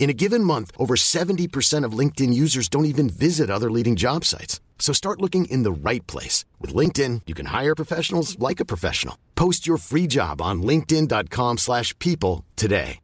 [0.00, 4.24] In a given month, over 70% of LinkedIn users don't even visit other leading job
[4.24, 4.58] sites.
[4.78, 6.46] So start looking in the right place.
[6.58, 9.16] With LinkedIn, you can hire professionals like a professional.
[9.36, 12.98] Post your free job on linkedin.com slash people today.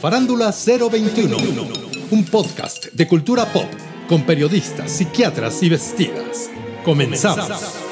[0.00, 1.36] Farándula 021,
[2.10, 3.70] un podcast de cultura pop
[4.08, 6.50] con periodistas, psiquiatras y vestidas.
[6.84, 7.91] Comenzamos.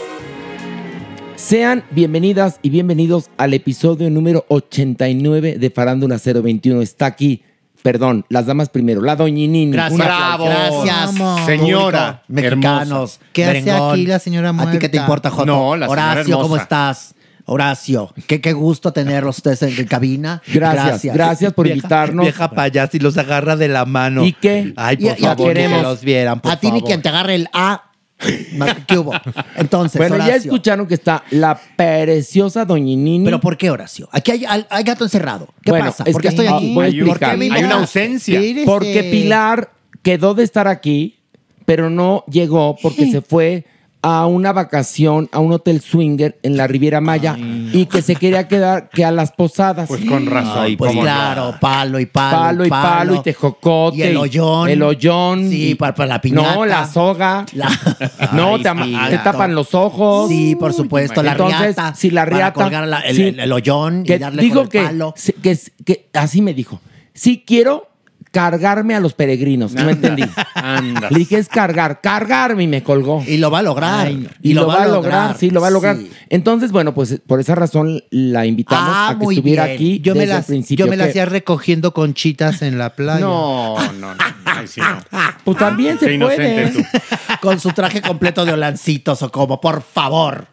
[1.45, 6.83] Sean bienvenidas y bienvenidos al episodio número 89 de Farándula 021.
[6.83, 7.43] Está aquí,
[7.83, 9.73] perdón, las damas primero, la doñinini.
[9.73, 10.83] Gracias, aplauso.
[10.85, 13.21] gracias, señora, mexicanos.
[13.33, 13.93] ¿Qué hace merengón.
[13.93, 14.79] aquí la señora ¿A ti muerta?
[14.79, 15.47] qué te importa, Joto?
[15.47, 17.15] No, la señora Horacio, ¿cómo estás?
[17.47, 20.41] Horacio, qué, qué gusto tenerlos ustedes en, cabina.
[20.53, 22.25] Gracias, gracias por Vieja- invitarnos.
[22.27, 24.25] Vieja payasa y los agarra de la mano.
[24.25, 24.73] ¿Y qué?
[24.77, 27.03] Ay, Y- por y a favor, ti que los vieran, por a ti ni quien
[27.03, 27.90] te agarre el A.
[28.87, 29.13] ¿Qué hubo?
[29.57, 33.25] Entonces, Bueno, ya escucharon que está la preciosa doñinini.
[33.25, 34.09] ¿Pero por qué, Horacio?
[34.13, 35.49] Aquí hay, hay- hay gato encerrado.
[35.63, 36.05] ¿Qué Bueno, pasa?
[36.07, 36.75] es ¿Por qué que- estoy aquí?
[36.75, 37.37] voy a ¿Por qué explicar.
[37.39, 37.67] me Hay invitas?
[37.71, 38.41] una ausencia.
[38.67, 39.71] Porque Pilar
[40.03, 41.19] quedó de estar aquí,
[41.65, 43.65] pero no llegó porque se fue
[44.03, 48.49] a una vacación a un hotel swinger en la Riviera Maya y que se quería
[48.49, 49.89] quedar que a las posadas.
[49.89, 50.59] Pues con razón.
[50.59, 51.05] Ay, pues cómo no.
[51.05, 52.37] claro, palo y palo.
[52.39, 53.99] Palo y palo y tejocote.
[53.99, 54.71] Y el hoyón.
[54.71, 55.51] El hoyón.
[55.51, 56.55] Sí, y- para, para la piñata.
[56.55, 57.45] No, la soga.
[57.53, 57.69] La-
[58.33, 60.29] No, Ay, te, sí, te tapan los ojos.
[60.31, 61.95] Sí, por supuesto, la Entonces, riata.
[61.95, 62.53] Si la para riata.
[62.55, 65.13] colgar la- el, sí, el- el hoyón que y darle dijo con el que, palo.
[65.15, 66.81] se- que, que así me dijo.
[67.13, 67.90] Sí quiero
[68.31, 69.73] cargarme a los peregrinos.
[69.73, 70.25] No entendí.
[70.55, 71.09] Anda.
[71.11, 73.25] Le dije es cargar, cargarme y me colgó.
[73.27, 74.11] Y lo va a lograr.
[74.43, 75.97] Y, lo, va a lograr, sí, lo va a lograr.
[75.97, 76.11] Sí.
[76.29, 79.75] Entonces, bueno, pues por esa razón la invitamos Ah, a que estuviera bien.
[79.77, 80.01] aquí.
[80.01, 80.85] Yo me, desde el principio.
[80.87, 83.21] yo me la que- hacía recogiendo conchitas en la playa.
[83.21, 84.25] No, no, no.
[84.45, 84.99] Ay, sí, no.
[85.45, 86.69] Pues también Qué se puede.
[86.71, 86.83] tú.
[87.41, 90.47] Con su traje completo de olancitos o como, por favor.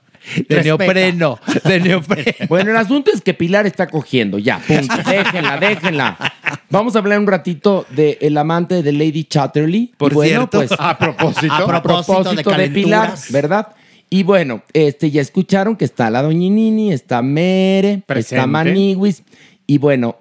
[0.47, 1.39] De neopreno.
[1.63, 2.31] De neopreno.
[2.49, 4.95] Bueno, el asunto es que Pilar está cogiendo, ya, punto.
[5.05, 6.33] Déjenla, déjenla.
[6.69, 9.93] Vamos a hablar un ratito de el amante de Lady Chatterley.
[9.97, 11.53] Por bueno, cierto, pues A propósito.
[11.53, 13.15] A propósito, de de, Pilar.
[13.29, 13.69] ¿verdad?
[14.09, 18.35] Y bueno, este ya escucharon que está la Doñinini, está Mere, Presente.
[18.35, 19.23] está Maniwis.
[19.65, 20.17] Y bueno,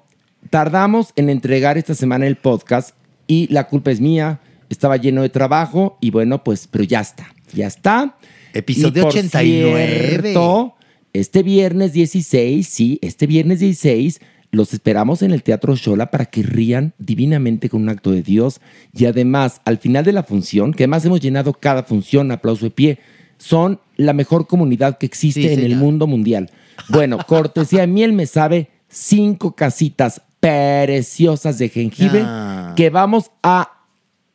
[0.50, 2.90] tardamos en entregar esta semana el podcast
[3.26, 4.40] y la culpa es mía.
[4.68, 8.16] Estaba lleno de trabajo y bueno, pues, pero ya está, ya está.
[8.58, 10.08] Episodio Y por 89.
[10.20, 10.74] cierto,
[11.12, 16.42] este viernes 16, sí, este viernes 16, los esperamos en el Teatro Shola para que
[16.42, 18.60] rían divinamente con un acto de Dios.
[18.92, 22.70] Y además, al final de la función, que además hemos llenado cada función, aplauso de
[22.70, 22.98] pie,
[23.38, 26.50] son la mejor comunidad que existe Sí, en el mundo mundial.
[26.88, 32.72] Bueno, cortesía de miel me sabe cinco casitas preciosas de jengibre Ah.
[32.76, 33.72] que vamos a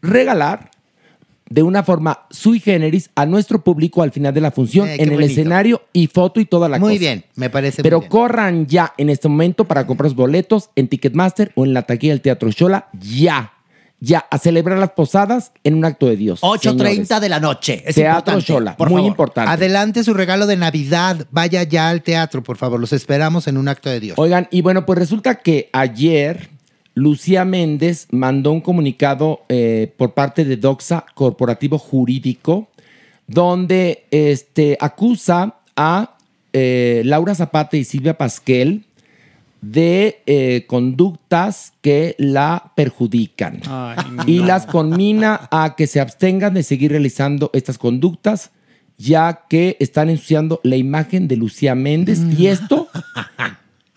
[0.02, 0.71] regalar
[1.52, 5.02] de una forma sui generis a nuestro público al final de la función Eh, en
[5.02, 5.32] el bonito.
[5.32, 6.90] escenario y foto y toda la cosa.
[6.90, 8.10] Muy bien, me parece Pero muy bien.
[8.10, 12.14] corran ya en este momento para comprar los boletos en Ticketmaster o en la taquilla
[12.14, 12.88] del Teatro Shola.
[13.00, 13.52] Ya.
[14.00, 14.26] Ya.
[14.32, 16.40] A celebrar las posadas en un acto de Dios.
[16.42, 17.84] 8.30 de la noche.
[17.86, 18.40] Es Teatro
[18.78, 19.10] por muy favor.
[19.10, 19.52] importante.
[19.52, 21.28] Adelante su regalo de Navidad.
[21.32, 22.80] Vaya ya al teatro, por favor.
[22.80, 24.18] Los esperamos en un acto de Dios.
[24.18, 26.50] Oigan, y bueno, pues resulta que ayer
[26.94, 32.70] Lucía Méndez mandó un comunicado eh, por parte de Doxa Corporativo Jurídico,
[33.28, 36.18] donde este, acusa a
[36.54, 38.84] eh, Laura Zapata y Silvia Pasquel
[39.62, 43.62] de eh, conductas que la perjudican.
[43.68, 48.52] Ay, y las conmina a que se abstengan de seguir realizando estas conductas
[49.02, 52.20] ya que están ensuciando la imagen de Lucía Méndez.
[52.38, 52.88] Y esto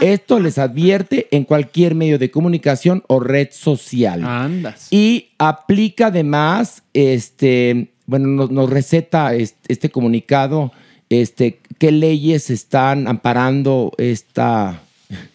[0.00, 4.24] esto les advierte en cualquier medio de comunicación o red social.
[4.24, 4.88] Andas.
[4.90, 10.72] Y aplica además, este, bueno, nos, nos receta este, este comunicado,
[11.08, 14.82] este, qué leyes están amparando esta,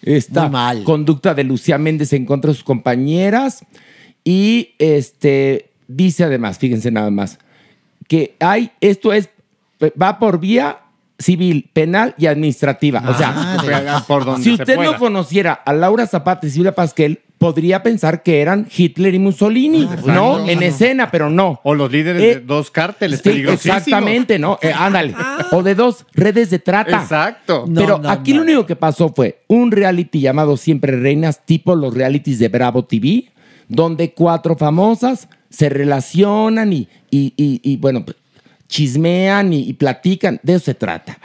[0.02, 0.84] esta mal.
[0.84, 3.66] conducta de Lucía Méndez en contra de sus compañeras.
[4.24, 7.40] Y este, dice además, fíjense nada más,
[8.08, 9.30] que hay, esto es,
[10.00, 10.80] va por vía
[11.22, 13.04] civil, penal y administrativa.
[13.08, 14.92] o sea, Pega por donde si se usted pueda.
[14.94, 19.90] no conociera a Laura Zapata y Silvia Pasquel, podría pensar que eran Hitler y Mussolini,
[20.06, 20.48] ¿no?
[20.48, 21.60] En escena, pero no.
[21.64, 23.78] O los líderes Eh, de dos cárteles Sí, peligrosísimos.
[23.78, 24.60] exactamente, ¿no?
[24.62, 25.16] Eh, ándale.
[25.52, 27.02] O de dos redes de trata.
[27.02, 27.66] Exacto.
[27.68, 28.38] No, Pero no, aquí no.
[28.38, 32.86] lo único que pasó fue un reality llamado Siempre Reinas, tipo los realities de Bravo
[32.86, 33.32] TV,
[33.68, 38.06] donde cuatro famosas se relacionan y, y- y- y, bueno,
[38.72, 40.40] chismean y, y platican.
[40.42, 41.20] De eso se trata.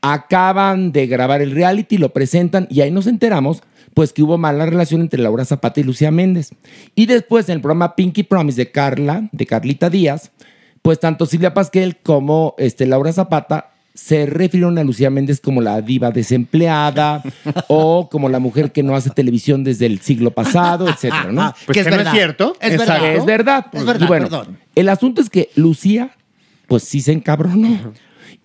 [0.00, 3.62] Acaban de grabar el reality, lo presentan y ahí nos enteramos
[3.94, 6.50] pues que hubo mala relación entre Laura Zapata y Lucía Méndez.
[6.94, 10.30] Y después en el programa Pinky Promise de Carla, de Carlita Díaz,
[10.80, 15.82] pues tanto Silvia Pasquel como este, Laura Zapata se refirieron a Lucía Méndez como la
[15.82, 17.22] diva desempleada
[17.68, 21.54] o como la mujer que no hace televisión desde el siglo pasado, etcétera, ¿no?
[21.66, 22.12] Pues Que es que no es verdad.
[22.12, 22.56] cierto.
[22.60, 22.92] Es Exacto.
[23.02, 23.16] verdad.
[23.18, 23.66] Es verdad.
[23.74, 24.58] Es verdad, Y bueno, perdón.
[24.74, 26.10] el asunto es que Lucía,
[26.72, 27.92] pues sí se encabronó.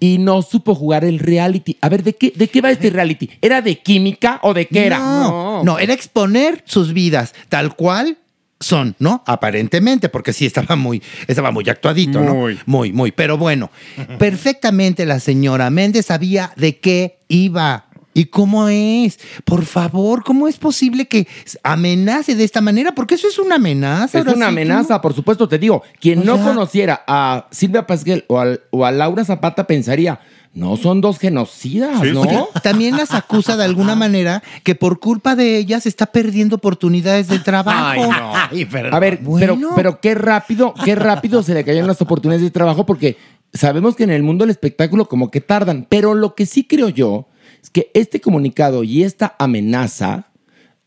[0.02, 1.78] Y no supo jugar el reality.
[1.80, 3.30] A ver, ¿de qué, ¿de qué va este reality?
[3.42, 5.00] ¿Era de química o de qué era?
[5.00, 8.18] No, no, era exponer sus vidas tal cual
[8.60, 9.24] son, ¿no?
[9.26, 12.56] Aparentemente, porque sí estaba muy, estaba muy actuadito, Muy.
[12.56, 12.62] ¿no?
[12.66, 13.12] Muy, muy.
[13.14, 13.72] Pero bueno,
[14.20, 17.86] perfectamente la señora Méndez sabía de qué iba.
[18.18, 19.20] ¿Y cómo es?
[19.46, 21.28] Por favor, ¿cómo es posible que
[21.64, 22.94] amenace de esta manera?
[22.96, 24.18] Porque eso es una amenaza.
[24.20, 25.84] Es una sí amenaza, por supuesto, te digo.
[26.02, 30.20] Quien O no sea- conociera a Silvia Pasquel o, al- o a Laura Zapata pensaría,
[30.56, 32.50] no son dos genocidas, Sí, ¿no?
[32.64, 37.38] También las acusa de alguna manera que por culpa de ellas está perdiendo oportunidades de
[37.38, 37.78] trabajo.
[37.92, 38.32] Ay, no.
[38.36, 39.56] Ay, A ver, Bueno.
[39.60, 43.18] pero, pero qué rápido, qué rápido se le caían las oportunidades de trabajo porque
[43.54, 46.90] sabemos que en el mundo del espectáculo como que tardan, pero lo que sí creo
[46.90, 47.28] yo
[47.70, 50.26] que este comunicado y esta amenaza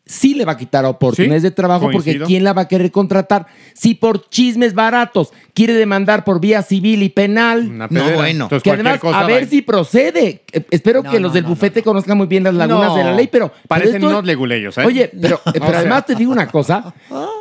[0.06, 2.18] sí le va a quitar oportunidades Sí, de trabajo porque.
[2.22, 3.46] ¿quién la va a querer contratar?
[3.74, 7.78] Si por chismes baratos quiere demandar por vía civil y penal.
[7.78, 8.44] No, bueno.
[8.46, 10.42] Entonces, que además, cosa a ver va- si procede.
[10.50, 12.96] Eh, espero No, que no, los del no, bufete conozcan muy bien las lagunas No,
[12.96, 13.48] de la ley, pero.
[13.52, 14.84] pero parecen esto- unos leguleyos, ¿eh?
[14.84, 16.92] Oye, pero, pero además te digo una cosa: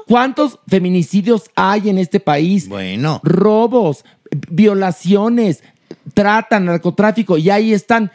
[0.08, 2.70] ¿cuántos feminicidios hay en este país?
[2.70, 3.20] Bueno.
[3.24, 4.06] Robos,
[4.70, 5.64] violaciones,
[6.14, 8.12] trata, narcotráfico, y ahí están.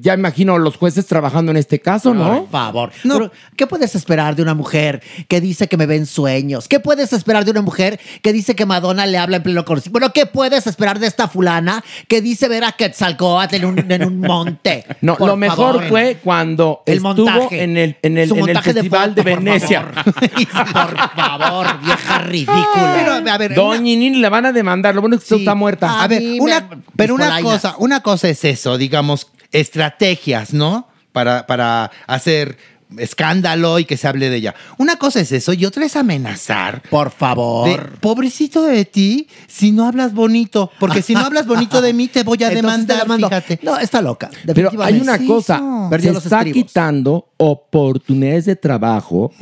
[0.00, 2.42] Ya imagino los jueces trabajando en este caso, ¿no?
[2.42, 2.90] Por favor.
[3.02, 6.68] Pero, ¿Qué puedes esperar de una mujer que dice que me ven sueños?
[6.68, 9.92] ¿Qué puedes esperar de una mujer que dice que Madonna le habla en pleno concierto?
[9.92, 14.04] Bueno, ¿qué puedes esperar de esta fulana que dice ver a Quetzalcóatl en un, en
[14.04, 14.84] un monte?
[15.00, 15.88] No, Por lo mejor favor.
[15.88, 17.62] fue cuando El estuvo montaje.
[17.62, 19.86] en el, en el, en el de Festival de, por Venecia.
[19.94, 22.94] Por favor, vieja ridícula.
[22.96, 24.94] Pero, a ver, Doña Nini le van a demandar.
[24.94, 25.42] Lo bueno es que usted Sí.
[25.42, 26.02] está muerta.
[26.02, 29.28] A ver, una, me- pero una cosa, una cosa es eso, digamos,
[29.60, 30.88] estrategias, ¿no?
[31.12, 32.58] Para, para hacer
[32.98, 34.54] escándalo y que se hable de ella.
[34.78, 36.82] Una cosa es eso y otra es amenazar.
[36.88, 37.68] Por favor.
[37.68, 42.06] De, pobrecito de ti, si no hablas bonito, porque si no hablas bonito de mí
[42.08, 43.58] te voy a demandar, fíjate.
[43.62, 44.30] No, está loca.
[44.54, 45.56] Pero hay una Sí, cosa,
[45.90, 46.68] se los está estribos.
[46.68, 49.32] quitando oportunidades de trabajo.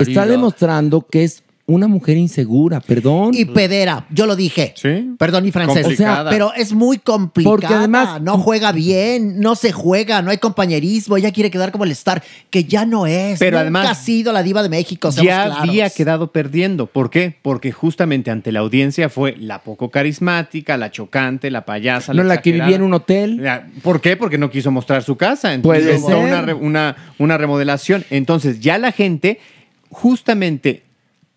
[0.00, 3.30] Está demostrando que es una mujer insegura, perdón.
[3.34, 4.74] Y pedera, yo lo dije.
[4.76, 5.14] Sí.
[5.16, 5.82] Perdón mi francés.
[5.84, 6.28] Complicada.
[6.30, 7.50] pero es muy complicada.
[7.56, 11.16] Porque además- no juega bien, no se juega, no hay compañerismo.
[11.16, 13.38] Ella quiere quedar como el star, que ya no es.
[13.38, 15.10] Pero Nunca además- ha sido la diva de México.
[15.10, 15.56] ya claros.
[15.60, 16.86] había quedado perdiendo.
[16.86, 17.34] ¿Por qué?
[17.40, 22.12] Porque justamente ante la audiencia fue la poco carismática, la chocante, la payasa.
[22.12, 23.40] no la que vivía en un hotel.
[23.82, 24.16] ¿Por qué?
[24.16, 25.54] Porque no quiso mostrar su casa.
[25.54, 26.16] Entonces Puede hizo ser.
[26.16, 28.04] Una, re- una, una remodelación.
[28.10, 29.38] Entonces ya la gente
[29.90, 30.82] justamente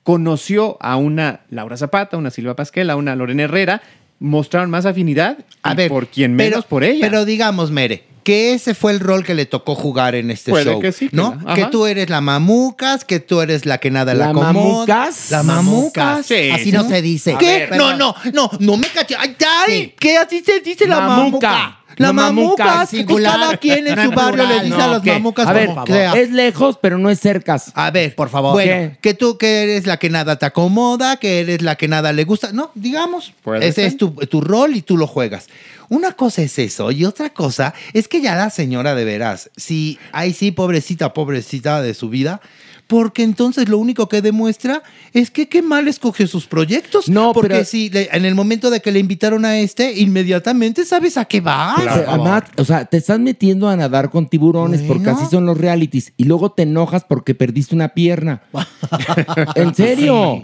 [0.05, 3.81] conoció a una Laura Zapata, una Silvia Pasquel, a una Lorena Herrera,
[4.19, 7.05] mostraron más afinidad A y ver, por quien pero- menos por ella.
[7.09, 10.65] Pero digamos, Mere, que ese fue el rol que le tocó jugar en este Puede
[10.65, 10.79] show.
[10.79, 11.37] que sí, ¿no?
[11.55, 15.31] Que tú eres la mamucas, que tú eres la que nada la, ¿La mamucas?
[15.31, 16.25] La mamucas.
[16.25, 17.35] Sí, Así no se dice.
[17.39, 17.67] ¿Qué?
[17.69, 19.15] Ver, no, no, no, no me caché.
[19.17, 19.35] Ay,
[19.67, 19.95] ay, Sí.
[19.99, 21.49] ¿qué así se dice la Mamuca.
[21.51, 21.79] mamuca?
[21.97, 22.89] La No, mamucas.
[23.07, 25.11] Pues cada quien en No su barrio plural, le dice no, a las ¿qué?
[25.13, 27.71] mamucas A ver, como es lejos, pero no es cercas.
[27.73, 28.53] A ver, Por favor.
[28.53, 28.97] Bueno, ¿Qué?
[29.01, 32.23] que tú que eres la que nada te acomoda, que eres la que nada le
[32.23, 32.51] gusta.
[32.51, 33.85] No, digamos, ese ser.
[33.85, 35.47] es tu, tu rol y tú lo juegas.
[35.87, 39.99] Una cosa es eso y otra cosa es que ya la señora de veras, si,
[40.11, 42.41] ay sí, pobrecita, pobrecita de su vida,
[42.87, 47.09] porque entonces lo único que demuestra es que qué mal escogió sus proyectos.
[47.09, 50.85] No, porque pero- si le- en el momento de que le invitaron a este, inmediatamente
[50.85, 51.75] sabes a qué va.
[51.75, 56.13] Además, o sea, te estás metiendo a nadar con tiburones porque así son los realities
[56.17, 58.41] y luego te enojas porque perdiste una pierna.
[59.55, 60.41] en serio.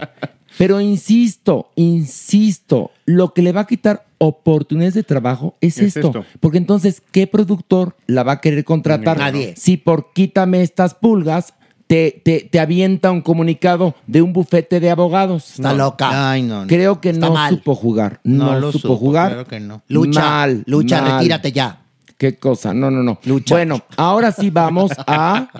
[0.58, 6.08] Pero insisto, insisto, lo que le va a quitar oportunidades de trabajo es, Es esto.
[6.08, 6.24] esto.
[6.40, 9.16] Porque entonces, ¿qué productor la va a querer contratar?
[9.18, 9.54] Nadie.
[9.56, 11.54] Si por quítame estas pulgas,
[11.92, 15.50] te, te, te avienta un comunicado de un bufete de abogados.
[15.50, 16.30] Está loca.
[16.30, 16.66] Ay, no, no.
[16.66, 17.50] Creo que Está no mal.
[17.54, 18.18] supo jugar.
[18.24, 19.28] No, lo supo supo, jugar.
[19.28, 19.82] claro que no.
[19.88, 21.12] Lucha, Mal, lucha, mal.
[21.18, 21.82] retírate ya.
[22.16, 22.72] ¿Qué cosa?
[22.72, 23.18] No, no, no.
[23.26, 23.56] Lucha.
[23.56, 25.50] Bueno, ahora sí vamos a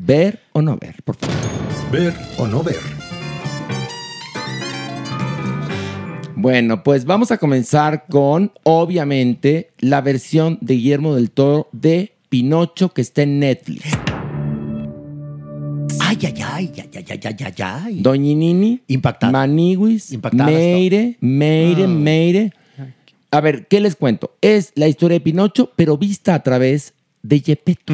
[0.00, 1.36] ver o no ver, por favor.
[1.92, 2.80] Ver o no ver.
[6.34, 12.88] Bueno, pues vamos a comenzar con, obviamente, la versión de Guillermo del Toro de Pinocho
[12.88, 13.84] que está en Netflix.
[16.00, 18.00] Ay, ay, ay, ay, ay, ay, ay, ay, ay.
[18.00, 19.32] Doñinini, Impactada.
[19.32, 22.52] Maniwis, Impactada Meire, Meire, Meire.
[23.30, 24.36] A ver, ¿qué les cuento?
[24.40, 27.92] Es la historia de Pinocho, pero vista a través de Gepetto.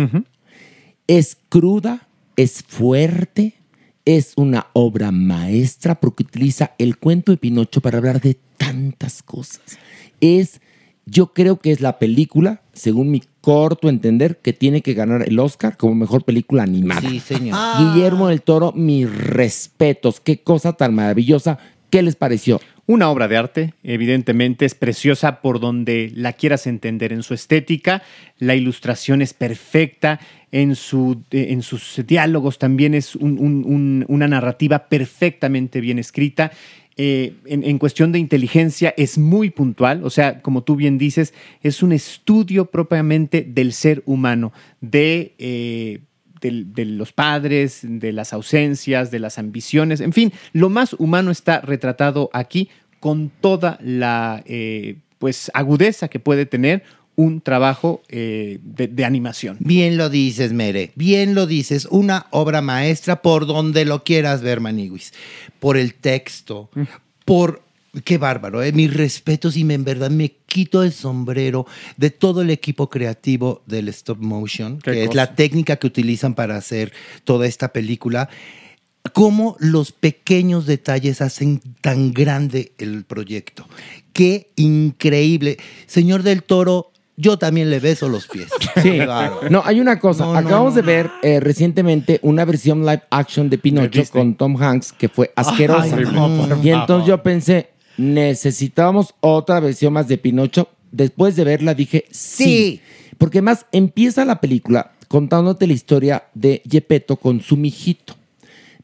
[1.07, 2.07] Es cruda,
[2.37, 3.55] es fuerte,
[4.05, 9.61] es una obra maestra porque utiliza el cuento de Pinocho para hablar de tantas cosas.
[10.21, 10.61] Es,
[11.07, 15.39] yo creo que es la película, según mi corto entender, que tiene que ganar el
[15.41, 17.09] Oscar como mejor película animada.
[17.09, 17.59] Sí, señor.
[17.79, 20.21] Guillermo del Toro, mis respetos.
[20.21, 21.59] Qué cosa tan maravillosa.
[21.91, 22.61] ¿Qué les pareció?
[22.87, 28.03] Una obra de arte, evidentemente es preciosa por donde la quieras entender en su estética,
[28.39, 30.19] la ilustración es perfecta,
[30.51, 35.99] en, su, eh, en sus diálogos también es un- un- un- una narrativa perfectamente bien
[35.99, 36.51] escrita.
[36.97, 41.33] Eh, en, cuestión de inteligencia es muy puntual, o sea, como tú bien dices,
[41.63, 45.35] es un estudio propiamente del ser humano, de...
[45.39, 46.01] eh,
[46.45, 52.31] los padres, de las ausencias, de las ambiciones, en fin, lo más humano está retratado
[52.33, 52.69] aquí
[52.99, 56.83] con toda la eh, pues agudeza que puede tener
[57.17, 59.57] un trabajo eh, de, de animación.
[59.61, 60.93] Bien lo dices, Mere.
[60.95, 61.87] Bien lo dices.
[61.91, 65.13] Una obra maestra por donde lo quieras ver, Maniguis.
[65.61, 66.71] Por el texto,
[67.25, 67.63] por...
[68.05, 68.73] Qué bárbaro, ¿eh?
[68.73, 71.67] mis respetos y me, en verdad me quito el sombrero
[71.99, 76.35] de todo el equipo creativo del stop motion, Qué que es la técnica que utilizan
[76.35, 76.91] para hacer
[77.25, 78.31] toda esta película.
[79.13, 83.69] Cómo los pequeños detalles hacen tan grande el proyecto.
[84.15, 85.59] Qué increíble.
[85.87, 88.49] Señor del Toro, yo también le beso los pies.
[88.83, 88.99] Sí.
[88.99, 89.51] Bárbaro.
[89.51, 90.25] No, hay una cosa.
[90.25, 94.61] No, Acabamos no, de ver eh, recientemente una versión live action de Pinocho con Tom
[94.61, 95.97] Hanks que fue asquerosa.
[95.97, 100.69] Ay, no, por y entonces yo pensé, necesitábamos otra versión más de Pinocho.
[100.91, 102.45] Después de verla dije, sí.
[102.45, 102.81] Sí.
[103.19, 108.15] Porque más empieza la película contándote la historia de Gepetto con su mijito.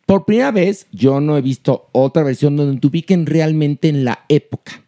[0.04, 4.25] Por primera vez, yo no he visto otra versión donde te ubiquen realmente en la
[4.28, 4.82] época.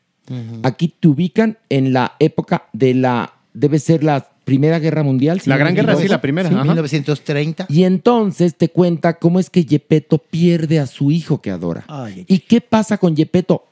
[0.63, 5.41] Aquí te ubican en la época de la, debe ser la Primera Guerra Mundial.
[5.45, 6.49] La Gran Guerra, sí, la primera.
[6.49, 6.65] Sí, ajá.
[6.65, 7.67] 1930.
[7.69, 11.85] Y entonces te cuenta cómo es que Gepetto pierde a su hijo que adora.
[11.87, 13.67] Ay, ay, ¿Y qué pasa con Gepetto?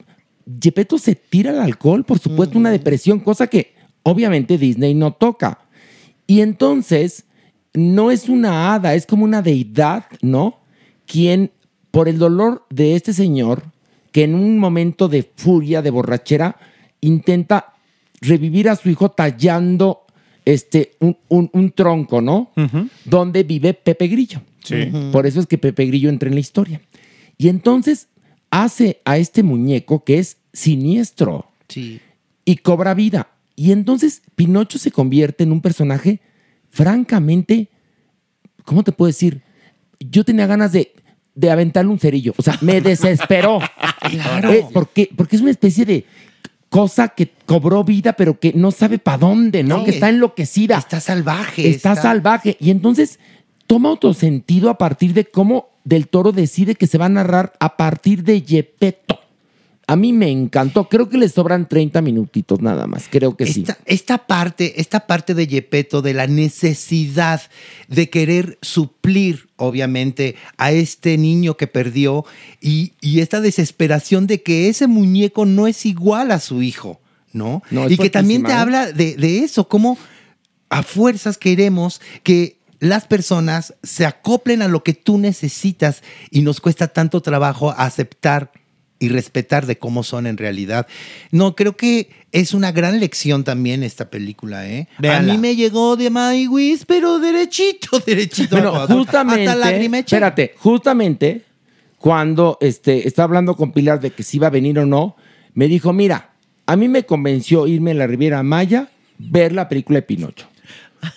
[0.61, 3.73] Gepetto se tira al alcohol, por supuesto, una depresión, cosa que
[4.03, 5.59] obviamente Disney no toca.
[6.27, 7.25] Y entonces
[7.73, 10.59] no es una hada, es como una deidad, ¿no?
[11.05, 11.51] Quien,
[11.91, 13.63] por el dolor de este señor,
[14.19, 16.57] que en un momento de furia, de borrachera,
[16.99, 17.73] intenta
[18.19, 20.01] revivir a su hijo tallando
[20.43, 22.51] este, un, un- un tronco, ¿no?
[23.05, 24.41] Donde vive Pepe Grillo.
[24.61, 24.91] Sí.
[25.13, 26.81] Por eso es que Pepe Grillo entra en la historia.
[27.37, 28.09] Y entonces
[28.51, 32.01] hace a este muñeco que es siniestro Sí.
[32.43, 33.29] y cobra vida.
[33.55, 36.19] Y entonces Pinocho se convierte en un personaje
[36.71, 37.69] francamente,
[38.65, 39.43] ¿cómo te puedo decir?
[40.01, 40.91] Yo tenía ganas de,
[41.35, 42.33] de aventarle un cerillo.
[42.37, 43.59] O sea, me desesperó.
[44.01, 44.69] claro.
[44.73, 46.05] porque, porque es una especie de
[46.69, 49.79] cosa que cobró vida, pero que no sabe para dónde, ¿no?
[49.79, 49.85] Sí.
[49.85, 50.77] Que está enloquecida.
[50.77, 51.67] Está salvaje.
[51.67, 52.57] Está, salvaje.
[52.59, 53.19] Y entonces
[53.67, 57.53] toma otro sentido a partir de cómo Del Toro decide que se va a narrar
[57.59, 59.18] a partir de Yepeto.
[59.89, 60.87] A mí me encantó.
[60.87, 63.07] Creo que le sobran 30 minutitos nada más.
[63.09, 63.65] Creo que sí.
[63.87, 67.41] Esta, parte, esta parte de Yepeto, de la necesidad
[67.87, 72.23] de querer suplir, obviamente, a este niño que perdió
[72.61, 77.01] y, y esta desesperación de que ese muñeco no es igual a su hijo.
[77.33, 77.63] ¿no?
[77.89, 78.55] Y que también te ¿eh?
[78.55, 79.97] habla de, de eso, cómo
[80.69, 86.61] a fuerzas queremos que las personas se acoplen a lo que tú necesitas y nos
[86.61, 88.51] cuesta tanto trabajo aceptar
[88.99, 90.87] y respetar de cómo son en realidad.
[91.31, 94.87] No, creo que es una gran lección también esta película, ¿eh?
[94.99, 95.33] Véanla.
[95.33, 96.47] A mí me llegó de My
[96.85, 98.57] pero derechito, derechito.
[98.57, 99.51] Hasta justamente,
[99.99, 99.99] echa.
[99.99, 101.43] espérate, justamente
[101.97, 105.15] cuando este, estaba hablando con Pilar de que si iba a venir o no,
[105.53, 106.31] me dijo, mira,
[106.65, 110.47] a mí me convenció irme a la Riviera Maya, ver la película de Pinocho.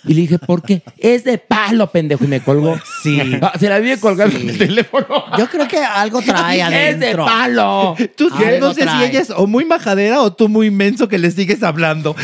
[0.05, 0.83] Y le dije, ¿por qué?
[0.99, 2.25] Es de palo, pendejo.
[2.25, 2.79] Y me colgó.
[3.03, 3.21] Sí.
[3.41, 5.07] Ah, se la vi colgando en el teléfono.
[5.39, 7.25] Yo creo que algo trae es de adentro.
[7.25, 7.97] palo.
[8.17, 8.29] Tú
[8.61, 11.63] no sé si ella es o muy majadera o tú muy inmenso que le sigues
[11.63, 12.15] hablando.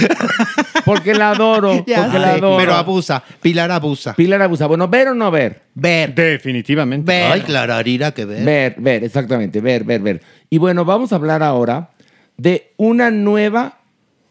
[0.84, 1.84] Porque la adoro.
[1.86, 2.56] Ya porque la adoro.
[2.58, 3.22] Pero abusa.
[3.40, 4.14] Pilar abusa.
[4.14, 4.66] Pilar abusa.
[4.66, 5.62] Bueno, ¿ver o no ver?
[5.74, 6.14] Ver.
[6.14, 7.10] Definitivamente.
[7.10, 7.32] Ver.
[7.32, 8.44] Ay, Clararira, que ver.
[8.44, 10.22] Ver, ver, exactamente, ver, ver, ver.
[10.50, 11.90] Y bueno, vamos a hablar ahora
[12.36, 13.77] de una nueva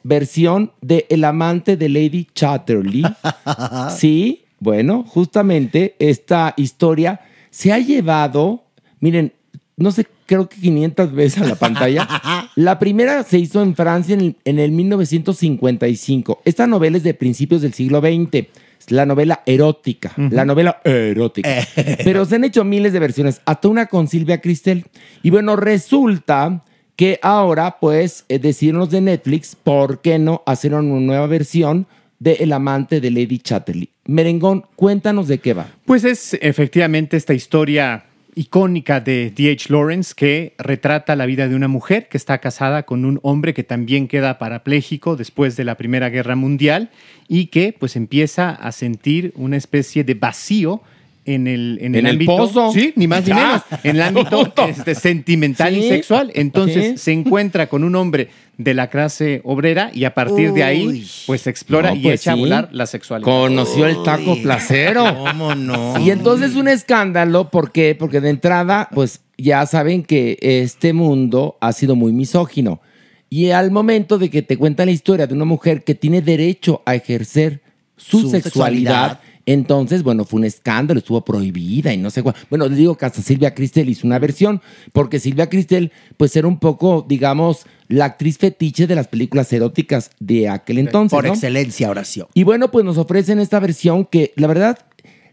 [0.07, 3.03] versión de El amante de Lady Chatterley.
[3.97, 8.63] sí, bueno, justamente esta historia se ha llevado,
[8.99, 9.33] miren,
[9.75, 12.07] no sé, creo que 500 veces a la pantalla.
[12.55, 16.41] La primera se hizo en Francia en el, en el 1955.
[16.43, 18.47] Esta novela es de principios del siglo XX.
[18.79, 20.13] Es la novela erótica.
[20.17, 21.49] La novela erótica.
[22.03, 24.85] Pero se han hecho miles de versiones, hasta una con Silvia Cristel.
[25.21, 26.63] Y bueno, resulta
[26.97, 31.85] que ahora, pues, eh, decidieron de Netflix, ¿por qué no hacer una nueva versión
[32.19, 33.89] de El amante de Lady Chatterley?
[34.07, 35.67] Merengón, cuéntanos de qué va.
[35.85, 39.71] Pues es efectivamente esta historia icónica de D.H.
[39.71, 43.63] Lawrence que retrata la vida de una mujer que está casada con un hombre que
[43.63, 46.89] también queda parapléjico después de la Primera Guerra Mundial
[47.27, 50.81] y que pues empieza a sentir una especie de vacío
[51.27, 52.71] en el, en En el ámbito, pozo.
[52.71, 53.35] sí, ni más ni Ya.
[53.35, 56.31] menos, en el ámbito este, sentimental y sexual.
[56.33, 56.97] Entonces Sí.
[56.97, 61.45] se encuentra con un hombre de la clase obrera y a partir de ahí pues
[61.45, 63.25] explora No, y pues echa a volar la sexualidad.
[63.31, 65.03] Conoció el taco placero.
[65.27, 65.99] ¿Cómo no?
[65.99, 67.93] Y entonces un escándalo, ¿por qué?
[67.93, 72.81] Porque de entrada, pues ya saben que este mundo ha sido muy misógino.
[73.29, 76.81] Y al momento de que te cuentan la historia de una mujer que tiene derecho
[76.85, 77.61] a ejercer
[77.97, 79.19] su, Su sexualidad, sexualidad.
[79.47, 82.35] Entonces, bueno, fue un escándalo, estuvo prohibida y no sé cuál.
[82.49, 84.61] Bueno, les digo que hasta Silvia Cristel hizo una versión,
[84.91, 90.11] porque Silvia Cristel, pues era un poco, digamos, la actriz fetiche de las películas eróticas
[90.19, 91.15] de aquel entonces.
[91.15, 91.33] Por ¿no?
[91.33, 92.27] excelencia, oración.
[92.33, 94.79] Y bueno, pues nos ofrecen esta versión que la verdad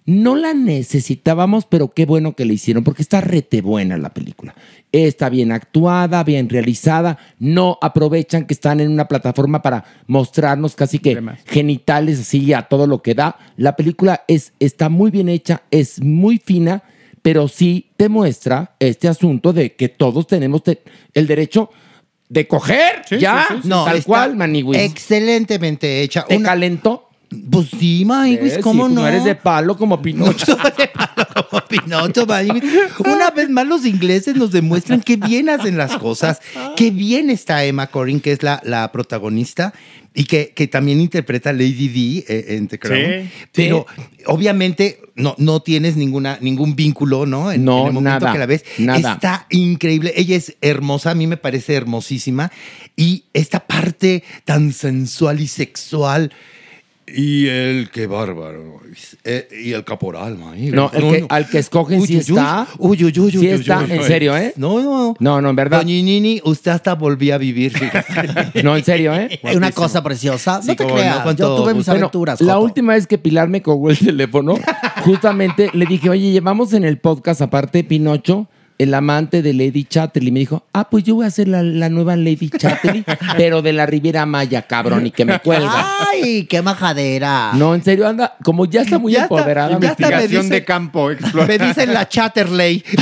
[0.07, 4.55] no la necesitábamos, pero qué bueno que la hicieron, porque está rete buena la película.
[4.93, 10.99] Está bien actuada, bien realizada, no aprovechan que están en una plataforma para mostrarnos casi
[10.99, 11.41] que Demás.
[11.47, 13.37] genitales así a todo lo que da.
[13.57, 16.83] La película es, está muy bien hecha, es muy fina,
[17.23, 20.83] pero sí te muestra este asunto de que todos tenemos te-
[21.15, 21.71] el derecho
[22.29, 23.69] de coger, Sí, ya, sí, sí, sí.
[23.69, 24.79] No, tal cual, Maniwis.
[24.81, 26.25] Excelentemente hecha.
[26.27, 27.09] ¿Te Una- calentó?
[27.51, 29.01] Pues sí, Maywis, Eh, ¿cómo sí, no?
[29.03, 30.57] No eres de palo como Pinocho.
[31.51, 32.63] como Pinocho, Maywis.
[33.01, 36.41] Una vez más los ingleses nos demuestran qué bien hacen las cosas,
[36.77, 39.73] qué bien está Emma Corrin, que es la, la protagonista,
[40.17, 43.01] y que, que también interpreta a Lady D eh, en The Crown.
[43.25, 43.31] Sí.
[43.53, 43.85] Pero
[44.27, 47.51] obviamente no, no tienes ninguna, ningún vínculo, ¿no?
[47.51, 48.65] En, No, en el momento nada, que la ves.
[48.79, 49.15] nada.
[49.15, 50.13] Está increíble.
[50.17, 52.53] Ella es hermosa, a mí me parece hermosísima.
[52.97, 56.31] Y esta parte tan sensual y sexual.
[57.07, 58.81] Y el qué bárbaro.
[59.25, 60.73] Eh, y el caporal, maíz.
[60.73, 62.67] No, el que- al que escogen sí está.
[62.79, 64.05] Uy, uy, uy, uy, Sí uy, está, uy, en uy.
[64.07, 64.55] serio, ¿eh?
[64.57, 65.15] No, no.
[65.19, 65.81] No, no, en verdad.
[65.83, 67.73] Doña Nini, usted hasta volvió a vivir.
[68.63, 69.39] No, en serio, ¿eh?
[69.55, 70.63] Una cosa preciosa.
[70.63, 71.21] Sí, no te no, creas.
[71.21, 71.87] cuánto Yo tuve mis.
[71.87, 72.41] Bueno, aventuras.
[72.41, 72.65] la Joto.
[72.65, 74.55] última vez que Pilar me colgó el teléfono,
[75.05, 79.85] justamente le dije, oye, llevamos en el podcast, aparte de Pinocho, el amante de Lady
[79.85, 80.33] Chatterley.
[80.33, 83.05] Me dijo, ah, pues yo voy a hacer la, la nueva Lady Chatterley,
[83.37, 85.87] pero de la Riviera Maya, cabrón, y que me cuelga.
[86.13, 87.53] Ay, qué majadera.
[87.55, 89.71] No, en serio, anda, como ya está muy Ya está, empoderada.
[89.71, 91.11] ya me- está, me Investigación dice- de campo.
[91.11, 92.83] explora- Me dicen la Chatterley.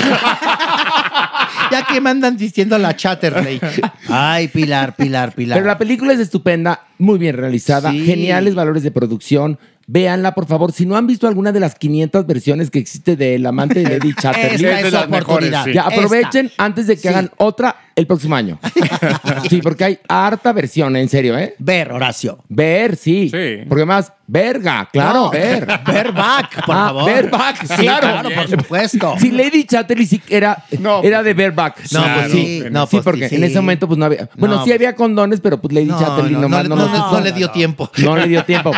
[1.70, 3.60] ya que me andan diciendo la Chatterley.
[4.08, 5.56] Ay, Pilar, Pilar, Pilar.
[5.56, 8.04] Pero la película es estupenda, muy bien realizada, Sí.
[8.04, 9.58] geniales valores de producción.
[9.86, 10.72] Véanla, por favor.
[10.72, 13.98] Si no han visto alguna de las 500 versiones que existe de El amante de
[13.98, 15.64] Lady Chatterley, Esta Es oportunidad.
[15.64, 15.72] sí.
[15.74, 16.64] ya aprovechen Esta.
[16.64, 17.08] antes de que Sí.
[17.08, 18.58] hagan otra el próximo año.
[19.50, 21.54] sí, porque hay harta versión, en serio, ¿eh?
[21.58, 22.38] Ver, Horacio.
[22.48, 23.28] Ver, sí.
[23.30, 23.64] Sí.
[23.68, 25.66] Porque más, verga, claro, No, ver.
[25.86, 27.04] Ver back, por Ah, favor.
[27.12, 28.08] Bareback, Sí, claro.
[28.08, 29.14] claro, por supuesto.
[29.18, 31.80] Sí, Lady Chatterley sí era, No, era de bareback.
[31.92, 32.62] No, Claro, pues sí.
[32.70, 33.34] No, sí, pues porque sí.
[33.36, 34.28] en ese momento pues no había.
[34.38, 37.20] Bueno, No, sí había condones, pero pues Lady No, Chatterley no, no, nomás no, no
[37.20, 37.90] le dio tiempo.
[37.98, 38.72] No le dio tiempo.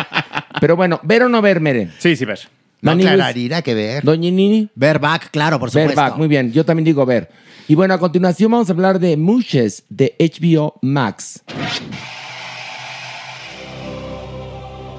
[0.59, 1.93] Pero bueno, ver o no ver, Meren.
[1.99, 2.39] Sí, sí, ver.
[2.81, 4.03] No, clararina que ver.
[4.03, 4.69] Doña Nini.
[4.75, 5.89] Ver back, claro, por supuesto.
[5.89, 6.51] Ver back, muy bien.
[6.51, 7.29] Yo también digo ver.
[7.67, 11.41] Y bueno, a continuación vamos a hablar de Mushes de HBO Max.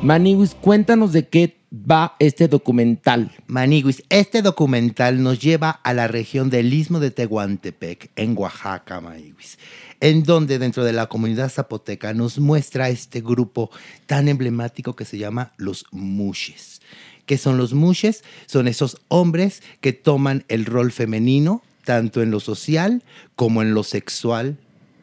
[0.02, 3.30] Maniguis, cuéntanos de qué va este documental.
[3.46, 9.58] Maniguis, este documental nos lleva a la región del Istmo de Tehuantepec, en Oaxaca, Maniguis
[10.00, 13.70] en donde dentro de la comunidad zapoteca nos muestra este grupo
[14.06, 16.80] tan emblemático que se llama los mushes.
[17.26, 18.22] ¿Qué son los mushes?
[18.46, 23.02] Son esos hombres que toman el rol femenino, tanto en lo social
[23.34, 24.58] como en lo sexual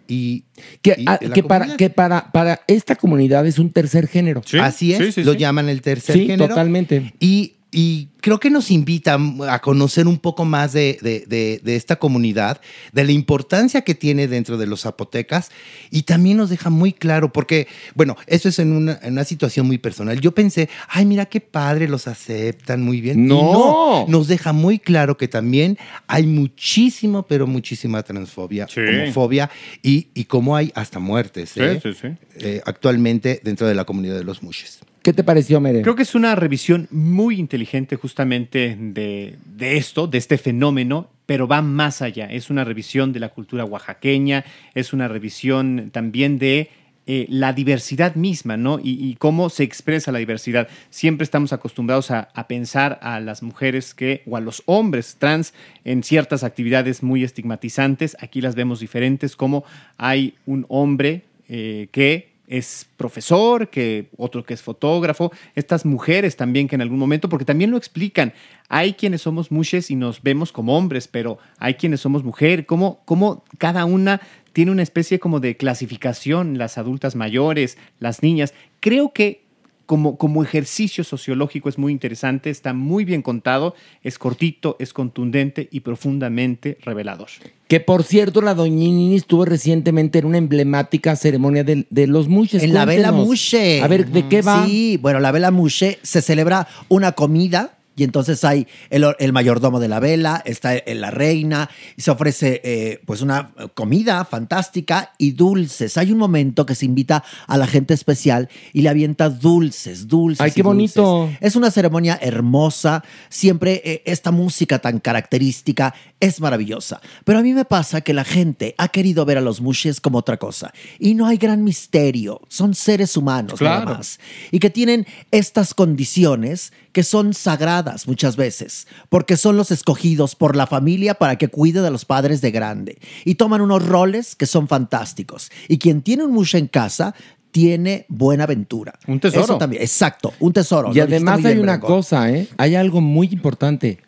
[0.08, 0.43] y,
[0.82, 4.41] Que, y ah, que para, que para, para esta comunidad es un tercer género.
[4.62, 6.49] Así es, lo llaman el tercer Sí, género.
[6.49, 7.13] totalmente.
[7.19, 9.18] Y, y creo que nos invita
[9.50, 12.62] a conocer un poco más de, de- de- de esta comunidad,
[12.94, 15.50] de la importancia que tiene dentro de los zapotecas
[15.92, 19.68] y también nos deja muy claro, porque, bueno, eso es en una, en una situación
[19.68, 20.22] muy personal.
[20.22, 23.26] Yo pensé, ay, mira qué padre, los aceptan muy bien.
[23.26, 24.06] Y No.
[24.08, 28.80] nos deja muy claro que también hay muchísimo, pero muchísima transfobia, Sí.
[28.82, 29.50] homofobia
[29.82, 31.80] y, y cómo hay hasta muertes Sí, ¿eh?
[31.82, 32.08] sí, sí.
[32.38, 34.80] Eh, actualmente dentro de la comunidad de los mushes.
[35.04, 35.82] ¿Qué te pareció, Mere?
[35.82, 41.62] Creo que es una revisión muy inteligente justamente de, esto, de este fenómeno, pero va
[41.62, 42.28] más allá.
[42.28, 46.70] Es una revisión de la cultura oaxaqueña, es una revisión también de
[47.06, 48.80] eh, la diversidad misma, ¿no?
[48.82, 50.70] Y, cómo se expresa la diversidad.
[50.89, 55.54] Siempre estamos acostumbrados a, a pensar a las mujeres que, o a los hombres trans
[55.84, 58.16] en ciertas actividades muy estigmatizantes.
[58.22, 59.66] Aquí las vemos diferentes, como
[59.98, 66.67] hay un hombre eh, que es profesor, que otro que es fotógrafo, estas mujeres también
[66.67, 68.34] que en algún momento, porque también lo explican,
[68.69, 73.01] hay quienes somos mushes y nos vemos como hombres, pero hay quienes somos mujer, como,
[73.06, 74.21] como cada una
[74.53, 78.53] tiene una especie como de clasificación, las adultas mayores, las niñas.
[78.79, 79.42] Creo que
[79.86, 85.67] como, como ejercicio sociológico es muy interesante, está muy bien contado, es cortito, es contundente
[85.72, 87.30] y profundamente revelador.
[87.67, 92.63] Que por cierto, la doñinini estuvo recientemente en una emblemática ceremonia de, de los mushes.
[92.63, 93.12] En la Vela.
[93.12, 93.82] Mushe.
[93.82, 94.65] A ver, ¿de qué va?
[94.65, 99.79] Sí, bueno, la Vela Mushe se celebra una comida y entonces hay el, el mayordomo
[99.79, 105.32] de la vela, está la reina, y se ofrece eh, pues una comida fantástica y
[105.32, 105.97] dulces.
[105.97, 110.41] Hay un momento que se invita a la gente especial y le avienta dulces, dulces.
[110.41, 110.95] Ay, qué dulces.
[110.95, 111.29] bonito.
[111.39, 117.01] Es una ceremonia hermosa, siempre eh, esta música tan característica es maravillosa.
[117.25, 120.17] Pero a mí me pasa que la gente ha querido ver a los mushes como
[120.19, 120.73] otra cosa.
[120.99, 123.86] Y no hay gran misterio, son seres humanos Claro.
[123.86, 124.19] nada más.
[124.51, 130.56] Y que tienen estas condiciones que son sagradas muchas veces, porque son los escogidos por
[130.56, 132.99] la familia para que cuide de los padres de grande.
[133.25, 135.51] Y toman unos roles que son fantásticos.
[135.67, 137.13] Y quien tiene un mushe en casa
[137.51, 138.93] tiene buena aventura.
[139.08, 139.43] Un tesoro.
[139.43, 140.91] Eso también, exacto, un tesoro.
[140.91, 142.47] Y Lo además hay bien, una cosa, ¿eh?
[142.58, 143.99] Hay algo muy importante.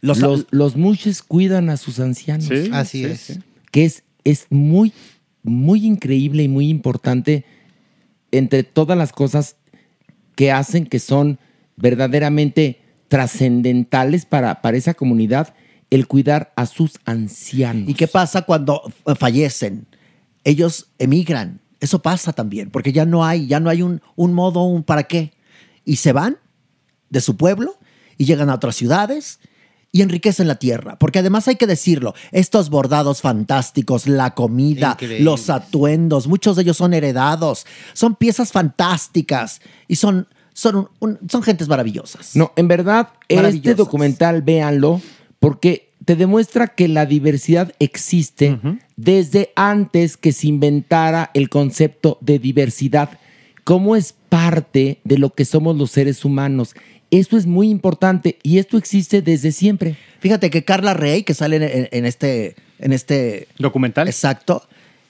[0.00, 2.46] Los- Los, los, mushes cuidan a sus ancianos.
[2.46, 3.20] Sí, Así sí, es.
[3.20, 3.40] sí.
[3.70, 4.92] Que es, es muy,
[5.42, 7.44] muy increíble y muy importante
[8.32, 9.56] entre todas las cosas
[10.36, 11.38] que hacen que son
[11.80, 15.54] verdaderamente trascendentales para, para esa comunidad,
[15.90, 17.88] el cuidar a sus ancianos.
[17.88, 19.86] ¿Y qué pasa cuando eh, fallecen?
[20.44, 21.60] Ellos emigran.
[21.80, 25.04] Eso pasa también, porque ya no hay, ya no hay un, un modo, un para
[25.04, 25.32] qué.
[25.84, 26.38] Y se van
[27.08, 27.78] de su pueblo
[28.18, 29.40] y llegan a otras ciudades
[29.92, 30.98] y enriquecen la tierra.
[30.98, 36.76] Porque además hay que decirlo, estos bordados fantásticos, la comida, los atuendos, muchos de ellos
[36.76, 40.28] son heredados, son piezas fantásticas y son,
[40.60, 42.36] son, un- un- son gentes maravillosas.
[42.36, 45.00] No, en verdad, este documental, véanlo,
[45.38, 48.58] porque te demuestra que la diversidad existe
[48.96, 53.18] desde antes que se inventara el concepto de diversidad,
[53.64, 56.74] cómo es parte de lo que somos los seres humanos.
[57.10, 59.96] Esto es muy importante y esto existe desde siempre.
[60.20, 64.08] Fíjate que Carla Rey, que sale en, en este, en este Documental.
[64.08, 64.62] Exacto.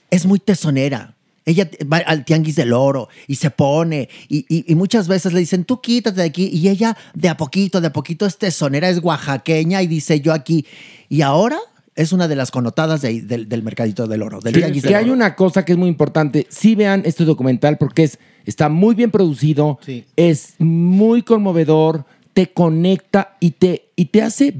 [0.09, 1.10] Es muy tesonera.
[1.45, 5.39] Ella va al tianguis del oro y se pone y, y- y muchas veces le
[5.39, 6.49] dicen, tú quítate de aquí.
[6.53, 10.33] Y ella de a poquito, de a poquito es tesonera, es oaxaqueña y dice yo
[10.33, 10.65] aquí.
[11.09, 11.57] Y ahora
[11.95, 14.89] es una de las connotadas de del, del mercadito del oro, del Que, tianguis que
[14.89, 15.13] del hay oro.
[15.13, 16.45] una cosa que es muy importante.
[16.49, 20.05] Sí vean este documental porque es, está muy bien producido, Sí.
[20.15, 24.53] es muy conmovedor, te conecta y te, y te hace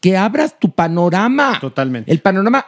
[0.00, 1.58] que abras tu panorama.
[1.60, 2.10] Totalmente.
[2.10, 2.66] El panorama,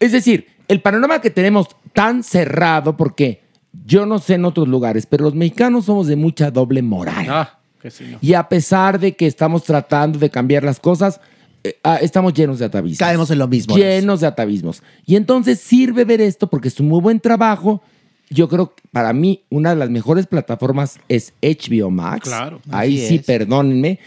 [0.00, 3.42] es decir, el panorama que tenemos tan cerrado porque
[3.84, 7.26] yo no sé en otros lugares, pero los mexicanos somos de mucha doble moral.
[7.28, 8.18] Ah, que sí, no.
[8.20, 11.20] Y a pesar de que estamos tratando de cambiar las cosas,
[11.64, 12.98] eh, ah, estamos llenos de atavismos.
[12.98, 13.76] Caemos en lo mismo.
[13.76, 14.82] Llenos de atavismos.
[15.06, 17.82] Y entonces sirve ver esto porque es un muy buen trabajo.
[18.30, 22.28] Yo creo que para mí una de las mejores plataformas es HBO Max.
[22.28, 22.60] Claro.
[22.70, 23.24] Ahí sí, es.
[23.24, 23.98] perdónenme.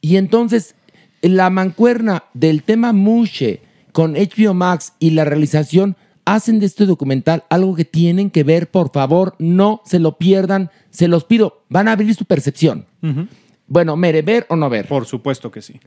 [0.00, 0.74] Y entonces
[1.22, 3.60] la mancuerna del tema Mushe
[3.92, 8.70] con HBO Max y la realización hacen de este documental algo que tienen que ver,
[8.70, 12.84] por favor, no se lo pierdan, se los pido, van a abrir su percepción.
[13.66, 14.86] Bueno, Mere, ¿ver o no ver?
[14.86, 15.80] Por supuesto que sí.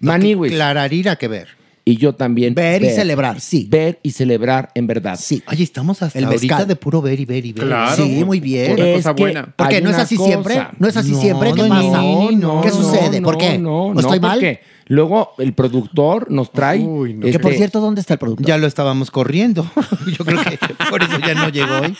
[0.00, 0.52] Maniwis.
[0.52, 1.48] Clararira que ver.
[1.84, 2.54] Y yo también.
[2.54, 3.66] Ver y celebrar, sí.
[3.70, 5.18] Ver y celebrar en verdad.
[5.18, 5.42] Sí.
[5.50, 6.68] Oye, estamos hasta El ahorita mezcal.
[6.68, 7.64] de puro ver y ver y ver.
[7.66, 7.96] Claro.
[8.04, 8.72] Sí, muy bien.
[8.74, 9.54] Una Es cosa que buena.
[9.56, 10.28] Porque no es así cosa.
[10.28, 10.66] siempre.
[10.78, 11.52] No es así No, siempre.
[11.54, 12.02] ¿Qué no, pasa?
[12.02, 13.22] no, no, ¿Qué no, sucede?
[13.22, 13.58] ¿Por qué?
[13.58, 14.34] No, ¿O no, estoy mal?
[14.34, 16.80] porque luego el productor nos trae.
[16.80, 17.26] Uy, no.
[17.26, 18.42] Que por este, cierto, ¿dónde está el producto?
[18.46, 19.70] Ya lo estábamos corriendo.
[20.18, 20.58] Yo creo que
[20.90, 21.96] por eso ya no llegó hoy.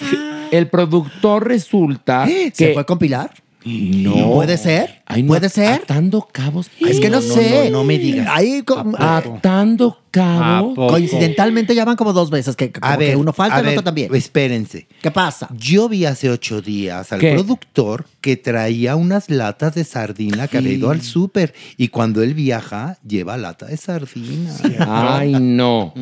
[0.51, 2.75] El productor resulta ¿Se que.
[2.75, 3.31] fue con Pilar?
[3.65, 4.35] No.
[4.35, 5.03] ¿Puede ser?
[5.05, 5.83] Ay, no, ¿Puede ser?
[5.83, 6.71] Atando cabos.
[6.81, 7.65] Es que no, sé.
[7.65, 8.29] no, no me digas.
[8.31, 8.65] Ahí
[8.99, 10.75] Atando cabos.
[10.77, 13.83] Coincidentalmente ya van como dos veces que, como A ver, que uno falta y otro
[13.83, 14.15] también.
[14.15, 14.87] Espérense.
[15.03, 15.49] ¿Qué pasa?
[15.57, 17.35] Yo vi hace ocho días al ¿Qué?
[17.35, 22.35] productor que traía unas latas de sardina que había ido al súper y cuando él
[22.35, 24.55] viaja lleva lata de sardina.
[24.87, 25.93] Ay, no.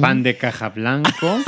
[0.00, 1.38] Pan de caja blanco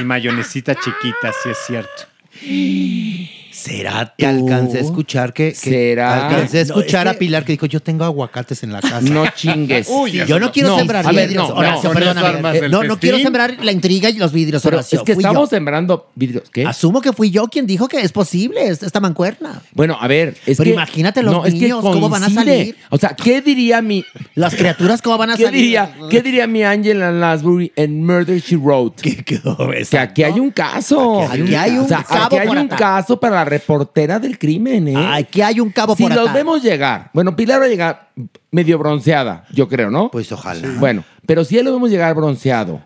[0.00, 3.32] y mayonesita chiquita, si es cierto.
[3.52, 6.26] ¿Será Y alcancé a escuchar que, que- ¿Será?
[6.28, 9.00] alcancé a No, escuchar es a Pilar que dijo yo tengo aguacates en la casa.
[9.02, 9.88] No chingues.
[9.90, 11.48] Uy, Yo no quiero No, sembrar a ver, vidrios.
[11.50, 12.56] no, Horacio, no, perdóname.
[12.56, 15.00] Eh, del no, no quiero sembrar la intriga y los vidrios, Pero Horacio.
[15.00, 15.54] es que Fui estamos yo.
[15.56, 16.44] sembrando vidrios.
[16.50, 16.64] ¿Qué?
[16.64, 19.60] Asumo que fui yo quien dijo que es posible es- esta mancuerna.
[19.72, 20.70] Bueno, a ver, es Pero que.
[20.70, 22.76] imagínate los es que niños, ¿cómo van a salir?
[22.88, 24.02] O sea, ¿qué diría mi.
[24.34, 25.60] Las criaturas, ¿cómo van a ¿Qué salir?
[25.60, 29.02] diría, ¿Qué diría mi Angela Lansbury en Murder She Wrote?
[29.02, 29.58] ¿Qué quedó
[29.90, 31.22] Que aquí hay un caso.
[31.22, 34.88] Aquí hay un o sea, cabo aquí hay un caso para la reportera del crimen,
[34.88, 34.94] ¿eh?
[34.96, 36.34] Aquí hay un cabo si por los atar.
[36.34, 37.10] vemos llegar.
[37.12, 38.10] Bueno, Pilar va a llegar
[38.50, 40.10] medio bronceada, yo creo, ¿no?
[40.10, 40.68] Pues ojalá.
[40.78, 42.82] Bueno, pero si él lo vemos llegar bronceado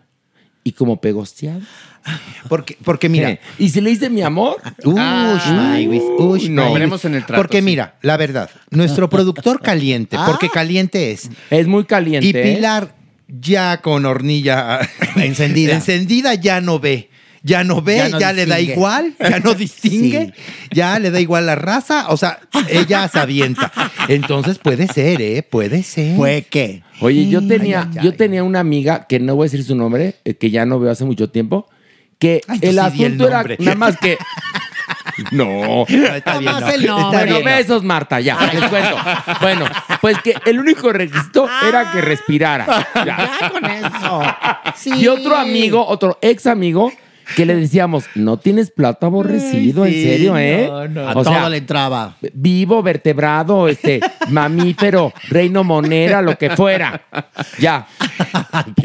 [0.64, 1.60] y como pegosteado.
[2.48, 3.40] Porque, porque mira, ¿eh?
[3.58, 5.36] Y si le dice mi amor, Ush, Ah,
[6.18, 6.72] ush, no.
[6.72, 7.62] Veremos en el trato, Porque sí.
[7.64, 11.28] mira, la verdad, nuestro productor caliente, porque caliente es.
[11.50, 12.26] es muy caliente.
[12.28, 12.54] Y ¿eh?
[12.56, 12.94] Pilar
[13.28, 14.80] ya con hornilla
[15.16, 15.74] Encendida.
[15.74, 17.10] encendida ya no ve.
[17.46, 20.32] Ya no ve, Ya le da igual, ya no distingue,
[20.72, 23.72] ya le da igual la raza, o sea, ella se avienta.
[24.08, 25.44] Entonces puede ser, ¿eh?
[25.48, 26.16] Puede ser.
[26.16, 26.82] ¿Fue qué?
[27.00, 28.04] Oye, yo tenía, ay, ay.
[28.04, 30.80] yo tenía una amiga que no voy a decir su nombre, eh, que ya no
[30.80, 31.68] veo hace mucho tiempo,
[32.18, 34.18] que el sí di el asunto era nada más que.
[35.32, 35.86] No.
[35.86, 36.58] Está bien, no.
[36.68, 37.18] el Está nombre.
[37.18, 37.44] Bueno, bien, no.
[37.44, 38.96] besos, Marta, ya, les cuento.
[39.40, 39.64] Bueno,
[40.02, 42.86] pues que el único requisito era que respirara.
[42.96, 43.38] Ya.
[43.40, 44.22] Ya con eso.
[44.76, 44.90] Sí.
[44.94, 46.92] Y otro amigo, otro ex amigo,
[47.34, 50.66] que le decíamos, no tienes plato aborrecido, en serio, ¿eh?
[50.66, 52.16] A O todo sea, le entraba.
[52.32, 57.02] vivo, vertebrado, este, mamífero, reino monera, lo que fuera.
[57.58, 57.86] Ya.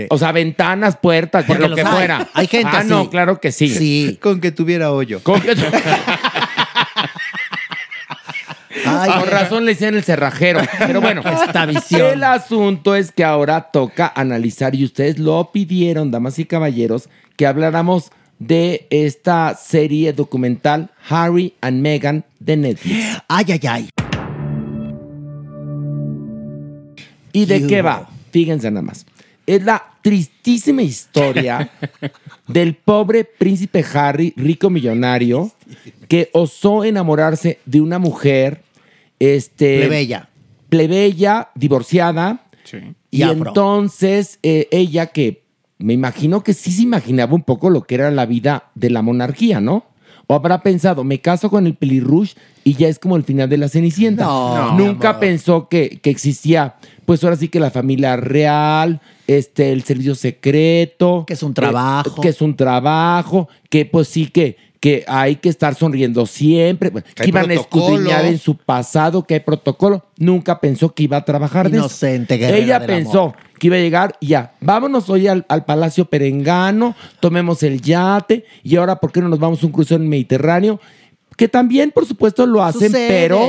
[0.09, 1.87] O sea, ventanas, puertas, Porque lo que hay.
[1.87, 2.27] fuera.
[2.33, 2.89] Hay gente Ah, así.
[2.89, 3.69] no, claro que sí.
[3.69, 4.17] Sí.
[4.21, 5.21] Con que tuviera hoyo.
[5.23, 5.55] Con, que-
[8.85, 10.61] Ay, con razón le decían el cerrajero.
[10.79, 12.01] Pero bueno, Esta visión.
[12.13, 17.45] el asunto es que ahora toca analizar, y ustedes lo pidieron, damas y caballeros, que
[17.45, 22.97] habláramos de esta serie documental Harry and Meghan de Netflix.
[23.27, 23.89] Ay, ay, ay.
[27.33, 28.09] ¿Y de ¿Qué va?
[28.31, 29.05] Fíjense nada más.
[29.45, 31.69] Es la tristísima historia
[32.47, 35.51] del pobre príncipe Harry, rico millonario,
[36.07, 38.63] que osó enamorarse de una mujer,
[39.19, 40.29] este, Plebeya.
[40.69, 42.77] plebeya, divorciada, Sí.
[43.11, 43.49] y, Y afro.
[43.49, 45.40] entonces eh, ella que
[45.81, 49.01] me imagino que sí se imaginaba un poco lo que era la vida de la
[49.01, 49.85] monarquía, ¿no?
[50.27, 53.57] O habrá pensado, me caso con el pelirrush y ya es como el final de
[53.57, 54.23] la Cenicienta.
[54.23, 59.83] No, Nunca pensó que, que existía, pues ahora sí que la familia real, este, el
[59.83, 61.25] servicio secreto.
[61.27, 62.09] Que es un trabajo.
[62.17, 66.91] eh, que es un trabajo, que pues sí que, que hay que estar sonriendo siempre.
[66.91, 70.05] Que, iban a escudriñar en su pasado, que hay protocolo.
[70.17, 71.87] Nunca pensó que iba a trabajar de eso.
[71.87, 73.35] Inocente Ella del pensó amor.
[73.61, 78.43] Que iba a llegar y ya, vámonos hoy al, al Palacio Perengano, tomemos el yate
[78.63, 80.79] y ahora, ¿por qué no nos vamos a un crucero en el Mediterráneo?
[81.37, 83.07] Que también, por supuesto, lo hacen, Sucede.
[83.07, 83.39] pero...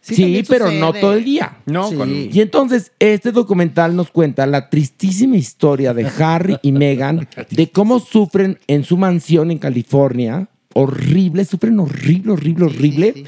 [0.00, 0.80] Sí, pero sucede.
[0.80, 1.58] no todo el día.
[1.66, 1.94] No, Sí.
[1.96, 7.70] con- Y entonces, este documental nos cuenta la tristísima historia de Harry y Meghan, de
[7.70, 10.48] cómo sufren en su mansión en California.
[10.74, 13.24] Horrible, sufren horrible, horrible, horrible.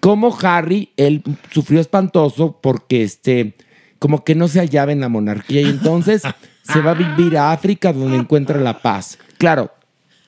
[0.00, 3.54] Cómo Harry, él sufrió espantoso porque este,
[4.02, 6.22] como que no se hallaba en la monarquía y entonces
[6.64, 9.16] se va a vivir a África donde encuentra la paz.
[9.38, 9.70] Claro,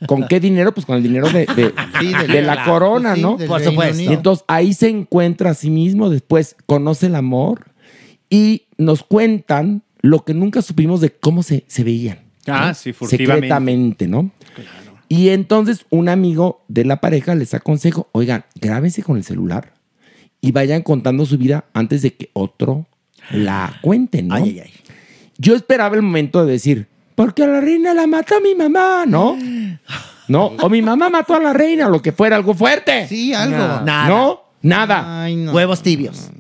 [0.07, 0.73] ¿con qué dinero?
[0.73, 3.37] Pues con el dinero de, de- Sí, del- de la corona, sí, ¿no?
[3.37, 4.01] Por supuesto.
[4.01, 7.67] Y entonces ahí se encuentra a sí mismo, después conoce el amor
[8.31, 12.19] y nos cuentan lo que nunca supimos de cómo se, se veían.
[12.47, 12.75] Ah, ¿no?
[12.75, 13.35] sí, furtivamente.
[13.35, 14.31] Secretamente, ¿no?
[15.09, 19.73] Y entonces un amigo de la pareja les aconsejo, oigan, grábense con el celular
[20.41, 22.87] y vayan contando su vida antes de que otro
[23.31, 24.35] la cuente, ¿no?
[24.35, 24.73] Ay, ay, ay.
[25.39, 29.37] Yo esperaba el momento de decir, porque a la reina la mató mi mamá, ¿no?
[30.29, 33.07] No, o mi mamá mató a la reina, lo que fuera, algo fuerte.
[33.09, 33.57] Sí, algo.
[33.57, 34.09] Nada.
[34.09, 34.41] ¿No?
[34.63, 35.23] Nada.
[35.25, 35.53] Ay, no.
[35.53, 36.31] Huevos tibios.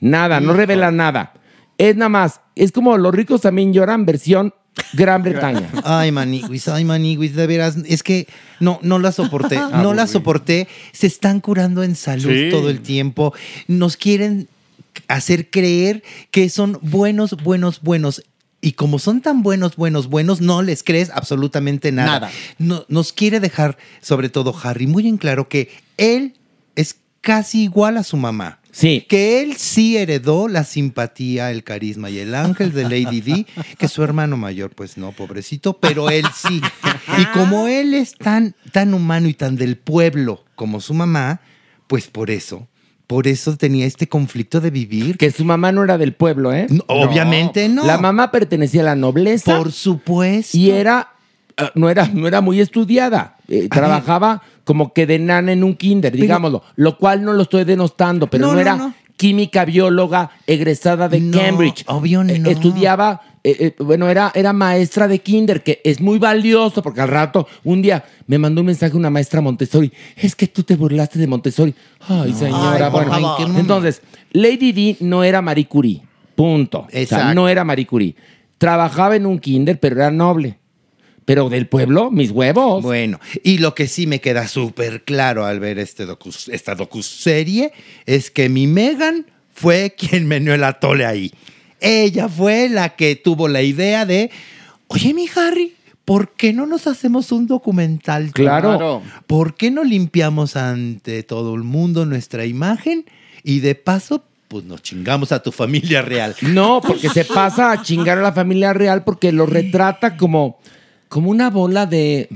[0.00, 1.32] Nada, no revela nada.
[1.76, 4.52] Es nada más, es como los ricos también lloran versión
[4.92, 5.68] Gran Bretaña.
[5.84, 8.26] Ay, maniguis, ay, maniguis, de veras, es que
[8.60, 10.68] no, no la soporté, no la soporté.
[10.92, 12.48] Se están curando en salud Sí.
[12.50, 13.34] todo el tiempo.
[13.66, 14.48] Nos quieren
[15.08, 18.22] hacer creer que son buenos, buenos, buenos.
[18.60, 22.12] Y como son tan buenos, buenos, buenos, no les crees absolutamente nada.
[22.20, 22.30] Nada.
[22.58, 26.34] No- nos quiere dejar, sobre todo Harry, muy en claro que él
[26.74, 28.60] es casi igual a su mamá.
[28.70, 29.06] Sí.
[29.08, 33.46] Que él sí heredó la simpatía, el carisma y el ángel de Lady D,
[33.78, 36.60] que su hermano mayor, pues no, pobrecito, pero él sí.
[37.18, 41.40] Y como él es tan, tan humano y tan del pueblo como su mamá,
[41.86, 42.68] pues por eso,
[43.08, 45.16] por eso tenía este conflicto de vivir.
[45.18, 46.66] Que su mamá no era del pueblo, ¿eh?
[46.70, 47.84] No, obviamente no.
[47.84, 49.56] La mamá pertenecía a la nobleza.
[49.58, 50.56] Por supuesto.
[50.56, 51.08] Y era,
[51.56, 53.36] eh, no era, no era muy estudiada.
[53.48, 56.62] Eh, trabajaba como que de nana en un kinder, digámoslo.
[56.76, 58.94] Lo cual no lo estoy denostando, pero No, era no.
[59.16, 61.84] química bióloga egresada de No, Cambridge.
[61.86, 62.50] obvio Eh, no.
[62.50, 67.08] estudiaba, eh, eh, bueno, era, era maestra de kinder, que es muy valioso porque al
[67.08, 69.92] rato, un día me mandó un mensaje una maestra Montessori.
[70.16, 71.74] Es que tú te burlaste de Montessori.
[72.00, 73.12] Ay, señora, Ay, bueno.
[73.12, 73.40] favor.
[73.40, 76.02] ¿en qué Entonces, Lady D no era Marie Curie.
[76.34, 76.80] Punto.
[76.80, 77.34] O sea, Exacto.
[77.34, 78.14] no era Marie Curie.
[78.58, 80.58] Trabajaba en un kinder, pero era noble.
[81.24, 82.82] Pero del pueblo, mis huevos.
[82.82, 87.72] Bueno, y lo que sí me queda súper claro al ver este docu, esta docuserie
[88.06, 91.32] es que mi Megan fue quien meneó el atole ahí.
[91.80, 94.30] Ella fue la que tuvo la idea de,
[94.88, 98.32] oye, mi Harry, ¿por qué no nos hacemos un documental?
[98.32, 99.02] Claro.
[99.26, 103.04] ¿Por qué no limpiamos ante todo el mundo nuestra imagen?
[103.44, 106.34] Y de paso, pues nos chingamos a tu familia real.
[106.40, 110.58] No, porque se pasa a chingar a la familia real porque lo retrata como,
[111.08, 112.28] como una bola de.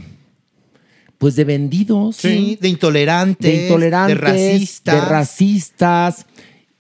[1.16, 2.16] Pues de vendidos.
[2.16, 4.94] Sí, de intolerantes, de intolerantes, de racistas.
[4.94, 6.26] de racistas.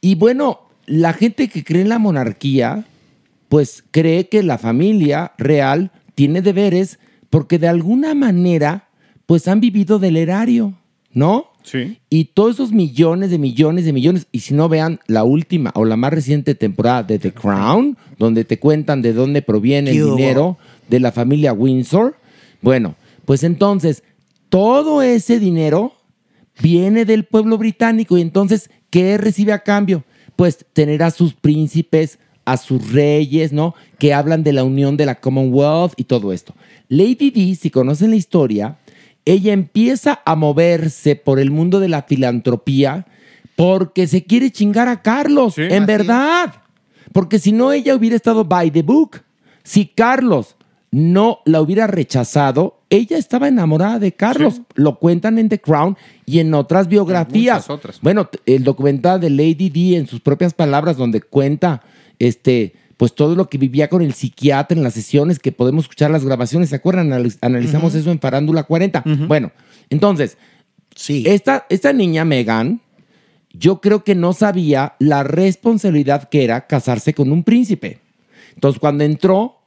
[0.00, 2.84] Y bueno, la gente que cree en la monarquía,
[3.48, 6.98] pues cree que la familia real tiene deberes
[7.30, 8.88] porque de alguna manera,
[9.26, 10.74] pues han vivido del erario,
[11.12, 11.46] ¿no?
[11.62, 11.98] Sí.
[12.10, 15.84] Y todos esos millones de millones de millones, y si no vean la última o
[15.84, 20.58] la más reciente temporada de The Crown, donde te cuentan de dónde proviene el dinero
[20.88, 22.16] de la familia Windsor,
[22.60, 24.02] bueno, pues entonces
[24.48, 25.94] todo ese dinero
[26.60, 30.04] viene del pueblo británico y entonces, ¿qué recibe a cambio?
[30.36, 33.74] Pues tener a sus príncipes, a sus reyes, ¿no?
[33.98, 36.54] Que hablan de la unión de la Commonwealth y todo esto.
[36.88, 38.78] Lady Di, si conocen la historia,
[39.24, 43.06] ella empieza a moverse por el mundo de la filantropía
[43.56, 46.54] porque se quiere chingar a Carlos, Sí, en así verdad.
[47.12, 49.22] Porque si no, ella hubiera estado by the book.
[49.62, 50.56] Si Carlos
[50.90, 54.60] no la hubiera rechazado, ella estaba enamorada de Carlos.
[54.74, 57.68] Lo cuentan en The Crown y en otras biografías.
[57.70, 58.00] otras.
[58.02, 61.82] Bueno, el documental de Lady D en sus propias palabras, donde cuenta
[62.18, 66.10] este, pues todo lo que vivía con el psiquiatra en las sesiones, que podemos escuchar
[66.10, 67.10] las grabaciones, ¿se acuerdan?
[67.10, 69.02] Analiz- Analizamos eso en Farándula 40.
[69.26, 69.50] Bueno,
[69.90, 70.36] entonces,
[70.94, 71.24] Sí.
[71.26, 72.82] esta, esta niña, Megan,
[73.54, 77.98] yo creo que no sabía la responsabilidad que era casarse con un príncipe.
[78.54, 79.61] Entonces, cuando entró,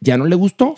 [0.00, 0.74] ya no le gustó.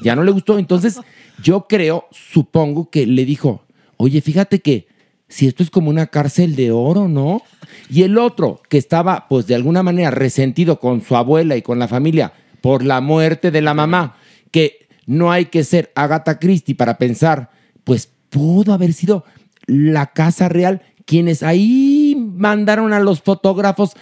[0.00, 0.58] Ya no le gustó.
[0.58, 1.00] Entonces,
[1.42, 3.64] yo creo, supongo que le dijo,
[3.96, 4.86] oye, fíjate que
[5.28, 7.42] si esto es como una cárcel de oro, ¿no?
[7.90, 11.78] Y el otro, que estaba, pues, de alguna manera resentido con su abuela y con
[11.78, 14.16] la familia por la muerte de la mamá,
[14.50, 17.50] que no hay que ser Agatha Christie para pensar,
[17.82, 19.24] pues, pudo haber sido
[19.66, 22.03] la Casa Real quienes ahí
[22.34, 23.92] mandaron a los fotógrafos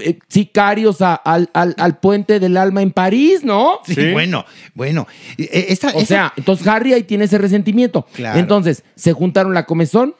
[0.00, 3.78] eh, sicarios a- al, al- al puente del alma en París, ¿no?
[3.86, 4.12] Sí, Sí.
[4.12, 4.44] bueno,
[4.74, 5.06] bueno.
[5.38, 8.04] Eh, esta- O esa- sea, entonces Harry ahí tiene ese resentimiento.
[8.12, 8.38] Claro.
[8.38, 10.14] Entonces, se juntaron la comezón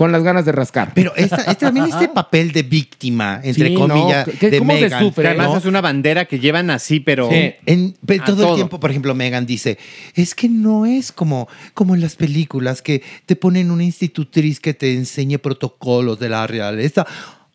[0.00, 0.92] con las ganas de rascar.
[0.94, 4.72] Pero esta, esta- también este papel de víctima, entre Sí, comillas, no, ¿qué- de cómo
[4.72, 5.58] se Meghan, sufre, Que además ¿no?
[5.58, 7.28] es una bandera que llevan así, pero.
[7.28, 7.52] Sí.
[7.66, 8.48] En- pero todo, todo.
[8.48, 9.76] el tiempo, por ejemplo, Megan dice,
[10.14, 14.72] es que no es como, como en las películas que te ponen una institutriz que
[14.72, 17.06] te enseñe protocolos de la realeza.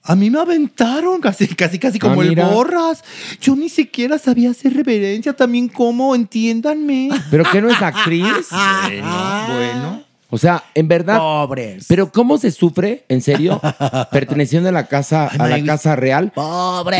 [0.03, 3.03] A mí me aventaron casi, casi, casi como Ah, el borras.
[3.41, 7.09] Yo ni siquiera sabía hacer reverencia también como, entiéndanme.
[7.31, 8.21] ¿Pero qué no es actriz?
[8.51, 10.04] bueno, bueno.
[10.35, 11.17] O sea, en verdad.
[11.17, 11.85] Pobres.
[11.87, 13.61] Pero ¿cómo se sufre, en serio,
[14.11, 16.31] perteneciendo a la casa, a la casa real?
[16.35, 16.97] Pobre.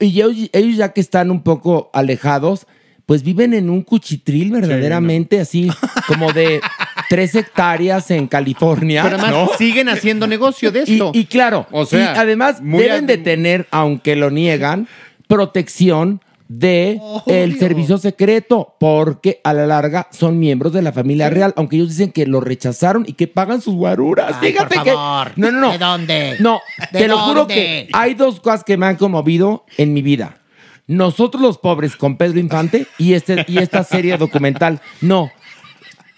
[0.00, 2.66] Y, y- y ellos, ellos ya que están un poco alejados,
[3.06, 5.70] pues viven en un cuchitril verdaderamente así,
[6.08, 6.60] como de
[7.08, 9.02] tres hectáreas en California.
[9.04, 9.56] Pero además ¿no?
[9.56, 11.12] siguen haciendo negocio de esto.
[11.14, 14.88] y claro, O sea, y además deben de tener, aunque lo niegan,
[15.28, 21.54] protección de el servicio secreto, porque a la larga son miembros de la familia real,
[21.56, 24.36] aunque ellos dicen que lo rechazaron y que pagan sus guaruras.
[24.40, 25.32] Ay, Fíjate por que favor.
[25.36, 25.72] no, no, no.
[25.72, 26.36] ¿De dónde?
[26.40, 26.60] No,
[26.92, 30.38] ¿De te lo juro que hay dos cosas que me han conmovido en mi vida.
[30.86, 34.80] Nosotros los pobres con Pedro Infante y este y esta serie documental.
[35.00, 35.30] No.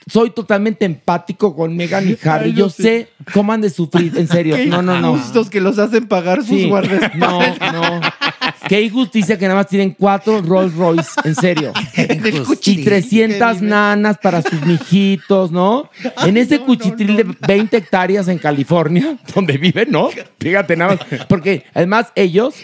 [0.09, 2.53] Soy totalmente empático con Megan y Harry.
[2.53, 4.55] Yo sé cómo han de sufrir, en serio.
[4.57, 5.15] Qué No, no, no.
[5.17, 6.69] injustos que los hacen pagar sus Sí.
[6.69, 7.59] guardaespaldas.
[7.73, 8.01] No, no.
[8.69, 11.73] Qué injusticia que nada más tienen cuatro Rolls Royce, en serio.
[11.97, 15.91] Y cuchitril 300 nanas para sus mijitos, ¿no?
[16.25, 20.09] En ese cuchitril de 20 hectáreas en California, donde viven, ¿no?
[20.39, 21.27] Fíjate nada más.
[21.27, 22.55] Porque además ellos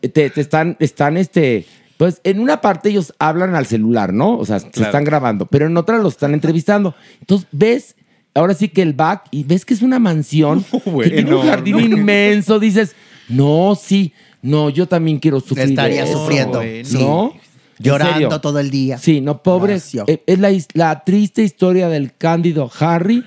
[0.00, 1.66] te, te están, están, este...
[1.96, 4.36] Pues en una parte ellos hablan al celular, ¿no?
[4.36, 6.94] O sea, se están grabando, pero en otra los están entrevistando.
[7.20, 7.96] Entonces ves,
[8.34, 11.50] ahora sí que el back, y ves que es una mansión que tiene un bueno,
[11.50, 12.60] jardín inmenso.
[12.60, 12.94] Dices,
[13.30, 15.68] no, sí, no, yo también quiero sufrir.
[15.70, 16.98] Estaría eso, sufriendo, güey, sí.
[16.98, 17.32] ¿No?
[17.78, 18.96] ¿En Llorando todo el día.
[18.96, 19.74] Sí, no, pobre.
[19.74, 20.04] Gracias.
[20.08, 23.22] eh, Es la, his- la triste historia del cándido Harry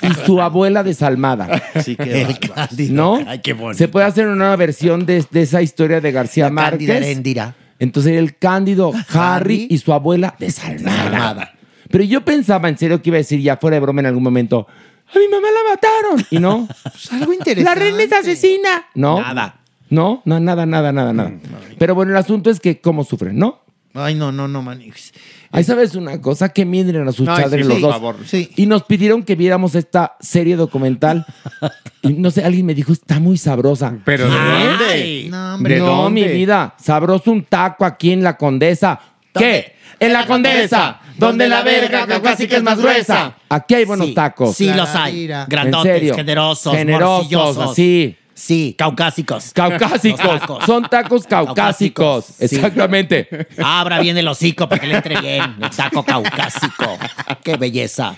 [0.00, 1.62] y su abuela desalmada.
[1.84, 2.54] Sí, qué El bárbaro.
[2.68, 2.94] Cándido.
[2.94, 3.20] ¿No?
[3.26, 3.76] Ay, qué bonito.
[3.76, 7.06] Se puede hacer una nueva versión de, de esa historia de García La Cándida Márquez.
[7.06, 7.54] Heréndira.
[7.78, 11.04] Entonces el cándido Harry Harry y su abuela desalmada.
[11.04, 11.52] Desalmada.
[11.90, 14.22] Pero yo pensaba en serio que iba a decir ya fuera de broma en algún
[14.22, 14.66] momento.
[15.14, 16.26] A mi mamá la mataron.
[16.30, 16.66] Y no.
[16.84, 17.64] Pues algo interesante.
[17.64, 18.86] La reina es asesina.
[18.94, 19.20] No.
[19.20, 19.56] Nada.
[19.92, 21.32] No, no, nada, nada, nada, nada.
[21.78, 23.60] Pero bueno, el asunto es que cómo sufren, ¿no?
[23.92, 25.12] Ay, no, no, no, manix.
[25.50, 27.92] Ahí sabes una cosa, que miren a sus No, chadres sí, los sí, dos.
[27.92, 28.16] por favor.
[28.26, 28.48] Sí.
[28.56, 31.26] Y nos pidieron que viéramos esta serie documental.
[32.02, 33.92] y no sé, alguien me dijo, está muy sabrosa.
[34.06, 34.64] Pero ¿de Ay.
[34.64, 35.26] dónde?
[35.28, 35.74] No, hombre.
[35.74, 36.22] ¿De no, dónde?
[36.22, 38.98] mi vida, sabroso un taco aquí en la Condesa.
[39.34, 39.74] ¿Qué?
[40.00, 43.34] En la Condesa, donde la verga caucásica es más gruesa.
[43.50, 44.56] Aquí hay buenos Sí, tacos.
[44.56, 45.26] Sí, los hay.
[45.48, 47.72] Grandotes, generosos, Generosos, morcillosos.
[47.72, 48.16] así.
[48.34, 49.52] Sí, caucásicos.
[49.54, 50.40] Caucásicos.
[50.40, 50.64] Tacos.
[50.64, 52.24] Son tacos caucásicos.
[52.24, 52.56] Caucásicos, sí.
[52.56, 53.28] Exactamente.
[53.62, 55.56] Abra bien el hocico para que le entre bien.
[55.60, 56.98] El taco caucásico.
[57.44, 58.16] Qué belleza.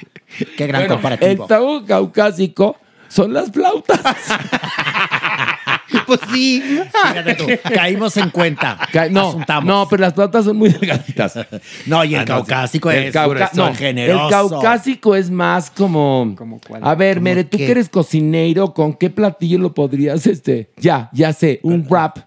[0.56, 1.46] Qué gran Bueno, el comparativo.
[1.46, 2.76] taco caucásico
[3.08, 4.00] son las flautas.
[6.06, 6.62] Pues sí.
[7.08, 8.78] Fíjate tú, caímos en cuenta.
[8.92, 9.64] Ca- No, Asuntamos.
[9.66, 11.34] no, pero las flautas son muy delgaditas.
[11.86, 14.24] No, y el caucásico El, es cauca- grueso, no, generoso.
[14.24, 16.34] el caucásico es más como.
[16.36, 16.82] ¿Como cuál?
[16.84, 17.66] A ver, ¿Cómo Mere, tú qué?
[17.66, 20.70] que eres cocinero, ¿con qué platillo lo podrías, este?
[20.78, 22.18] Ya, ya sé, un wrap.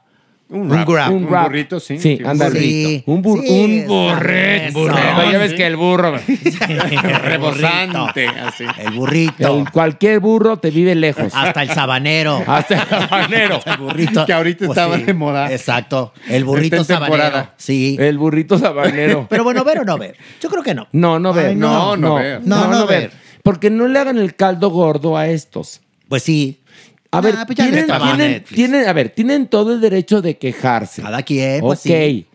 [0.50, 1.12] Un, Un grab.
[1.14, 1.48] Un, wrap.
[1.48, 1.98] burrito, sí.
[2.00, 3.04] Sí, un anda Sí.
[3.06, 4.88] Un, bur- Sí, un burrito.
[5.32, 6.18] ya ves que el burro.
[7.24, 8.64] Rebosante, así.
[8.78, 9.58] El burrito.
[9.60, 11.34] el- cualquier burro te vive lejos.
[11.36, 12.42] Hasta el sabanero.
[12.48, 13.60] Hasta el habanero.
[13.66, 14.26] El burrito.
[14.26, 15.52] Que ahorita estaba de moda.
[15.52, 16.14] Exacto.
[16.30, 17.12] El burrito sabanero.
[17.18, 17.54] temporada.
[17.58, 17.98] Sí.
[18.00, 19.28] El burrito sabanero.
[19.30, 20.16] Pero bueno, ver o no ver.
[20.42, 20.88] Yo creo que no.
[20.92, 21.48] No, no ver.
[21.48, 22.42] Ay, no, no, no, no ver.
[22.44, 23.02] no, No, no no ver.
[23.02, 23.12] ver.
[23.44, 25.82] Porque no le hagan el caldo gordo a estos.
[26.10, 26.62] Pues sí.
[27.12, 28.56] A ver, pues ya tienen, estaba tienen- Netflix.
[28.56, 31.02] tienen- a ver, tienen todo el derecho de quejarse.
[31.02, 31.86] Cada quien, pues ok.
[31.86, 32.26] sí.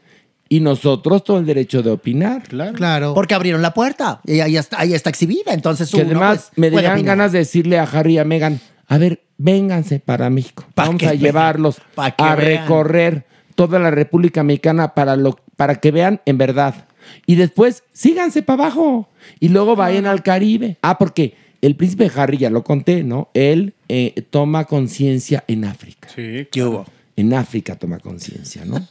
[0.48, 2.42] Y nosotros todo el derecho de opinar.
[2.42, 2.72] Claro.
[2.74, 3.14] Claro.
[3.14, 4.20] Porque abrieron la puerta.
[4.26, 5.54] Y ahí está, ahí está exhibida.
[5.54, 7.16] Entonces Que uno, además pues, me puede darían opinar.
[7.16, 10.64] ganas de decirle a Harry y a Meghan, a ver, vénganse para México.
[10.74, 12.62] Pa' Vamos que a vean, llevarlos pa' que a vean.
[12.62, 16.86] recorrer toda la República Mexicana para, lo, para que vean en verdad.
[17.26, 19.08] Y después síganse para abajo.
[19.40, 20.76] Y luego vayan al Caribe.
[20.82, 23.30] Ah, porque el príncipe Harry, ya lo conté, ¿no?
[23.34, 26.08] Él eh, toma conciencia en África.
[26.14, 26.46] Sí.
[26.50, 26.84] ¿Qué hubo?
[27.16, 28.86] En África toma conciencia, ¿no?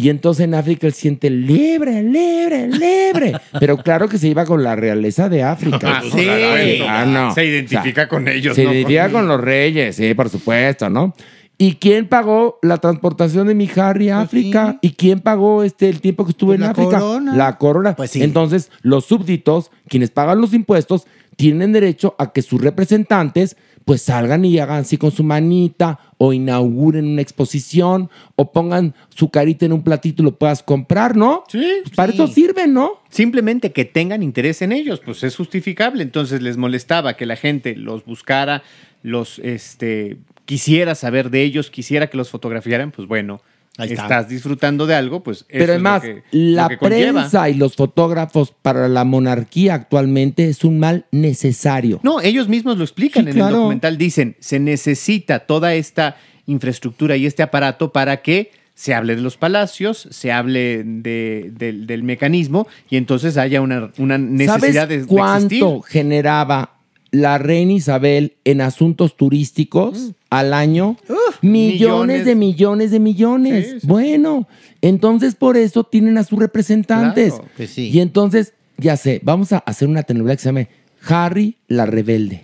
[0.00, 3.32] Y entonces en África él siente libre, libre, libre.
[3.58, 5.98] Pero claro que se iba con la realeza de África.
[5.98, 6.80] Ah, sí.
[6.86, 7.34] Ah, no.
[7.34, 8.72] Se identifica con ellos, Se ¿no?
[8.72, 11.14] identifica con los reyes, sí, por supuesto, ¿no?
[11.60, 14.78] ¿Y quién pagó la transportación de mi Harry a África?
[14.80, 17.00] ¿Y quién pagó este el tiempo que estuvo Pues en la África?
[17.00, 17.34] corona.
[17.36, 17.96] La corona.
[17.96, 18.22] Pues sí.
[18.22, 21.08] Entonces, los súbditos, quienes pagan los impuestos,
[21.38, 26.32] tienen derecho a que sus representantes pues salgan y hagan así con su manita o
[26.32, 31.44] inauguren una exposición o pongan su carita en un platito y lo puedas comprar, ¿no?
[31.46, 33.00] Sí, Pues para eso sirven, ¿no?
[33.08, 36.02] Simplemente que tengan interés en ellos, pues es justificable.
[36.02, 38.64] Entonces les molestaba que la gente los buscara,
[39.04, 43.42] los este, quisiera saber de ellos, quisiera que los fotografiaran, pues bueno,
[43.78, 44.02] Ahí está.
[44.02, 47.20] estás disfrutando de algo, pues eso Pero es lo además, que- la lo que conlleva.
[47.20, 52.00] prensa y los fotógrafos para la monarquía actualmente es un mal necesario.
[52.02, 53.48] No, ellos mismos lo explican Sí, en claro.
[53.50, 53.96] el documental.
[53.96, 56.16] Dicen, se necesita toda esta
[56.46, 61.86] infraestructura y este aparato para que se hable de los palacios, se hable de- del,
[61.86, 65.46] del mecanismo y entonces haya una, una necesidad ¿Sabes de, de cuánto
[65.78, 65.92] existir.
[65.92, 66.74] generaba
[67.10, 70.96] la reina Isabel en asuntos turísticos al año?
[71.42, 72.24] millones, millones.
[72.24, 73.66] de millones de millones.
[73.70, 73.86] Sí, sí.
[73.86, 74.48] Bueno,
[74.82, 77.34] entonces por eso tienen a sus representantes.
[77.34, 77.90] Claro, pues sí.
[77.90, 80.68] Y entonces, ya sé, vamos a hacer una telenovela que se llame
[81.08, 82.42] Harry la rebelde.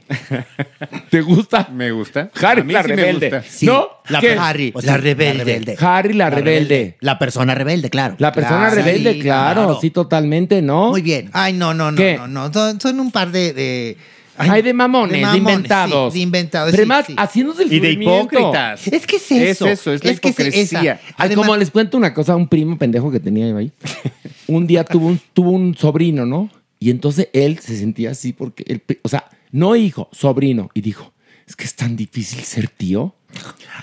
[1.11, 1.69] ¿Te gusta?
[1.73, 2.31] Me gusta.
[2.41, 3.31] Harry A mí la me rebelde.
[3.31, 3.67] gusta.
[3.67, 3.89] ¿No?
[4.09, 4.19] la.
[4.49, 5.77] Harry, la rebelde.
[5.81, 6.97] Harry la, rebelde.
[7.01, 8.15] La persona rebelde, claro.
[8.19, 10.91] La persona Claro, rebelde, sí, claro, sí, totalmente, ¿no?
[10.91, 11.31] Muy bien.
[11.33, 12.17] Ay, no, no, no, ¿Qué?
[12.17, 12.53] no, no.
[12.53, 13.53] Son, son un par de.
[13.53, 13.97] de
[14.37, 16.13] Ay, de mamones, de, mamones, inventados.
[16.13, 16.71] sí, de inventados.
[16.71, 17.15] Pero sí, además, sí.
[17.17, 18.87] haciéndose el Y de hipócritas.
[18.89, 19.67] Es que es eso.
[19.67, 21.01] Es eso, es la que es hipocresía.
[21.03, 23.71] Ay, Además- como les cuento una cosa, un primo pendejo que tenía ahí.
[24.47, 26.51] Un día tuvo un, tuvo un sobrino, ¿no?
[26.79, 30.69] Y entonces él se sentía así porque, o sea, no hijo, sobrino.
[30.75, 31.15] Y dijo,
[31.47, 33.15] es que es tan difícil ser tío.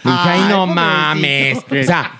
[0.04, 0.76] Le dije, ay, no pobrecito.
[0.76, 1.58] mames.
[1.72, 2.12] O sea,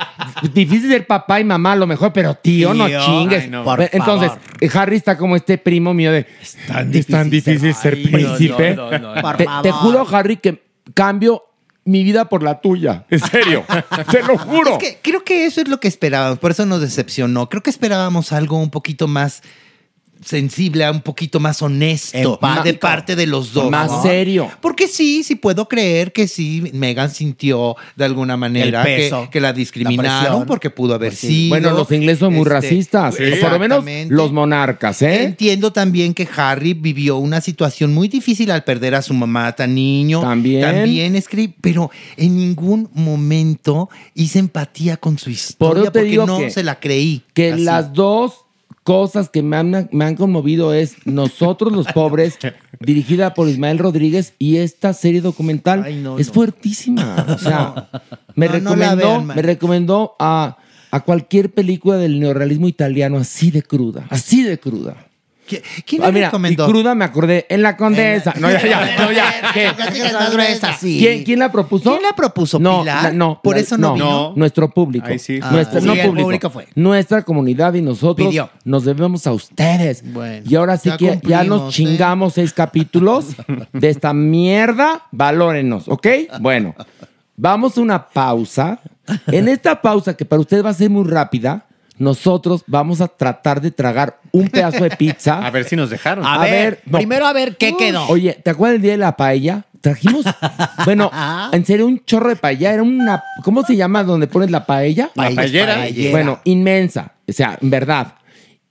[0.54, 3.44] difícil ser papá y mamá a lo mejor, pero tío, no Tío, chingues.
[3.44, 3.64] ay, no.
[3.64, 4.78] Por Entonces, favor.
[4.78, 6.58] Harry está como este primo mío de, es
[7.08, 8.76] tan difícil, ser, Ay, no, príncipe.
[8.76, 9.22] no, no, no.
[9.22, 9.62] Por Te, favor.
[9.64, 10.64] te juro, Harry, que
[10.94, 11.44] cambio
[11.84, 13.06] mi vida por la tuya.
[13.10, 13.66] En serio.
[14.12, 14.74] te lo juro.
[14.74, 17.50] Es que creo que eso es lo que esperábamos, por eso nos decepcionó.
[17.50, 19.42] Creo que esperábamos algo un poquito más
[20.24, 22.64] sensible, un poquito más honesto Empático.
[22.64, 23.70] de parte de los dos.
[23.72, 24.02] Más ¿no?
[24.04, 24.50] serio.
[24.62, 29.30] Porque sí, sí puedo creer que sí, Megan sintió de alguna manera El peso, que,
[29.32, 31.28] que la discriminaron porque pudo haber Pues sí.
[31.28, 31.50] sido.
[31.50, 33.16] Bueno, los ingleses son muy este, racistas.
[33.16, 35.24] o por lo menos los monarcas, ¿eh?
[35.24, 39.76] Entiendo también que Harry vivió una situación muy difícil al perder a su mamá tan
[39.76, 40.22] niño.
[40.22, 40.62] También.
[40.62, 46.64] También escribí, pero en ningún momento hice empatía con su historia porque no que- se
[46.64, 47.24] la creí.
[47.34, 47.64] Que Así.
[47.64, 48.46] las dos
[48.84, 52.38] cosas que me han, me han conmovido es Nosotros los Pobres,
[52.80, 56.34] dirigida por Ismael Rodríguez, y esta serie documental Ay, no, es no.
[56.34, 57.26] fuertísima.
[57.30, 57.90] O sea,
[58.36, 60.58] me No, no la recomendó, vean, me recomendó a,
[60.92, 65.11] a cualquier película del neorrealismo italiano así de cruda, así de cruda.
[65.52, 66.68] ¿Qui- ¿Quién Ah, mira, recomendó?
[66.68, 68.34] y cruda me acordé, en La Condesa.
[68.40, 69.34] No, ya, ya, no, ya.
[69.54, 69.70] ¿qué?
[70.80, 71.92] ¿Quién, quién la propuso?
[71.92, 72.60] ¿Quién la propuso?
[72.60, 73.04] No, ¿Pilar?
[73.04, 73.40] la- no.
[73.44, 74.34] Por la- eso no vino.
[74.36, 75.08] Nuestro público.
[75.08, 75.40] Ahí sí.
[75.52, 76.68] Nuestra, Ah, no sí, el público, público fue.
[76.76, 78.50] Nuestra comunidad y nosotros Pidió.
[78.64, 80.04] nos debemos a ustedes.
[80.14, 81.78] Bueno, y ahora sí ya que ya nos ¿eh?
[81.78, 83.28] chingamos seis capítulos
[83.74, 85.04] de esta mierda.
[85.12, 86.08] Valórenos, ¿ok?
[86.40, 86.76] Bueno,
[87.36, 88.80] vamos a una pausa.
[89.28, 91.66] En esta pausa, que para ustedes va a ser muy rápida,
[92.02, 95.38] nosotros vamos a tratar de tragar un pedazo de pizza.
[95.46, 96.26] A ver si nos dejaron.
[96.26, 96.98] A, A ver, ver, no.
[96.98, 98.08] primero a ver qué quedó.
[98.08, 99.66] Oye, ¿te acuerdas del día de la paella?
[99.82, 100.26] Trajimos,
[100.86, 101.12] bueno,
[101.52, 102.74] en serio, un chorro de paella.
[102.74, 105.12] Era una, ¿cómo se llama donde pones la paella?
[105.14, 105.86] La paellera.
[106.10, 107.14] Bueno, inmensa.
[107.30, 108.16] O sea, en verdad.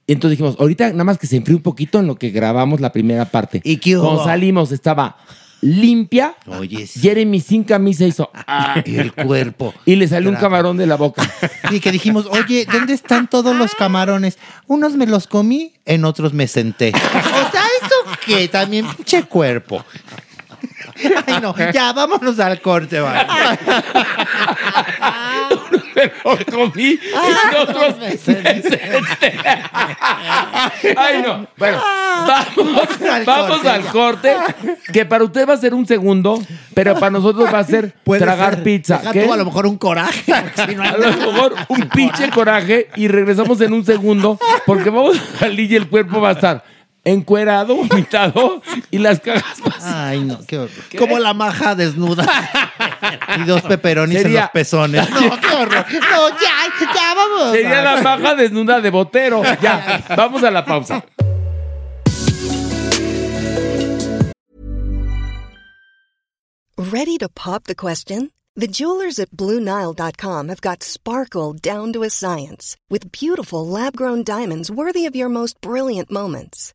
[0.09, 2.91] Entonces dijimos, ahorita nada más que se enfríe un poquito en lo que grabamos la
[2.91, 3.61] primera parte.
[3.63, 4.07] ¿Y qué hubo?
[4.07, 5.17] Cuando salimos estaba
[5.61, 6.35] limpia.
[6.47, 7.01] Oye, sí.
[7.01, 9.75] Jeremy sin camisa hizo ah, el cuerpo.
[9.85, 11.23] y le salió un camarón de la boca.
[11.71, 14.39] Y que dijimos, oye, ¿dónde están todos los camarones?
[14.67, 16.93] Unos me los comí, en otros me senté.
[16.95, 18.49] O sea, ¿eso qué?
[18.49, 19.85] También pinche cuerpo.
[21.27, 23.27] Ay, no, ya, vámonos al corte, vale.
[25.95, 27.01] Me lo comí y
[27.53, 28.81] nosotros me senté.
[30.97, 31.47] Ay, no.
[31.57, 31.79] Bueno,
[32.27, 34.37] vamos, Al vamos corte, al corte,
[34.93, 36.41] que para usted va a ser un segundo,
[36.75, 38.63] pero para nosotros va a ser Puede tragar ser.
[38.65, 38.99] pizza.
[38.99, 39.23] Deja ¿Qué?
[39.25, 40.33] tú a lo mejor un coraje.
[40.69, 44.91] si no hay A lo mejor un pinche coraje y regresamos en un segundo porque
[44.91, 46.65] vamos a salir y el cuerpo va a estar
[47.03, 49.85] encuerado, vomitado y las cagas vacías.
[49.85, 50.71] Ay, no, qué horror.
[50.99, 52.27] Como la maja desnuda.
[53.39, 55.09] Y dos peperonis en Sería- los pezones.
[55.21, 55.87] No, qué horror.
[55.93, 57.53] No, ya, ya, vamos.
[57.53, 59.43] Sería la maja desnuda de botero.
[59.61, 61.03] Ya, vamos a la pausa.
[66.77, 68.33] Ready to pop the question?
[68.57, 74.25] The jewelers at BlueNile.com have got sparkle down to a science with beautiful lab grown
[74.25, 76.75] diamonds worthy of your most brilliant moments.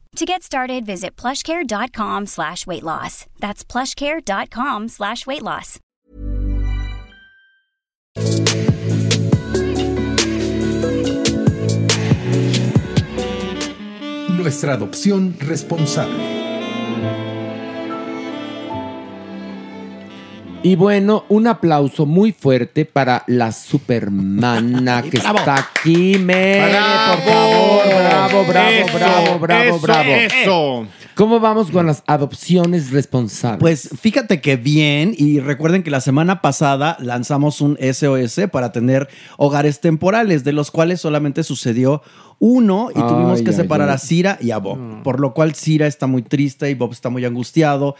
[0.17, 3.25] To get started, visit plushcare.com slash weight loss.
[3.39, 5.79] That's plushcare.com slash weight loss.
[14.37, 16.40] Nuestra adopción responsable.
[20.63, 25.39] Y bueno, un aplauso muy fuerte para la supermana que bravo.
[25.39, 27.13] está aquí, Mere, ¡Bravo!
[27.15, 27.81] por favor.
[27.87, 30.11] Bravo, bravo, bravo, bravo, eso, bravo.
[30.11, 30.87] eso.
[31.15, 33.59] ¿Cómo vamos con las adopciones responsables?
[33.59, 39.09] Pues fíjate que bien, y recuerden que la semana pasada lanzamos un SOS para tener
[39.37, 42.01] hogares temporales, de los cuales solamente sucedió
[42.39, 43.95] uno y Ay, tuvimos que separar ay.
[43.95, 47.09] a Cira y a Bob, por lo cual Cira está muy triste y Bob está
[47.09, 47.95] muy angustiado.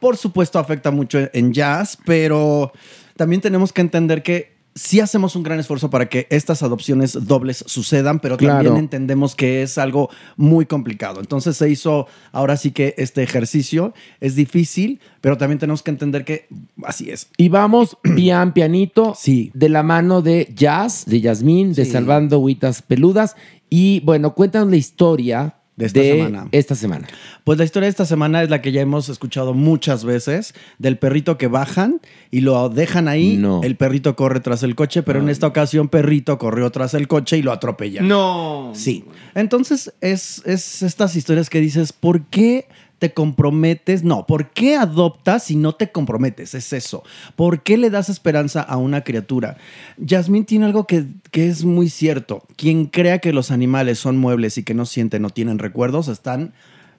[0.00, 2.72] Por supuesto afecta mucho en jazz, pero
[3.16, 7.64] también tenemos que entender que sí hacemos un gran esfuerzo para que estas adopciones dobles
[7.66, 8.56] sucedan, pero Claro.
[8.62, 11.18] también entendemos que es algo muy complicado.
[11.18, 16.24] Entonces se hizo ahora sí que este ejercicio es difícil, pero también tenemos que entender
[16.24, 16.46] que
[16.84, 17.28] así es.
[17.36, 19.50] Y vamos pian pianito Sí.
[19.54, 21.90] de la mano de Jazz, de Yasmín, de Sí.
[21.90, 23.34] Salvando Huitas Peludas.
[23.68, 26.48] Y bueno, cuéntanos la historia De esta semana.
[26.52, 27.06] esta semana.
[27.44, 30.96] Pues la historia de esta semana es la que ya hemos escuchado muchas veces, del
[30.98, 32.00] perrito que bajan
[32.30, 33.60] y lo dejan ahí, No.
[33.62, 37.36] el perrito corre tras el coche, pero en esta ocasión perrito corrió tras el coche
[37.36, 38.00] y lo atropella.
[38.00, 38.72] No.
[38.74, 39.04] Sí.
[39.34, 42.68] Entonces, es, es estas historias que dices, ¿por qué
[42.98, 44.04] te comprometes?
[44.04, 46.54] No, ¿por qué adoptas si no te comprometes?
[46.54, 47.02] Es eso.
[47.34, 49.56] ¿Por qué le das esperanza a una criatura?
[49.98, 52.42] Yasmín tiene algo que, que es muy cierto.
[52.56, 56.52] Quien crea que los animales son muebles y que no sienten o tienen recuerdos, están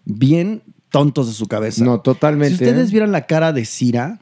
[0.06, 1.84] bien tontos de su cabeza.
[1.84, 2.58] No, totalmente.
[2.58, 4.20] Si ustedes vieran la cara de Cira,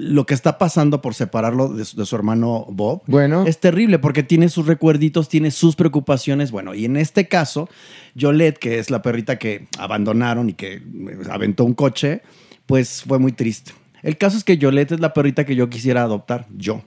[0.00, 3.44] lo que está pasando por separarlo de su, de su hermano Bob, Bueno.
[3.46, 6.50] es terrible porque tiene sus recuerditos, tiene sus preocupaciones.
[6.50, 7.68] Bueno, y en este caso,
[8.14, 10.82] Yolette, que es la perrita que abandonaron y que eh,
[11.30, 12.22] aventó un coche,
[12.66, 13.72] pues fue muy triste.
[14.02, 16.82] El caso es que Yolette es la perrita que yo quisiera adoptar, yo.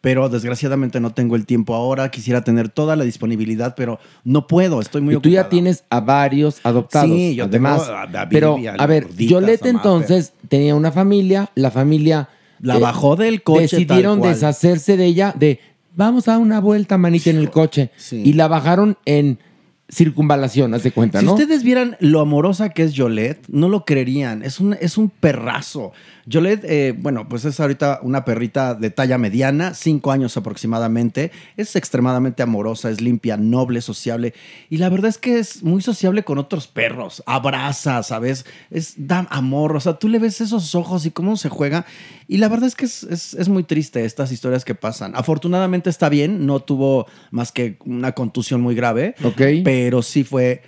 [0.00, 2.10] Pero desgraciadamente no tengo el tiempo ahora.
[2.10, 4.80] Quisiera tener toda la disponibilidad, pero no puedo.
[4.80, 7.10] Estoy muy y tú ya tienes a varios adoptados.
[7.10, 7.88] Sí, yo tengo además.
[7.88, 12.28] a David pero, a a ver, Yolette a entonces tenía una familia, la familia...
[12.64, 14.34] La bajó del coche, Decidieron tal cual.
[14.34, 15.60] deshacerse de ella, de
[15.94, 17.90] vamos a dar una vuelta, manita, en el coche.
[17.96, 18.22] Sí.
[18.24, 19.38] Y la bajaron en
[19.88, 21.34] circunvalación, haz de cuenta, Si ¿no?
[21.34, 24.42] ustedes vieran lo amorosa que es Yolette, no lo creerían.
[24.42, 25.92] Es un, es un perrazo.
[26.26, 31.30] Yolette, eh, bueno, pues es ahorita una perrita de talla mediana, cinco años aproximadamente.
[31.56, 34.32] Es extremadamente amorosa, es limpia, noble, sociable.
[34.70, 37.22] Y la verdad es que es muy sociable con otros perros.
[37.26, 38.46] Abraza, ¿sabes?
[38.70, 39.76] Es, da amor.
[39.76, 41.84] O sea, tú le ves esos ojos y cómo se juega.
[42.26, 45.12] Y la verdad es que es, es- es muy triste estas historias que pasan.
[45.14, 49.14] Afortunadamente está bien, no tuvo más que una contusión muy grave.
[49.22, 49.42] Ok.
[49.62, 50.62] Pero sí fue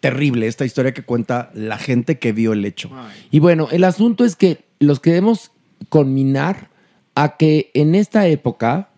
[0.00, 2.90] terrible esta historia que cuenta la gente que vio el hecho.
[3.30, 5.52] Y bueno, el asunto es que los queremos
[5.88, 6.70] conminar
[7.14, 8.90] a que en esta época,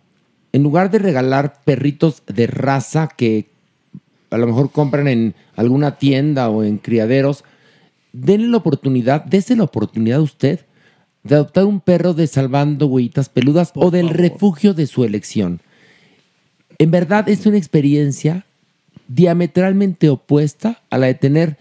[0.51, 3.49] en lugar de regalar perritos de raza que
[4.29, 7.43] a lo mejor compran en alguna tienda o en criaderos,
[8.11, 10.61] denle la oportunidad, dése la oportunidad a usted
[11.23, 15.61] de adoptar un perro de salvando huellitas peludas o del refugio de su elección.
[16.77, 18.45] En verdad es una experiencia
[19.07, 21.57] diametralmente opuesta a la de tener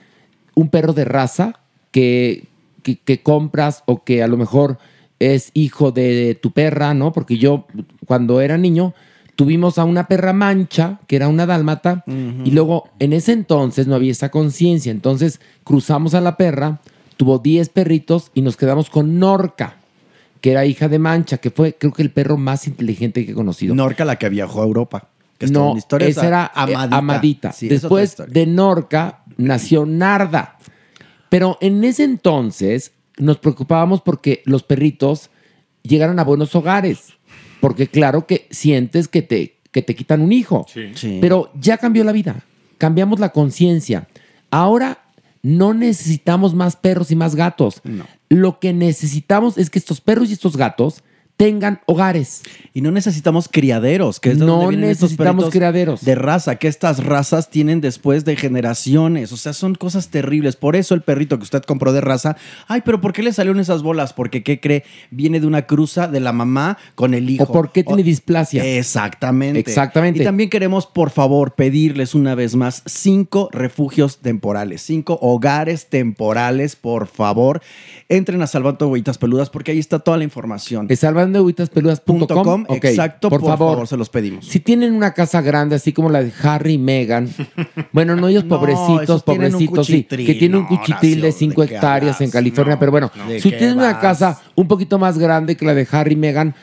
[0.55, 2.45] un perro de raza que,
[2.83, 4.79] que, que compras o que a lo mejor
[5.19, 7.13] es hijo de tu perra, ¿no?
[7.13, 7.67] Porque yo
[8.07, 8.95] cuando era niño
[9.37, 13.95] tuvimos a una perra mancha, que era una dálmata, y luego en ese entonces no
[13.95, 16.81] había esa conciencia, entonces cruzamos a la perra,
[17.17, 19.77] tuvo 10 perritos y nos quedamos con Norca,
[20.41, 23.35] que era hija de Mancha, que fue creo que el perro más inteligente que he
[23.35, 23.75] conocido.
[23.75, 25.09] Norca, la que viajó a Europa.
[25.43, 27.51] Que es toda No, una historia, esa era eh, Amadita.
[27.53, 30.57] Sí, Después de Norca nació Narda.
[31.29, 35.31] Pero en ese entonces nos preocupábamos porque los perritos
[35.83, 37.15] llegaran a buenos hogares.
[37.61, 40.67] Porque claro que sientes que te, que te quitan un hijo.
[40.69, 41.19] Sí.
[41.21, 42.45] Pero ya cambió la vida.
[42.79, 44.09] Cambiamos la conciencia.
[44.51, 45.05] Ahora
[45.43, 47.83] no necesitamos más perros y más gatos.
[48.29, 51.03] Lo que necesitamos es que estos perros y estos gatos
[51.43, 52.43] tengan hogares.
[52.73, 56.05] Y no necesitamos criaderos, que es No donde vienen estos necesitamos perritos criaderos.
[56.05, 59.33] De raza, que estas razas tienen después de generaciones.
[59.33, 60.55] O sea, son cosas terribles.
[60.57, 62.37] Por eso el perrito que usted compró de raza,
[62.69, 64.13] ay, pero ¿por qué le salieron esas bolas?
[64.13, 64.85] Porque, ¿qué cree?
[65.11, 67.45] Viene de una cruza de la mamá con el hijo.
[67.45, 68.65] ¿O por qué tiene displasia?
[68.65, 69.59] Exactamente.
[69.59, 70.23] Exactamente.
[70.23, 76.77] Y también queremos, por favor, pedirles una vez más cinco refugios temporales, cinco hogares temporales,
[76.77, 77.61] por favor.
[78.09, 80.87] Entren a Salvando Huellitas Peludas porque ahí está toda la información.
[80.89, 81.01] Es
[81.39, 83.73] hablando exacto, por, por favor.
[83.75, 84.47] favor, se los pedimos.
[84.47, 87.29] Si tienen una casa grande, así como la de Harry y Meghan,
[87.93, 91.61] bueno, no ellos No, pobrecitos, pobrecitos, sí, que tienen un no, cuchitril de Horacio, 5
[91.63, 92.31] ¿de qué hectáreas en?
[92.31, 93.29] California, No, pero bueno, no.
[93.29, 93.99] ¿De si tienen una vas?
[94.03, 96.55] casa un poquito más grande que la de Harry y Meghan,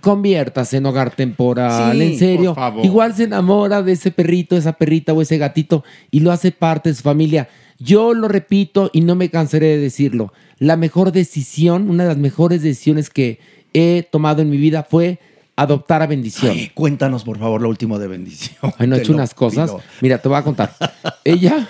[0.00, 2.50] conviértase en hogar temporal, Sí, en serio.
[2.54, 2.84] por favor.
[2.84, 6.90] Igual se enamora de ese perrito, esa perrita o ese gatito y lo hace parte
[6.90, 7.48] de su familia.
[7.78, 10.32] Yo lo repito y no me cansaré de decirlo.
[10.58, 13.38] La mejor decisión, una de las mejores decisiones que
[13.72, 15.18] he tomado en mi vida fue
[15.56, 16.52] adoptar a Bendición.
[16.52, 18.72] Ay, cuéntanos, por favor, lo último de bendición.
[18.78, 19.70] Ay, no he hecho unas cosas.
[19.70, 19.82] pido.
[20.02, 20.72] Mira, te voy a contar.
[21.24, 21.66] Ella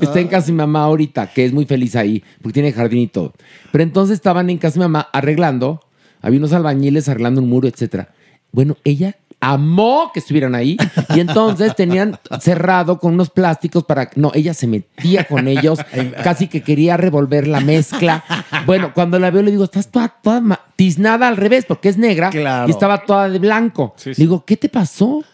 [0.00, 3.00] está en casa de mi mamá ahorita, que es muy feliz ahí, porque tiene jardín
[3.00, 3.34] y todo.
[3.70, 5.80] Pero entonces estaban en casa de mi mamá arreglando,
[6.22, 8.14] había unos albañiles arreglando un muro, etcétera.
[8.50, 10.76] Bueno, ella amó que estuvieran ahí
[11.14, 15.80] y entonces tenían cerrado con unos plásticos para no ella se metía con ellos
[16.22, 18.22] casi que quería revolver la mezcla
[18.66, 22.30] bueno cuando la veo le digo estás toda, toda tiznada al revés porque es negra
[22.30, 22.68] Claro.
[22.68, 25.24] y estaba toda de blanco le digo ¿qué te pasó?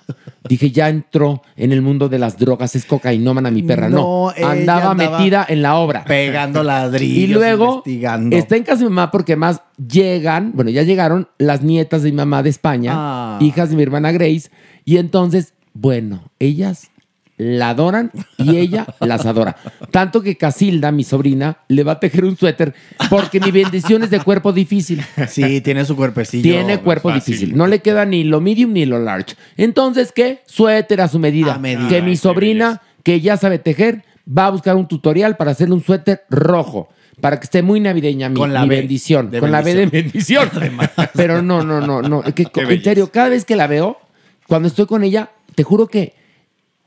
[0.48, 3.88] Dije, ya entró en el mundo de las drogas, es cocainómana mi perra.
[3.88, 4.52] No, No, andaba,
[4.90, 6.04] andaba metida en la obra.
[6.04, 7.18] Pegando ladrillos.
[7.18, 8.36] Y luego investigando.
[8.36, 12.10] está en casa de mi mamá porque más llegan, bueno, ya llegaron las nietas de
[12.10, 13.38] mi mamá de España, Ah.
[13.40, 14.50] hijas de mi hermana Grace,
[14.84, 16.90] y entonces, bueno, ellas
[17.38, 19.56] la adoran y ella las adora.
[19.90, 22.74] Tanto que Casilda, mi sobrina, le va a tejer un suéter
[23.08, 25.02] porque mi bendición es de cuerpo difícil.
[25.28, 26.42] Sí, tiene su cuerpecillo.
[26.42, 27.56] Tiene cuerpo difícil.
[27.56, 29.36] No le queda ni lo medium ni lo large.
[29.56, 30.42] Entonces, ¿qué?
[30.46, 31.54] Suéter a su medida.
[31.54, 31.88] A medida.
[31.88, 35.82] Que mi sobrina, que ya sabe tejer, va a buscar un tutorial para hacerle un
[35.84, 36.88] suéter rojo.
[37.20, 39.30] Para que esté muy navideña mi, Con la mi B bendición.
[39.40, 40.48] con la B de bendición.
[40.52, 40.88] bendición.
[41.14, 42.22] Pero no, no, no, no.
[42.34, 43.98] Que, en serio, cada vez que la veo,
[44.46, 46.14] cuando estoy con ella, te juro que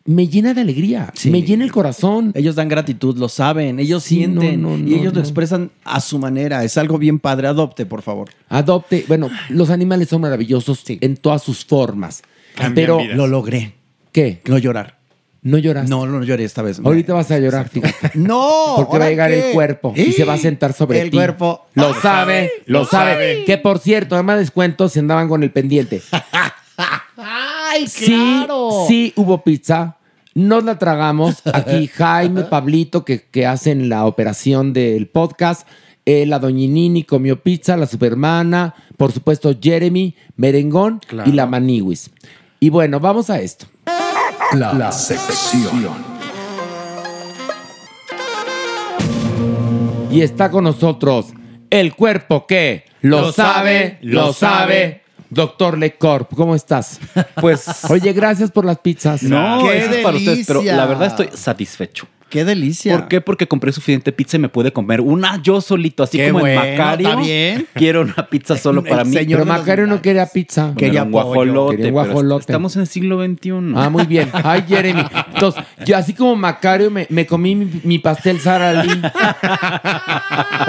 [0.05, 1.11] me llena de alegría.
[1.15, 1.29] Sí.
[1.29, 2.31] Me llena el corazón.
[2.35, 5.71] Ellos dan gratitud, lo saben, ellos Sí, sienten no, no, y no, ellos lo expresan
[5.83, 6.63] a su manera.
[6.63, 7.47] Es algo bien padre.
[7.47, 8.29] Adopte, por favor.
[8.49, 9.05] Adopte.
[9.07, 12.23] Bueno, los animales son maravillosos en todas sus formas.
[12.55, 13.17] Cambian pero vidas.
[13.17, 13.73] Lo logré.
[14.11, 14.41] ¿Qué?
[14.47, 14.99] No llorar.
[15.43, 15.89] No lloras.
[15.89, 16.79] No, no lloré esta vez.
[16.83, 18.11] Ahorita vas a llorar, fíjate.
[18.19, 18.73] No.
[18.75, 19.47] Porque va a ¿ahora llegar qué?
[19.49, 21.17] el cuerpo y se va a sentar sobre El ti.
[21.17, 21.65] cuerpo.
[21.73, 23.43] Lo sabe, lo sabe.
[23.45, 26.01] Que por cierto, además descuento se andaban con el pendiente.
[27.17, 28.45] ¡Ay, Sí,
[28.87, 29.97] sí hubo pizza.
[30.33, 31.41] Nos la tragamos.
[31.53, 35.67] Aquí Jaime, Pablito, que, que hacen la operación del podcast.
[36.05, 42.09] eh, la Doñinini comió pizza, la Supermana, por supuesto Jeremy, Merengón y la Maniwis.
[42.59, 43.67] Y bueno, vamos a esto.
[44.53, 46.11] La, sección.
[50.11, 51.27] Y está con nosotros
[51.69, 55.00] el cuerpo que lo, Lo sabe, lo sabe.
[55.31, 56.99] Doctor Lecorp, ¿cómo estás?
[57.39, 57.85] Pues.
[57.89, 59.23] Oye, gracias por las pizzas.
[59.23, 62.05] No, ¡Qué eso es para ustedes, pero la verdad estoy satisfecho.
[62.31, 62.97] ¡Qué delicia!
[62.97, 63.19] ¿Por qué?
[63.19, 66.63] Porque compré suficiente pizza y me pude comer una yo solito, así Qué como bueno,
[66.63, 67.09] en Macario.
[67.09, 67.67] está bien.
[67.73, 69.13] Quiero una pizza solo para mí.
[69.13, 70.73] señor Pero Macario no quería pizza.
[70.77, 71.75] Quería un guajolote.
[71.75, 72.41] Quería un guajolote.
[72.43, 73.73] Estamos en el siglo XXI.
[73.75, 74.29] Ah, muy bien.
[74.33, 75.03] Ay, Jeremy.
[75.33, 79.01] Entonces, yo así como Macario me, me comí mi, mi pastel Sara Lee.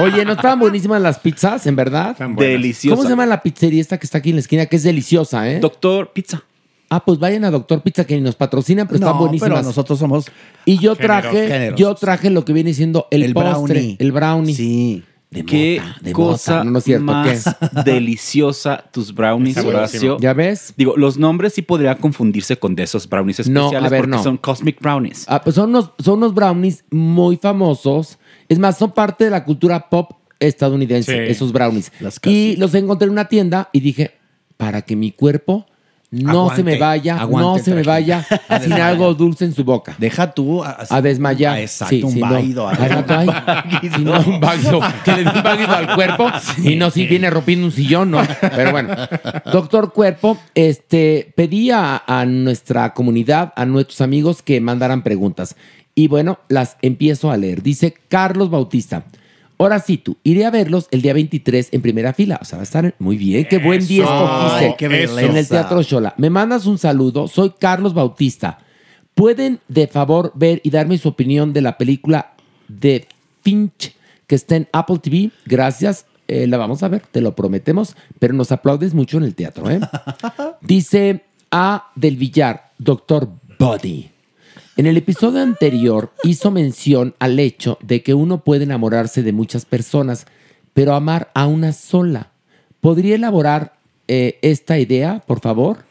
[0.00, 2.16] Oye, ¿no estaban buenísimas las pizzas, en verdad?
[2.36, 2.96] Deliciosa.
[2.96, 4.66] ¿Cómo se llama la pizzería esta que está aquí en la esquina?
[4.66, 5.60] Que es deliciosa, ¿eh?
[5.60, 6.42] Doctor Pizza.
[6.95, 9.51] Ah, pues vayan a Doctor Pizza que ni nos patrocinan, pero están No, buenísimas.
[9.51, 10.26] pero nosotros somos
[10.66, 11.80] Y yo traje, generosos.
[11.80, 13.97] yo traje lo que viene siendo el, El postre, brownie.
[13.99, 14.55] el brownie.
[14.55, 15.03] Sí.
[15.30, 16.64] De Qué mota, de cosa mota.
[16.64, 17.45] No, no es cierto, más
[17.86, 20.01] deliciosa tus brownies, Está Horacio.
[20.01, 20.18] buenísimo.
[20.20, 20.74] ¿Ya ves?
[20.76, 24.16] Digo, los nombres sí podrían confundirse con de esos brownies No, especiales a ver, porque
[24.16, 24.22] no.
[24.22, 25.24] son Cosmic Brownies.
[25.28, 28.18] Ah, pues son unos, son unos brownies muy famosos.
[28.51, 31.30] Es más, son parte de la cultura pop estadounidense, Sí.
[31.32, 31.90] esos brownies.
[32.01, 34.11] Las Y los encontré en una tienda y dije,
[34.59, 35.64] para que mi cuerpo
[36.12, 38.24] no Aguante, se me vaya, no se me vaya
[38.62, 39.96] sin algo dulce en su boca.
[39.98, 41.58] Deja tú a, A desmayar.
[41.58, 42.26] Exacto, Sí, un sí, no.
[42.26, 42.32] un
[44.38, 46.28] váguido, que le dé un váguido al cuerpo
[46.62, 48.20] y no si viene rompiendo un sillón, ¿no?
[48.40, 48.94] Pero bueno,
[49.50, 55.56] doctor Cuerpo, este, pedí a, a nuestra comunidad, a nuestros amigos que mandaran preguntas.
[55.94, 57.62] Y bueno, las empiezo a leer.
[57.62, 59.04] Dice Carlos Bautista.
[59.62, 62.36] Ahora sí, tú, iré a verlos el día 23 en primera fila.
[62.42, 63.44] O sea, va a estar muy bien.
[63.44, 65.46] Qué buen día escogiste en el.
[65.46, 66.14] Teatro Shola.
[66.16, 67.28] Me mandas un saludo.
[67.28, 68.58] Soy Carlos Bautista.
[69.14, 72.32] ¿Pueden, de favor, ver y darme su opinión de la película
[72.66, 73.06] de
[73.42, 73.94] Finch
[74.26, 75.30] que está en Apple TV?
[75.46, 76.06] Gracias.
[76.26, 79.70] Eh, la vamos a ver, te lo prometemos, pero nos aplaudes mucho en el teatro.
[79.70, 79.78] ¿eh?
[80.60, 81.92] Dice A.
[81.94, 83.28] del Villar, Doctor
[83.60, 84.11] Body.
[84.74, 89.66] En el episodio anterior hizo mención al hecho de que uno puede enamorarse de muchas
[89.66, 90.26] personas,
[90.72, 92.30] pero amar a una sola.
[92.80, 93.74] ¿Podría elaborar
[94.08, 95.84] eh, esta idea, por favor?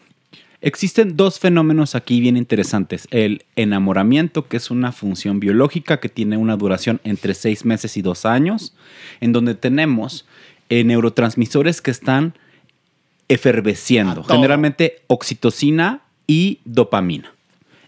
[0.61, 3.07] Existen dos fenómenos aquí bien interesantes.
[3.11, 8.01] El enamoramiento, que es una función biológica que tiene una duración entre seis meses y
[8.01, 8.73] dos años,
[9.21, 10.25] en donde tenemos
[10.69, 12.33] eh, neurotransmisores que están
[13.27, 14.23] efervesciendo.
[14.23, 17.31] Generalmente oxitocina y dopamina.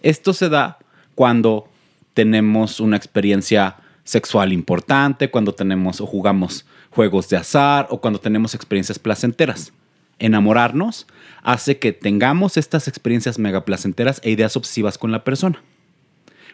[0.03, 0.77] Esto se da
[1.16, 1.70] cuando
[2.14, 8.53] tenemos una experiencia sexual importante, cuando tenemos o jugamos juegos de azar o cuando tenemos
[8.53, 9.74] experiencias placenteras.
[10.20, 11.07] Enamorarnos
[11.41, 15.61] hace que tengamos estas experiencias mega placenteras e ideas obsesivas con la persona.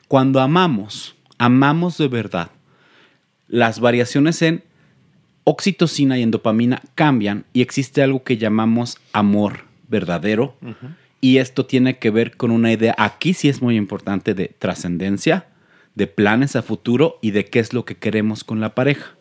[0.07, 2.51] Cuando amamos, amamos de verdad,
[3.47, 4.63] las variaciones en
[5.43, 10.55] oxitocina y en dopamina cambian y existe algo que llamamos amor verdadero.
[11.21, 15.47] Y esto tiene que ver con una idea, aquí sí es muy importante, de trascendencia,
[15.95, 19.15] de planes a futuro y de qué es lo que queremos con la pareja.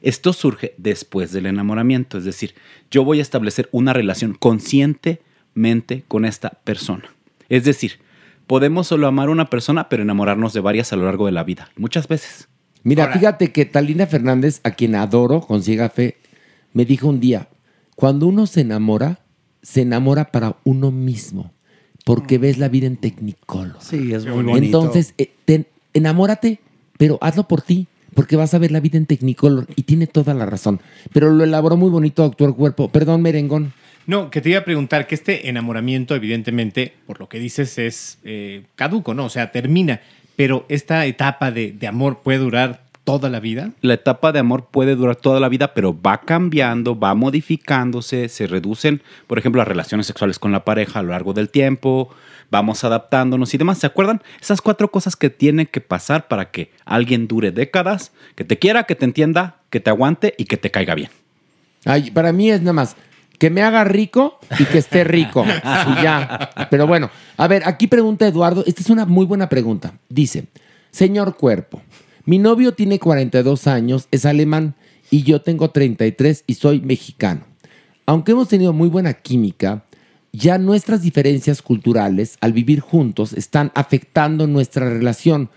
[0.00, 2.54] Esto surge después del enamoramiento, es decir,
[2.90, 7.04] yo voy a establecer una relación conscientemente con esta persona.
[7.48, 8.00] Es decir,
[8.46, 11.44] podemos solo amar a una persona, pero enamorarnos de varias a lo largo de la
[11.44, 12.48] vida, muchas veces.
[12.82, 16.16] Mira, fíjate que Talina Fernández, a quien adoro con ciega fe,
[16.72, 17.48] me dijo un día,
[17.94, 19.20] cuando uno se enamora,
[19.62, 21.52] se enamora para uno mismo,
[22.04, 23.76] porque ves la vida en Technicolor.
[23.80, 24.78] Sí, es muy bonito.
[24.78, 26.60] Entonces, eh, te- enamórate,
[26.98, 30.34] pero hazlo por ti, porque vas a ver la vida en Technicolor y tiene toda
[30.34, 30.80] la razón.
[31.12, 32.88] Pero lo elaboró muy bonito, doctor Cuerpo.
[32.88, 33.72] Perdón, Merengón.
[34.06, 38.18] No, que te iba a preguntar que este enamoramiento, evidentemente, por lo que dices, es
[38.24, 39.26] eh, caduco, ¿no?
[39.26, 40.00] O sea, termina.
[40.34, 43.72] Pero esta etapa de, de amor puede durar toda la vida.
[43.80, 48.46] La etapa de amor puede durar toda la vida, pero va cambiando, va modificándose, se
[48.46, 52.10] reducen, por ejemplo, las relaciones sexuales con la pareja a lo largo del tiempo,
[52.50, 53.78] vamos adaptándonos y demás.
[53.78, 54.22] ¿Se acuerdan?
[54.40, 58.84] Esas cuatro cosas que tienen que pasar para que alguien dure décadas, que te quiera,
[58.84, 61.10] que te entienda, que te aguante y que te caiga bien.
[61.84, 62.96] Ay, para mí es nada más
[63.42, 65.44] que me haga rico y que esté rico.
[65.98, 66.50] y ya.
[66.70, 68.62] Pero bueno, a ver, aquí pregunta Eduardo.
[68.64, 69.94] Esta es una muy buena pregunta.
[70.08, 70.46] Dice,
[70.92, 71.82] señor cuerpo,
[72.24, 74.74] mi novio tiene 42 años, es alemán
[75.10, 77.42] y yo tengo 33 y soy mexicano.
[78.06, 79.84] Aunque hemos tenido muy buena química,
[80.32, 85.50] ya nuestras diferencias culturales al vivir juntos están afectando nuestra relación.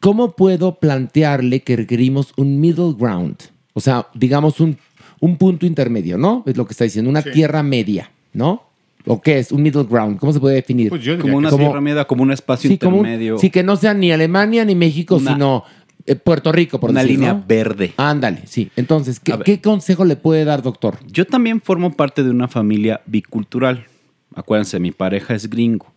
[0.00, 3.36] ¿Cómo puedo plantearle que requerimos un middle ground?
[3.74, 4.78] O sea, digamos un,
[5.20, 6.42] un punto intermedio, ¿no?
[6.46, 7.30] Es lo que está diciendo, una Sí.
[7.32, 8.62] tierra media, ¿no?
[9.06, 9.52] ¿O qué es?
[9.52, 10.18] Un middle ground.
[10.18, 10.88] ¿Cómo se puede definir?
[11.20, 13.38] como una tierra media, como un espacio sí, como un- intermedio.
[13.38, 15.64] sí, que no sea ni Alemania ni México, Una- sino
[16.06, 17.44] eh, Puerto Rico, por una decir, línea ¿no?
[17.46, 17.94] verde.
[17.96, 18.70] Ándale, sí.
[18.76, 20.98] Entonces, ¿qué, qué consejo le puede dar, doctor?
[21.06, 23.86] Yo también formo parte de una familia bicultural.
[24.34, 25.92] Acuérdense, mi pareja es gringo.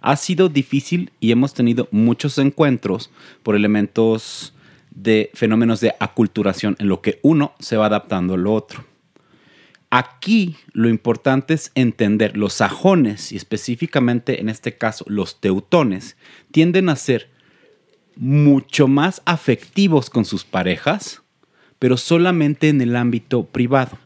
[0.00, 3.10] Ha sido difícil y hemos tenido muchos encuentros
[3.42, 4.54] por elementos
[4.90, 8.84] de fenómenos de aculturación en lo que uno se va adaptando a lo otro.
[9.90, 16.16] Aquí lo importante es entender los sajones y específicamente en este caso los teutones
[16.50, 17.31] tienden a ser
[18.16, 21.22] mucho más afectivos con sus parejas,
[21.78, 23.98] pero solamente en el ámbito privado.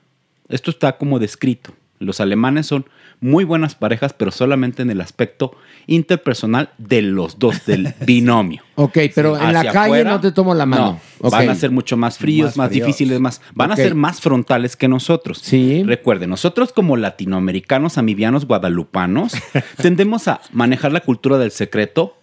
[0.48, 1.72] Esto está como descrito.
[1.98, 2.86] Los alemanes son
[3.20, 8.62] muy buenas parejas, pero solamente en el aspecto interpersonal de los dos, del binomio.
[8.74, 11.00] Ok, pero en la calle afuera, no te tomo la mano.
[11.22, 11.30] no.
[11.30, 12.86] Van a ser mucho más fríos, Más más, fríos.
[12.86, 13.40] difíciles, más.
[13.54, 15.38] Van a ser más frontales que nosotros.
[15.42, 15.82] Sí.
[15.84, 19.32] Recuerden, nosotros como latinoamericanos, amibianos, guadalupanos,
[19.80, 22.18] tendemos a manejar la cultura del secreto.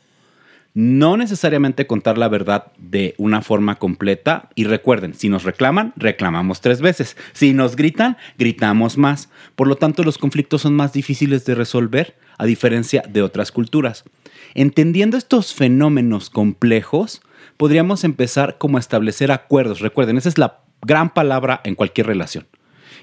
[0.76, 4.50] No necesariamente contar la verdad de una forma completa.
[4.56, 7.16] Y recuerden, si nos reclaman, reclamamos tres veces.
[7.34, 9.30] Si nos gritan, gritamos más.
[9.56, 14.04] Por lo tanto, los conflictos son más difíciles de resolver, a diferencia de otras culturas.
[14.56, 17.22] Entendiendo estos fenómenos complejos,
[17.58, 19.80] podríamos empezar como a establecer acuerdos.
[19.80, 22.48] Recuerden, esa es la gran palabra en cualquier relación.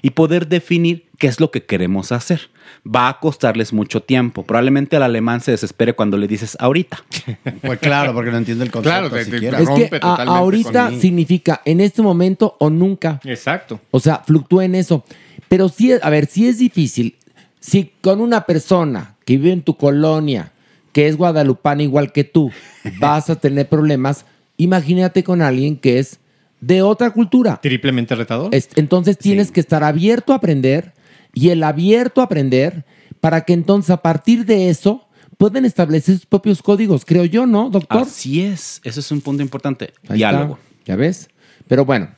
[0.01, 2.49] Y poder definir qué es lo que queremos hacer.
[2.83, 4.43] Va a costarles mucho tiempo.
[4.43, 7.03] Probablemente al alemán se desespere cuando le dices ahorita.
[7.61, 9.59] Pues claro, porque no entiende el concepto Claro, te- te- siquiera.
[9.59, 13.19] Es que a- ahorita significa en este momento o nunca.
[13.25, 13.79] Exacto.
[13.91, 15.03] O sea, fluctúa en eso.
[15.47, 17.15] Pero sí, a ver, si es difícil.
[17.59, 20.51] Si con una persona que vive en tu colonia,
[20.93, 22.51] que es guadalupana igual que tú,
[22.99, 24.25] vas a tener problemas,
[24.57, 26.19] imagínate con alguien que es
[26.61, 27.59] de otra cultura.
[27.61, 28.53] Triplemente retador.
[28.55, 30.93] Es- entonces tienes que estar abierto a aprender
[31.33, 32.85] y el abierto a aprender
[33.19, 35.07] para que entonces a partir de eso
[35.37, 38.03] pueden establecer sus propios códigos, creo yo, ¿no, doctor?
[38.03, 38.79] Así es.
[38.83, 39.91] Ese es un punto importante.
[40.07, 40.53] Ahí Diálogo.
[40.61, 41.29] está, ¿Ya ves?
[41.67, 42.09] Pero bueno,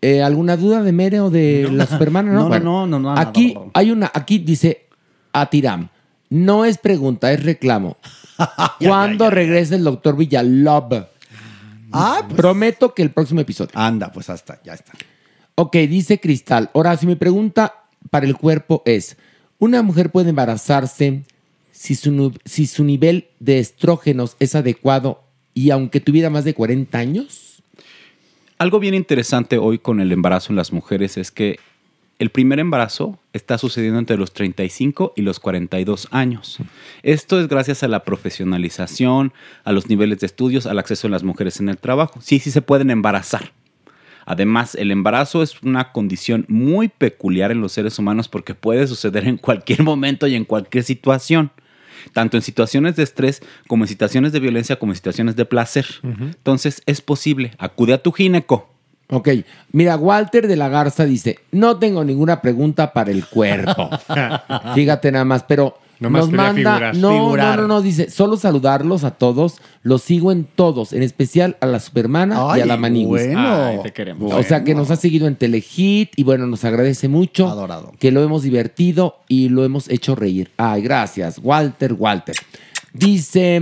[0.00, 2.32] eh, ¿alguna duda de Mere o de la supermana?
[2.32, 3.70] No, No, Bueno, no, no, no, Aquí no, no.
[3.74, 4.86] hay una, aquí dice
[5.32, 5.88] Atiram.
[6.30, 7.96] No es pregunta, es reclamo.
[8.78, 11.06] ¿Cuándo regresa el doctor Villalob?
[11.92, 13.72] Ah, Prometo que el próximo episodio.
[13.74, 14.92] Anda, pues hasta, ya está.
[15.54, 16.70] Ok, dice Cristal.
[16.72, 19.16] Horacio, mi pregunta para el cuerpo es:
[19.58, 21.24] ¿una mujer puede embarazarse
[21.70, 25.24] si su, si su nivel de estrógenos es adecuado
[25.54, 27.62] y aunque tuviera más de 40 años?
[28.58, 31.58] Algo bien interesante hoy con el embarazo en las mujeres es que
[32.18, 36.58] el primer embarazo está sucediendo entre los 35 y los 42 años.
[37.02, 39.32] Esto es gracias a la profesionalización,
[39.64, 42.20] a los niveles de estudios, al acceso de las mujeres en el trabajo.
[42.20, 43.52] Sí, sí se pueden embarazar.
[44.26, 49.26] Además, el embarazo es una condición muy peculiar en los seres humanos porque puede suceder
[49.26, 51.50] en cualquier momento y en cualquier situación.
[52.12, 55.86] Tanto en situaciones de estrés como en situaciones de violencia como en situaciones de placer.
[56.02, 57.52] Entonces, es posible.
[57.58, 58.77] Acude a tu gineco.
[59.10, 59.28] Ok,
[59.72, 63.88] mira, Walter de la Garza dice, no tengo ninguna pregunta para el cuerpo.
[64.74, 66.96] Fíjate nada más, pero Nomás nos manda, figurar.
[66.96, 67.56] no, Figurar.
[67.56, 71.66] no, no, no, dice, solo saludarlos a todos, los sigo en todos, en especial a
[71.66, 73.08] la Supermana y a la Maniguis.
[73.08, 73.40] bueno.
[73.40, 74.32] Ay, te queremos.
[74.32, 77.48] O sea que nos ha seguido en Telehit y bueno, nos agradece mucho.
[77.48, 77.92] Adorado.
[77.98, 80.50] Que lo hemos divertido y lo hemos hecho reír.
[80.56, 82.36] Ay, gracias, Walter, Walter.
[82.92, 83.58] Dice,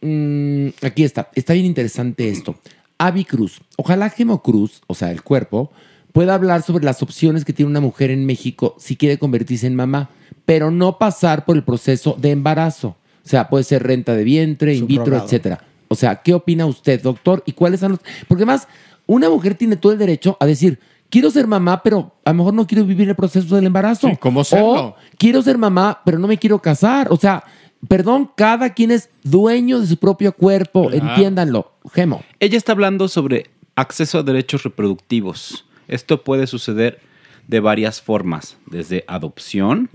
[0.00, 2.54] mm, aquí está, está bien interesante esto.
[3.00, 5.72] Avi Cruz, ojalá Gemo Cruz, o sea, el cuerpo,
[6.12, 9.74] pueda hablar sobre las opciones que tiene una mujer en México si quiere convertirse en
[9.74, 10.10] mamá,
[10.44, 12.88] pero no pasar por el proceso de embarazo.
[13.24, 15.64] O sea, puede ser renta de vientre, in vitro, etcétera.
[15.88, 17.42] O sea, ¿qué opina usted, doctor?
[17.46, 18.00] ¿Y cuáles son los...?
[18.28, 18.68] Porque más,
[19.06, 20.78] una mujer tiene todo el derecho a decir,
[21.08, 24.08] quiero ser mamá, pero a lo mejor no quiero vivir el proceso del embarazo.
[24.08, 24.72] Sí, ¿cómo serlo?
[24.72, 27.08] O quiero ser mamá, pero no me quiero casar.
[27.10, 27.44] O sea,
[27.88, 30.88] perdón, cada quien es dueño de su propio cuerpo.
[30.88, 31.08] Claro.
[31.08, 31.72] Entiéndanlo.
[31.92, 32.22] Gemo.
[32.38, 35.66] Ella está hablando sobre acceso a derechos reproductivos.
[35.88, 37.00] Esto puede suceder
[37.48, 39.90] de varias formas, desde adopción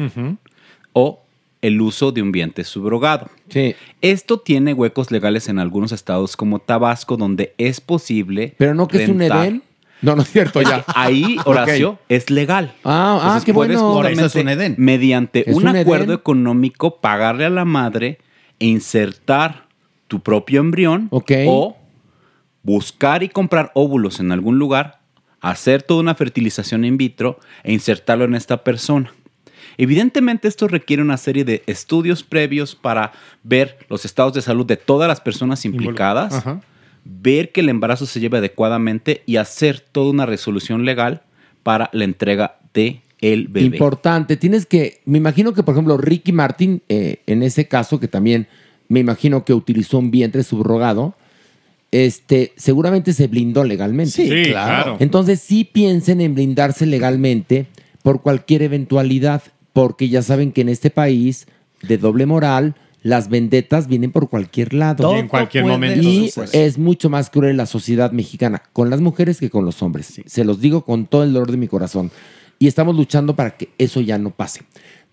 [0.94, 1.22] o
[1.62, 3.30] el uso de un vientre subrogado.
[4.02, 8.56] Esto tiene huecos legales en algunos estados como Tabasco, donde es posible.
[8.58, 9.22] Pero no que es un.
[9.22, 9.64] Edén.
[10.06, 10.84] No, no es cierto ya.
[10.96, 12.74] Ahí, Horacio, es legal.
[12.84, 13.94] Ah, ah, Entonces, qué puedes bueno.
[13.94, 14.76] Por eso es un Edén.
[14.78, 18.20] Mediante Es un, un acuerdo económico, pagarle a la madre
[18.60, 19.66] e insertar
[20.08, 21.78] tu propio embrión o
[22.64, 25.00] buscar y comprar óvulos en algún lugar,
[25.42, 29.14] hacer toda una fertilización in vitro e insertarlo en esta persona.
[29.78, 33.12] Evidentemente esto requiere una serie de estudios previos para
[33.44, 36.62] ver los estados de salud de todas las personas implicadas, Ajá.
[37.06, 41.22] Ver que el embarazo se lleve adecuadamente y hacer toda una resolución legal
[41.64, 43.68] para la entrega de el bebé.
[43.68, 44.36] Importante.
[44.38, 48.48] Tienes que, me imagino que, por ejemplo, Ricky Martin, eh, en ese caso, que también
[48.88, 51.16] me imagino que utilizó un vientre subrogado,
[51.92, 54.12] este, seguramente se blindó legalmente.
[54.12, 54.84] Sí, Sí, claro.
[54.84, 54.98] claro.
[55.00, 57.68] Entonces sí piensen en blindarse legalmente
[58.04, 59.42] por cualquier eventualidad,
[59.74, 61.48] porque ya saben que en este país
[61.82, 62.76] de doble moral,
[63.06, 65.04] las vendetas vienen por cualquier lado.
[65.04, 66.66] Todo Y en cualquier puede momento, Y suceder.
[66.66, 70.20] es mucho más cruel la sociedad mexicana con las mujeres que con los hombres.
[70.26, 72.10] Se los digo con todo el dolor de mi corazón.
[72.58, 74.62] Y estamos luchando para que eso ya no pase.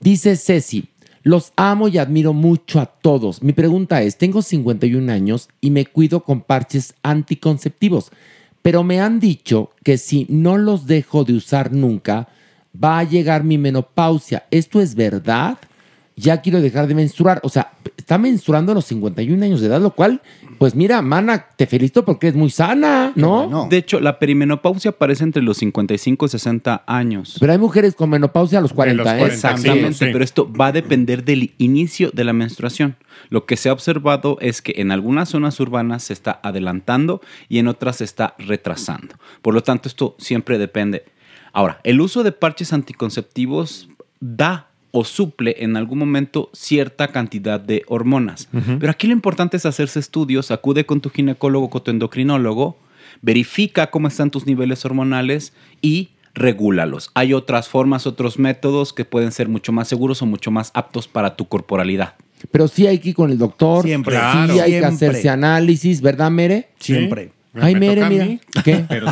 [0.01, 0.89] Dice Ceci,
[1.23, 3.43] los amo y admiro mucho a todos.
[3.43, 8.11] Mi pregunta es, tengo 51 años y me cuido con parches anticonceptivos,
[8.63, 12.29] pero me han dicho que si no los dejo de usar nunca,
[12.83, 14.47] va a llegar mi menopausia.
[14.51, 15.59] ¿Esto es verdad?
[16.17, 17.41] Ya quiero dejar de menstruar.
[17.43, 20.21] O sea, está menstruando a los 51 años de edad, lo cual,
[20.59, 23.67] pues mira, mana, te felicito porque es muy sana, ¿no?
[23.71, 27.37] De hecho, la perimenopausia aparece entre los 55 y 60 años.
[27.41, 29.25] Pero hay mujeres con menopausia a los 40, ¿eh?
[29.25, 32.97] Exactamente, pero esto va a depender del inicio de la menstruación.
[33.31, 37.59] Lo que se ha observado es que en algunas zonas urbanas se está adelantando y
[37.59, 39.15] en otras se está retrasando.
[39.41, 41.05] Por lo tanto, esto siempre depende.
[41.53, 43.89] Ahora, el uso de parches anticonceptivos
[44.21, 48.49] da o suple en algún momento cierta cantidad de hormonas.
[48.79, 52.77] Pero aquí lo importante es hacerse estudios, acude con tu ginecólogo, con tu endocrinólogo,
[53.23, 57.11] verifica cómo están tus niveles hormonales y regúlalos.
[57.15, 61.09] Hay otras formas, otros métodos que pueden ser mucho más seguros o mucho más aptos
[61.09, 62.15] para tu corporalidad.
[62.51, 63.85] Pero sí hay que ir con el doctor.
[63.85, 64.15] Siempre.
[64.15, 64.61] Sí Claro.
[64.63, 66.71] hay que hacerse análisis, ¿verdad, Mere?
[66.79, 67.25] Siempre.
[67.27, 67.31] Sí.
[67.61, 68.25] Ay, Me Mere, a mira.
[68.25, 68.41] mí.
[68.65, 68.83] ¿Qué?
[68.89, 69.07] Pero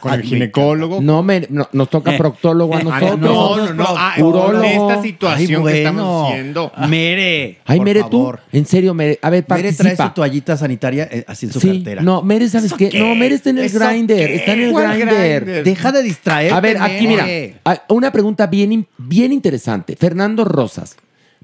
[0.00, 1.00] con el ginecólogo.
[1.00, 3.20] No, Mere, no, nos toca proctólogo a Ah, nosotros.
[3.20, 3.84] no, no, no.
[3.88, 4.64] Ah, Urólogo.
[4.64, 6.72] en esta situación Ay, que estamos haciendo.
[6.88, 7.58] Mere.
[7.64, 8.40] Ay, por Mere, favor.
[8.50, 8.56] tú.
[8.58, 9.18] En serio, Mere.
[9.22, 9.94] A ver, Mere participa.
[9.94, 12.02] trae su toallita sanitaria eh, así en su Sí, cartera.
[12.02, 12.88] no, Mere, ¿sabes ¿Eso qué?
[12.88, 12.98] qué?
[12.98, 14.26] No, Mere está en el ¿Eso grinder.
[14.28, 14.34] qué?
[14.34, 15.44] Está en el ¿Cuál grinder.
[15.44, 15.64] grinder?
[15.64, 17.24] Deja de distraerte, A ver, aquí mira.
[17.24, 17.56] Mere.
[17.64, 19.94] ah, Una pregunta bien, bien interesante.
[19.94, 20.96] Fernando Rosas.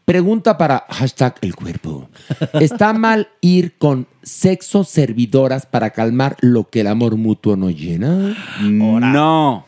[0.05, 2.09] Pregunta para hashtag el cuerpo.
[2.55, 8.37] ¿Está mal ir con sexo servidoras para calmar lo que el amor mutuo no llena?
[9.13, 9.67] No.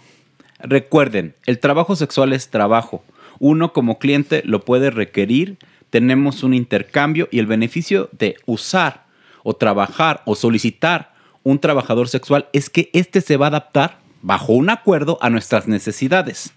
[0.58, 3.04] Recuerden, el trabajo sexual es trabajo.
[3.38, 5.58] Uno como cliente lo puede requerir,
[5.90, 9.04] tenemos un intercambio y el beneficio de usar
[9.42, 11.12] o trabajar o solicitar
[11.42, 15.66] un trabajador sexual es que éste se va a adaptar bajo un acuerdo a nuestras
[15.66, 16.54] necesidades.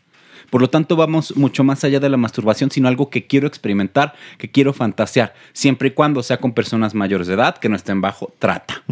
[0.50, 4.14] Por lo tanto, vamos mucho más allá de la masturbación, sino algo que quiero experimentar,
[4.38, 8.02] que quiero fantasear, siempre y cuando sea con personas mayores de edad que no estén
[8.02, 8.84] bajo trata.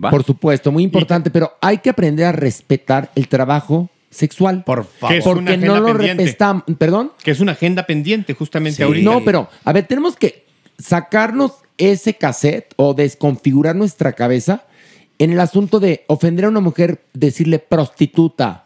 [0.00, 4.64] Por supuesto, muy importante, pero hay que aprender a respetar el trabajo sexual.
[4.64, 6.64] Por es una Porque no lo repestamos.
[6.78, 7.12] ¿Perdón?
[7.22, 8.82] Que es una agenda pendiente justamente Sí.
[8.82, 9.10] ahorita.
[9.10, 10.44] No, pero, a ver, tenemos que
[10.78, 14.64] sacarnos ese cassette o desconfigurar nuestra cabeza
[15.20, 18.64] en el asunto de ofender a una mujer, decirle prostituta,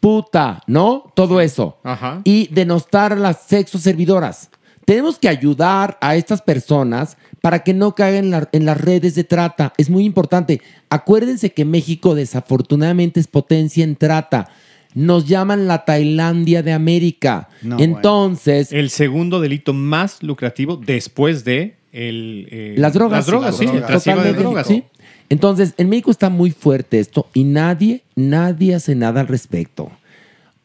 [0.00, 1.12] puta, ¿no?
[1.14, 1.76] Todo eso.
[1.82, 2.20] Ajá.
[2.24, 4.50] Y denostar a las sexo servidoras.
[4.84, 9.16] Tenemos que ayudar a estas personas para que no caigan en, la- en las redes
[9.16, 9.72] de trata.
[9.78, 10.60] Es muy importante.
[10.90, 14.48] Acuérdense que México desafortunadamente es potencia en trata.
[14.94, 17.48] Nos llaman la Tailandia de América.
[17.62, 23.18] No, Entonces, El segundo delito más lucrativo después de el, eh, Las drogas.
[23.18, 24.66] Las drogas, sí, el de drogas.
[24.66, 24.84] sí.
[25.28, 29.90] Entonces, en México está muy fuerte esto y nadie, nadie hace nada al respecto.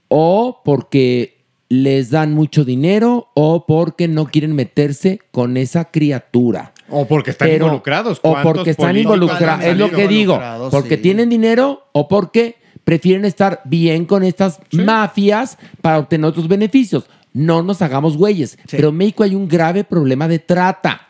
[0.07, 1.37] O porque
[1.69, 6.73] les dan mucho dinero o porque no quieren meterse con esa criatura.
[6.89, 8.19] O porque están Pero- involucrados.
[8.21, 9.63] O ¿Cuántos porque están involucrados.
[9.65, 10.39] Es lo que digo.
[10.69, 11.01] Porque Sí.
[11.03, 17.05] tienen dinero o porque prefieren estar bien con estas mafias para obtener otros beneficios.
[17.33, 18.57] No nos hagamos güeyes.
[18.69, 21.07] Pero en México hay un grave problema de trata.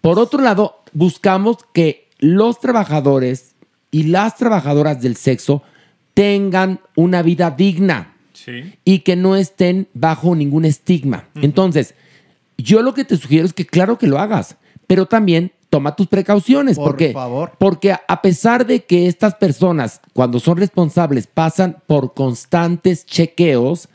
[0.00, 3.54] Por otro lado, buscamos que los trabajadores
[3.90, 5.62] y las trabajadoras del sexo
[6.14, 8.74] tengan una vida digna Sí.
[8.84, 11.24] y que no estén bajo ningún estigma.
[11.34, 11.94] Entonces,
[12.56, 14.56] yo lo que te sugiero es que claro que lo hagas,
[14.86, 17.52] pero también toma tus precauciones Por porque favor.
[17.58, 23.88] porque a- pesar de que estas personas cuando son responsables pasan por constantes chequeos,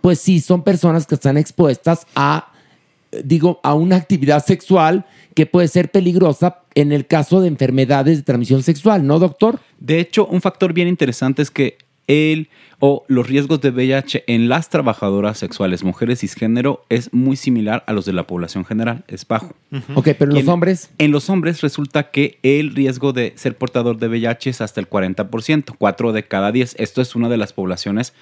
[0.00, 2.49] pues sí son personas que están expuestas a
[3.24, 8.22] digo a una actividad sexual que puede ser peligrosa en el caso de enfermedades de
[8.22, 9.60] transmisión sexual, ¿no, doctor?
[9.78, 12.48] De hecho, un factor bien interesante es que el
[12.80, 17.92] o los riesgos de VIH en las trabajadoras sexuales, mujeres cisgénero, es muy similar a
[17.92, 19.54] los de la población general, es bajo.
[19.94, 20.90] Ok, pero en los hombres.
[20.98, 24.88] En los hombres resulta que el riesgo de ser portador de VIH es hasta el
[24.88, 26.76] 40%, 4 de cada 10.
[26.78, 28.14] Esto es una de las poblaciones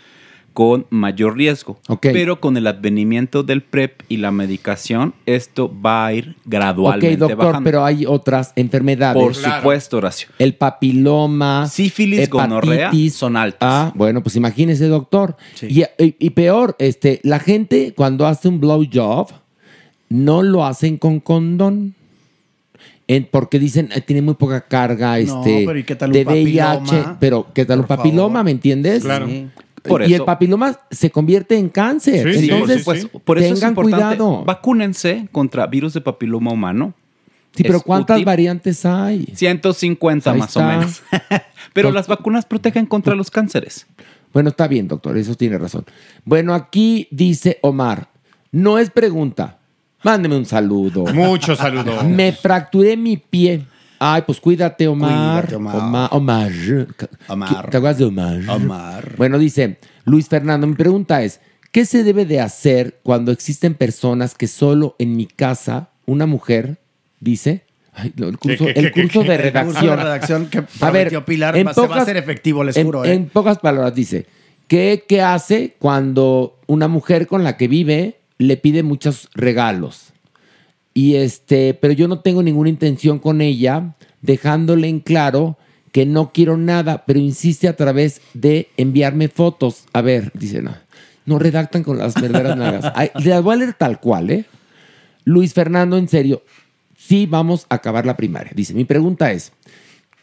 [0.59, 1.79] con mayor riesgo.
[2.01, 7.17] Pero con el advenimiento del PrEP y la medicación, esto va a ir Ok, gradualmente
[7.17, 7.63] doctor, bajando.
[7.65, 9.23] pero hay otras enfermedades.
[9.23, 10.31] Por supuesto, Horacio.
[10.37, 13.59] El papiloma, sífilis, gonorrea, son altas.
[13.61, 15.37] Ah, bueno, pues imagínese, doctor.
[15.63, 19.29] Y, y- y peor, este, la gente cuando hace un blowjob
[20.09, 21.95] no lo hacen con condón.
[23.07, 26.13] En- porque dicen eh, tiene muy poca carga No, este, pero ¿y qué tal un
[26.15, 27.17] de VIH, papiloma?
[27.19, 28.29] pero ¿qué tal un Por papiloma?
[28.35, 28.45] favor.
[28.45, 29.03] ¿Me entiendes?
[29.05, 29.27] Claro.
[29.29, 29.47] Sí.
[29.83, 32.33] Por y el papiloma se convierte en cáncer.
[32.35, 33.19] Sí, sí, Entonces, por supuesto.
[33.25, 34.17] Por eso es tengan importante.
[34.17, 34.45] cuidado.
[34.45, 36.95] Vacúnense contra virus de papiloma humano.
[37.55, 38.25] Sí, pero Es ¿cuántas útil.
[38.27, 39.27] variantes hay?
[39.35, 41.03] 150 Ahí más o menos.
[41.73, 43.87] pero las vacunas protegen contra los cánceres.
[44.33, 45.85] Bueno, está bien, doctor, eso tiene razón.
[46.25, 48.09] Bueno, aquí dice Omar,
[48.53, 49.59] no es pregunta.
[50.05, 51.07] Mándeme un saludo.
[51.13, 52.05] Muchos saludos.
[52.05, 53.65] Me fracturé mi pie.
[53.99, 55.47] Ay, pues cuídate, Omar.
[55.47, 55.77] Cuídate, Omar.
[55.77, 56.09] Omar.
[56.13, 56.53] Omar.
[57.29, 57.71] Omar.
[57.71, 58.41] ¿Te acuerdas de Omar?
[58.49, 59.15] Omar.
[59.17, 61.41] Bueno, dice Luis Fernando, mi pregunta es,
[61.73, 66.79] ¿qué se debe de hacer cuando existen personas que solo en mi casa, una mujer,
[67.21, 67.65] dice...
[67.93, 69.29] Ay, no, el curso, ¿Qué, qué, el curso qué?
[69.29, 69.97] de El curso redacción.
[69.97, 72.77] de redacción que a ver, Pilar en va- se va a pocas- hacer efectivo, les
[72.77, 73.13] en- juro, ¿eh?
[73.13, 74.27] En pocas palabras dice,
[74.69, 80.13] ¿qué, ¿qué hace cuando una mujer con la que vive le pide muchos regalos?
[80.99, 85.57] Y este, pero yo no tengo ninguna intención con ella, dejándole en claro
[85.93, 89.85] que no quiero nada, pero insiste a través de enviarme fotos.
[89.93, 90.75] A ver, dice, no,
[91.25, 92.93] no redactan con las verdaderas nalgas.
[92.97, 94.45] Ay, las voy a leer tal cual, ¿eh?
[95.23, 96.43] Luis Fernando, en serio,
[96.97, 98.51] sí vamos a acabar la primaria.
[98.53, 99.53] Dice, mi pregunta es,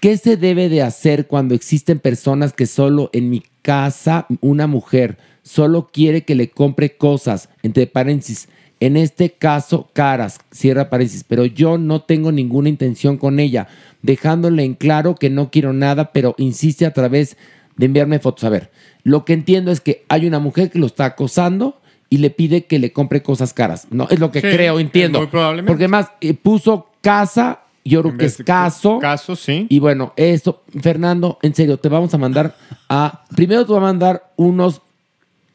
[0.02, 5.20] ¿qué se debe de hacer cuando existen personas que solo en mi casa, una mujer,
[5.42, 8.50] solo quiere que le compre cosas, entre paréntesis,
[8.80, 13.68] en este caso caras, cierra paréntesis, pero yo no tengo ninguna intención con ella,
[14.02, 17.38] dejándole en claro que no quiero nada, pero insiste a través
[17.78, 18.44] de enviarme fotos.
[18.44, 18.72] A ver,
[19.04, 22.66] lo que entiendo es que hay una mujer que lo está acosando y le pide
[22.66, 23.88] que le compre cosas caras.
[23.90, 25.20] No, es lo que Sí, creo, entiendo.
[25.20, 25.72] muy probablemente.
[25.72, 29.00] Porque más eh, puso casa, yo creo que es caso.
[29.00, 29.66] Caso, sí.
[29.70, 32.56] Y bueno, esto, Fernando, en serio, te vamos a mandar
[32.90, 33.24] a.
[33.36, 34.82] Primero te voy a mandar unos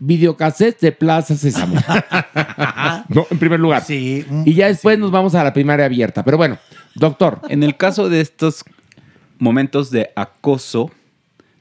[0.01, 1.77] videocassettes de Plaza Sésamo.
[3.09, 3.85] no, en primer lugar.
[3.85, 4.25] Sí.
[4.45, 6.25] Y ya después nos vamos a la primaria abierta.
[6.25, 6.59] Pero bueno,
[6.95, 7.41] doctor.
[7.49, 8.65] En el caso de estos
[9.39, 10.91] momentos de acoso,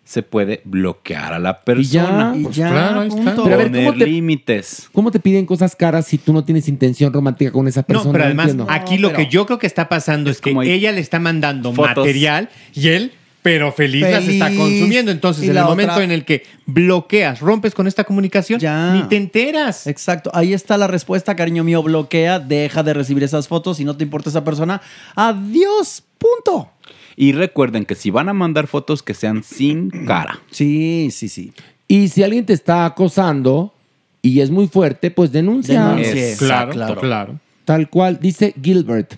[0.04, 2.34] se puede bloquear a la persona.
[2.36, 3.22] Y ya, Pues ya, claro, ahí está.
[3.24, 3.44] punto.
[3.44, 4.90] Pero a ver, ¿cómo Poner te- límites.
[4.92, 8.08] ¿Cómo te piden cosas caras si tú no tienes intención romántica con esa persona?
[8.08, 8.72] No, pero además, entiendo.
[8.72, 11.98] aquí lo que yo creo que está pasando es, que ella le está mandando fotos.
[11.98, 13.12] material y él,
[13.50, 15.12] pero feliz, las está consumiendo.
[15.12, 18.62] Entonces, en el momento otra- en el que bloqueas, rompes con esta comunicación,
[18.94, 19.88] ni te enteras.
[19.88, 20.30] Exacto.
[20.34, 21.82] Ahí está la respuesta, cariño mío.
[21.82, 23.78] Bloquea, deja de recibir esas fotos.
[23.78, 24.82] Si no te importa esa persona,
[25.16, 26.04] adiós.
[26.18, 26.70] Punto.
[27.16, 30.40] Y recuerden que si van a mandar fotos que sean sin cara.
[30.52, 31.52] Sí, sí, sí.
[31.88, 33.74] Y si alguien te está acosando
[34.22, 35.88] y es muy fuerte, pues denuncia.
[35.88, 36.36] Denuncie.
[36.38, 37.40] Claro, claro.
[37.66, 39.16] Tal cual, dice Gilbert.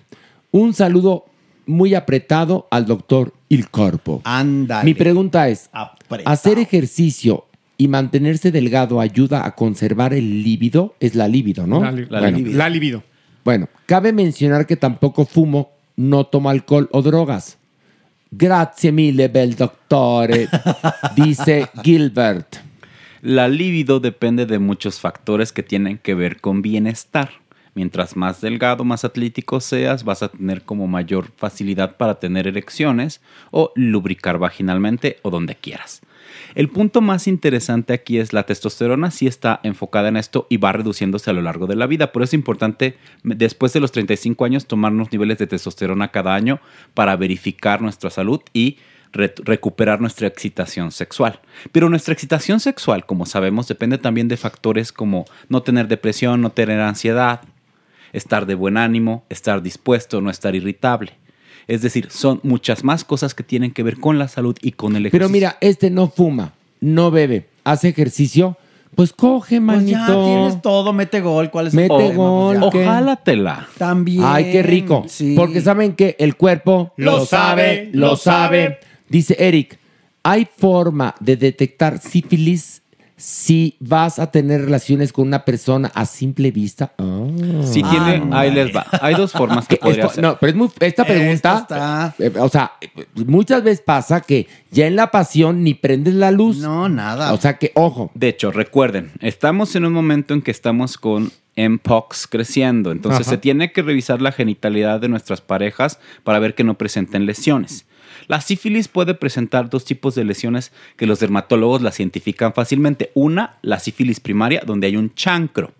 [0.52, 1.26] Un saludo
[1.66, 4.20] muy apretado al doctor Il Corpo.
[4.24, 4.84] Ándale.
[4.84, 6.30] Mi pregunta es, Apretado.
[6.32, 7.46] ¿hacer ejercicio
[7.78, 10.94] y mantenerse delgado ayuda a conservar el líbido?
[11.00, 11.80] Es la líbido, ¿no?
[11.82, 12.36] La li- la Bueno.
[12.38, 12.58] libido.
[12.58, 13.02] La libido.
[13.44, 17.58] Bueno, cabe mencionar que tampoco fumo, no tomo alcohol o drogas.
[18.30, 20.48] Grazie mille, bel dottore,
[21.16, 22.56] dice Gilbert.
[23.20, 27.30] La libido depende de muchos factores que tienen que ver con bienestar.
[27.74, 33.22] Mientras más delgado, más atlético seas, vas a tener como mayor facilidad para tener erecciones
[33.50, 36.02] o lubricar vaginalmente o donde quieras.
[36.54, 40.72] El punto más interesante aquí es la testosterona sí está enfocada en esto y va
[40.72, 42.12] reduciéndose a lo largo de la vida.
[42.12, 46.60] Por eso es importante después de los 35 años tomarnos niveles de testosterona cada año
[46.94, 48.78] para verificar nuestra salud y
[49.12, 51.40] re- recuperar nuestra excitación sexual.
[51.72, 56.50] Pero nuestra excitación sexual, como sabemos, depende también de factores como no tener depresión, no
[56.50, 57.40] tener ansiedad,
[58.12, 61.12] estar de buen ánimo, estar dispuesto, no estar irritable.
[61.68, 64.96] Es decir, son muchas más cosas que tienen que ver con la salud y con
[64.96, 65.18] el ejercicio.
[65.20, 68.56] Pero mira, este no fuma, no bebe, hace ejercicio,
[68.94, 69.98] pues coge, Pues manito.
[69.98, 71.50] ya tienes todo, mete gol.
[71.50, 72.14] ¿Cuál es el Mete problema?
[72.16, 72.70] gol, Pues ya.
[72.80, 72.86] ¿qué?
[72.88, 73.68] Ojálatela.
[73.78, 74.22] También.
[74.24, 75.04] Ay, qué rico.
[75.08, 75.34] Sí.
[75.36, 78.80] Porque saben que el cuerpo Lo sabe, lo sabe.
[79.08, 79.78] Dice Eric,
[80.22, 82.81] ¿hay forma de detectar sífilis
[83.16, 86.92] si vas a tener relaciones con una persona a simple vista?
[86.98, 87.26] Ah.
[87.64, 88.86] Si tiene, ahí les va.
[89.00, 92.48] Hay dos formas que Que podría esto- no, pero es muy, esta pregunta, eh, o
[92.48, 92.72] sea,
[93.14, 96.58] muchas veces pasa que ya en la pasión ni prendes la luz.
[96.58, 97.32] No, nada.
[97.32, 98.10] O sea que, ojo.
[98.14, 103.30] De hecho, recuerden, estamos en un momento en que estamos con MPOX creciendo, entonces Ajá.
[103.30, 107.84] se tiene que revisar la genitalidad de nuestras parejas para ver que no presenten lesiones.
[108.28, 113.10] La sífilis puede presentar dos tipos de lesiones que los dermatólogos las identifican fácilmente.
[113.14, 115.72] Una, la sífilis primaria, donde hay un chancro.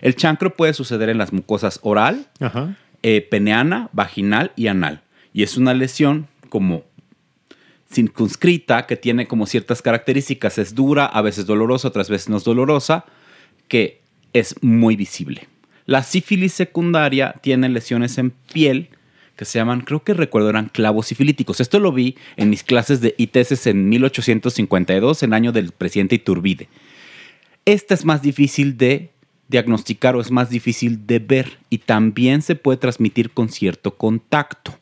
[0.00, 2.76] El chancro puede suceder en las mucosas oral, Ajá.
[3.02, 5.02] eh, peneana, vaginal y anal.
[5.32, 6.84] Y es una lesión como
[7.92, 10.58] circunscrita que tiene como ciertas características.
[10.58, 13.04] Es dura, a veces dolorosa, otras veces no es dolorosa,
[13.68, 14.00] que
[14.32, 15.48] es muy visible.
[15.86, 18.88] La sífilis secundaria tiene lesiones en piel
[19.42, 21.60] que se llaman, creo que recuerdo, eran clavos sifilíticos.
[21.60, 26.68] Esto lo vi en mis clases de ITS en 1852, en año del presidente Iturbide.
[27.64, 29.10] Esta es más difícil de
[29.48, 34.78] diagnosticar o es más difícil de ver y también se puede transmitir con cierto contacto.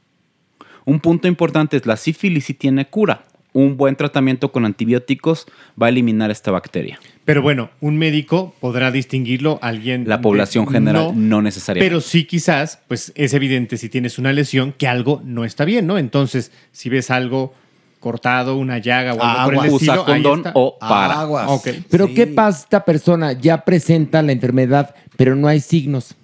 [0.85, 3.25] Un punto importante es la sífilis sí tiene cura.
[3.53, 5.47] Un buen tratamiento con antibióticos
[5.81, 7.01] va a eliminar esta bacteria.
[7.25, 10.05] Pero bueno, un médico podrá distinguirlo, alguien...
[10.09, 11.89] La población de- general no, necesariamente.
[11.89, 15.87] Pero sí quizás, pues es evidente si tienes una lesión que algo no está bien,
[15.87, 15.99] ¿no?
[15.99, 17.53] Entonces, si ves algo
[17.99, 21.27] cortado, una llaga o algo por el Usa estilo, ahí condón o para.
[21.27, 21.69] Ok.
[21.91, 22.61] Pero ¿qué pasa?
[22.65, 26.17] Esta persona ya presenta la enfermedad, pero no hay signos.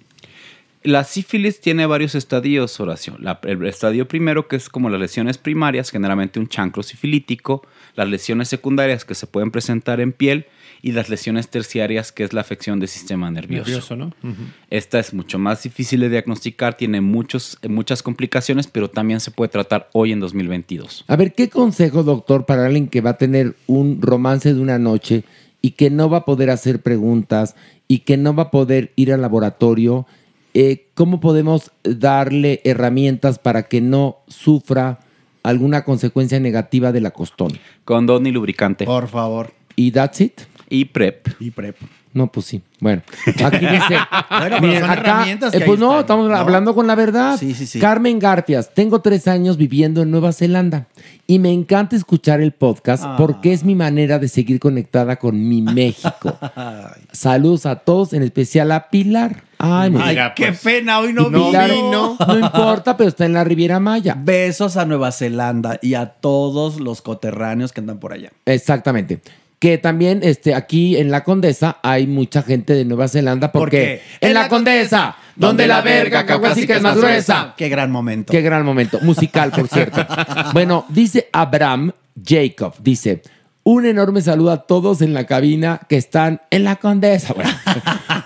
[0.87, 3.17] La sífilis tiene varios estadios, Horacio.
[3.19, 7.61] La- el estadio primero, que es como las lesiones primarias, generalmente un chancro sifilítico,
[7.97, 10.45] las lesiones secundarias que se pueden presentar en piel
[10.81, 13.65] y las lesiones terciarias, que es la afección del sistema nervioso.
[13.69, 14.05] Nervioso, ¿no?
[14.23, 14.43] Ujú.
[14.69, 19.49] Esta es mucho más difícil de diagnosticar, tiene muchos, muchas complicaciones, pero también se puede
[19.49, 21.03] tratar hoy en 2022.
[21.09, 24.79] A ver, ¿qué consejo, doctor, para alguien que va a tener un romance de una
[24.79, 25.25] noche
[25.61, 27.57] y que no va a poder hacer preguntas
[27.89, 30.07] y que no va a poder ir al laboratorio?
[30.53, 34.99] Eh, ¿Cómo podemos darle herramientas para que no sufra
[35.43, 37.51] alguna consecuencia negativa del acostón?
[37.85, 38.85] Condón y lubricante.
[38.85, 39.51] Por favor.
[39.75, 40.41] ¿Y that's it?
[40.69, 41.27] Y PrEP.
[41.39, 41.75] Y PrEP.
[42.13, 42.61] No, pues sí.
[42.79, 43.03] Bueno,
[43.45, 43.95] aquí dice.
[44.29, 46.35] Bueno, pero miren, son acá, herramientas que eh, ahí pues no, están, estamos ¿no?
[46.35, 47.37] hablando con la verdad.
[47.37, 47.79] Sí, sí, sí.
[47.79, 50.87] Carmen Garfias, tengo tres años viviendo en Nueva Zelanda
[51.27, 53.15] y me encanta escuchar el podcast Ah.
[53.19, 56.39] porque es mi manera de seguir conectada con mi México.
[57.11, 59.43] Saludos a todos, en especial a Pilar.
[59.59, 60.61] Ay, Ay, mira, qué pues.
[60.61, 61.65] pena, hoy no, No vino.
[61.65, 62.17] vino.
[62.27, 64.15] No importa, pero está en la Riviera Maya.
[64.17, 68.31] Besos a Nueva Zelanda y a todos los coterráneos que andan por allá.
[68.45, 69.19] Exactamente.
[69.59, 74.35] Que también este, aquí en La Condesa hay mucha gente de Nueva Zelanda porque en
[74.35, 77.55] La Condesa, donde la verga caucásica es más gruesa.
[77.57, 78.31] Qué gran momento.
[78.31, 78.99] Qué gran momento.
[79.01, 80.05] Musical, por cierto.
[80.53, 81.91] bueno, dice Abraham
[82.23, 83.23] Jacob, dice,
[83.63, 87.33] un enorme saludo a todos en la cabina que están en La Condesa.
[87.33, 87.49] Bueno,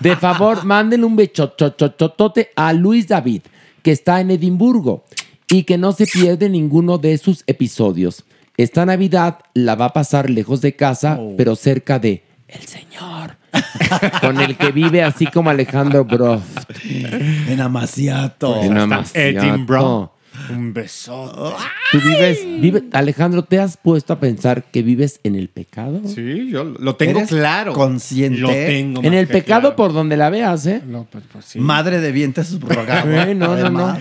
[0.02, 3.42] de favor, manden un bechototote a Luis David,
[3.82, 5.04] que está en Edimburgo
[5.48, 8.24] y que no se pierde ninguno de sus episodios.
[8.56, 13.36] Esta Navidad la va a pasar lejos de casa, pero cerca de el Señor,
[14.20, 16.70] con el que vive así como Alejandro Broft.
[16.84, 18.62] En Amaciato.
[18.62, 20.11] En Amaciato.
[20.56, 21.56] Un besote.
[21.90, 26.00] Tú vives, vive, Alejandro, ¿te has puesto a pensar que vives en el pecado?
[26.06, 27.72] Sí, yo lo tengo ¿Eres claro.
[27.72, 28.38] consciente?
[28.40, 29.76] Lo tengo En más el que pecado claro.
[29.76, 30.82] por donde la veas, ¿eh?
[30.86, 31.58] No, pues, pues sí.
[31.58, 33.10] Madre de vientre subrogado.
[33.12, 33.98] Eh, no, no, no.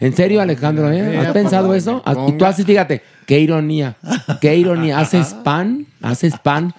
[0.00, 1.18] En serio, Alejandro, ¿eh?
[1.18, 2.02] ¿Has pensado eso?
[2.28, 3.96] Y tú haces, fíjate, qué ironía,
[4.40, 4.98] qué ironía.
[4.98, 6.74] Haces pan, haces pan,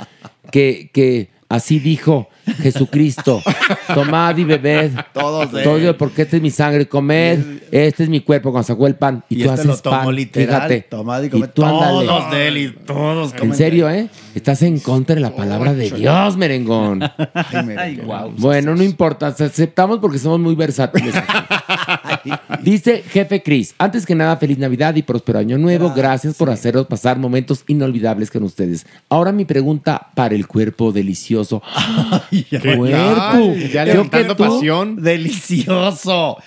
[0.51, 2.27] que, que así dijo
[2.61, 3.41] Jesucristo.
[3.93, 4.91] Tomad y bebed.
[5.13, 5.95] Todos de Todo, él.
[5.95, 7.39] porque esta es mi sangre, comed.
[7.71, 9.23] Este es mi cuerpo cuando sacó el pan.
[9.29, 10.15] Y, Y tú este lo haces tomó pan.
[10.15, 10.47] literal.
[10.61, 10.81] Fíjate.
[10.89, 11.49] Tomad y comed.
[11.49, 12.07] tú ándale.
[12.07, 14.09] Todos de él y todos En comen serio, ¿eh?
[14.35, 17.01] Estás en contra de la palabra de Dios, merengón.
[17.77, 18.31] Ay, guau.
[18.37, 21.15] Bueno, no importa, aceptamos porque somos muy versátiles.
[22.63, 25.93] Dice jefe Cris, antes que nada, feliz Navidad y próspero año nuevo.
[25.95, 28.85] Gracias por hacernos pasar momentos inolvidables con ustedes.
[29.09, 31.61] Ahora mi pregunta para el cuerpo delicioso.
[32.29, 33.55] ¿Qué cuerpo.
[33.71, 35.01] Ya levantando pasión.
[35.01, 36.37] Delicioso.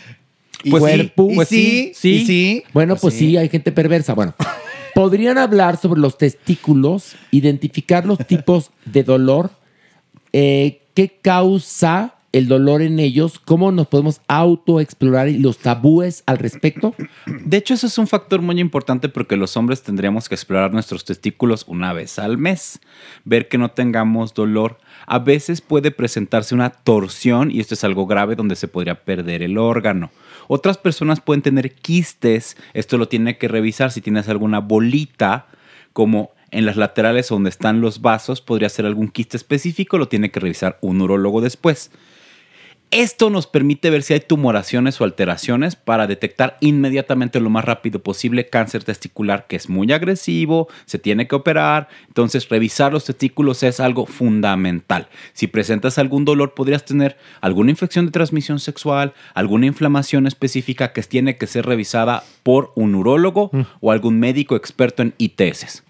[0.64, 1.28] Y Pues sí, cuerpo.
[1.30, 2.26] y Pues sí, sí.
[2.26, 2.62] sí.
[2.72, 3.36] Bueno, pues, sí.
[3.36, 4.14] hay gente perversa.
[4.14, 4.34] Bueno,
[4.94, 9.50] ¿podrían hablar sobre los testículos, identificar los tipos de dolor,
[10.32, 16.38] eh, qué causa el dolor en ellos, cómo nos podemos autoexplorar y los tabúes al
[16.38, 16.94] respecto?
[17.26, 21.04] De hecho, eso es un factor muy importante porque los hombres tendríamos que explorar nuestros
[21.04, 22.80] testículos una vez al mes,
[23.24, 24.78] ver que no tengamos dolor.
[25.06, 29.42] A veces puede presentarse una torsión y esto es algo grave donde se podría perder
[29.42, 30.10] el órgano.
[30.48, 35.46] Otras personas pueden tener quistes, esto lo tiene que revisar si tienes alguna bolita
[35.92, 40.30] como en las laterales donde están los vasos, podría ser algún quiste específico, lo tiene
[40.30, 41.90] que revisar un urólogo después.
[42.90, 48.02] Esto nos permite ver si hay tumoraciones o alteraciones para detectar inmediatamente lo más rápido
[48.02, 51.88] posible cáncer testicular que es muy agresivo, se tiene que operar.
[52.06, 55.08] Entonces, revisar los testículos es algo fundamental.
[55.34, 61.02] Si presentas algún dolor, podrías tener alguna infección de transmisión sexual, alguna inflamación específica que
[61.02, 63.50] tiene que ser revisada por un urólogo
[63.80, 65.82] o algún médico experto en ITS.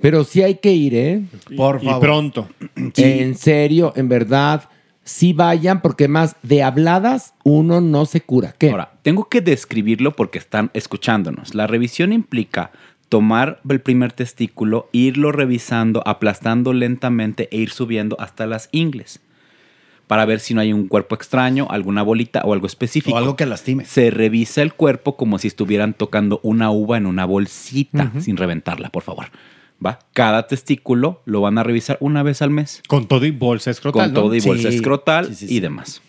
[0.00, 1.22] Pero sí hay que ir, ¿eh?
[1.56, 2.00] Por Y favor.
[2.00, 2.48] pronto.
[2.96, 4.69] En serio, en verdad,
[5.10, 8.54] sí vayan porque más de habladas uno no se cura.
[8.56, 8.70] ¿Qué?
[8.70, 11.54] Ahora, tengo que describirlo porque están escuchándonos.
[11.54, 12.70] La revisión implica
[13.08, 19.20] tomar el primer testículo, irlo revisando, aplastando lentamente e ir subiendo hasta las ingles
[20.06, 23.14] para ver si no hay un cuerpo extraño, alguna bolita o algo específico.
[23.14, 23.84] O algo que lastime.
[23.84, 28.90] Se revisa el cuerpo como si estuvieran tocando una uva en una bolsita, sin reventarla,
[28.90, 29.26] por favor.
[29.84, 29.98] ¿Va?
[30.12, 32.82] Cada testículo lo van a revisar una vez al mes.
[32.86, 34.20] Con todo y bolsa escrotal, Con ¿no?
[34.20, 36.02] todo y bolsa Sí, escrotal sí, sí, y demás.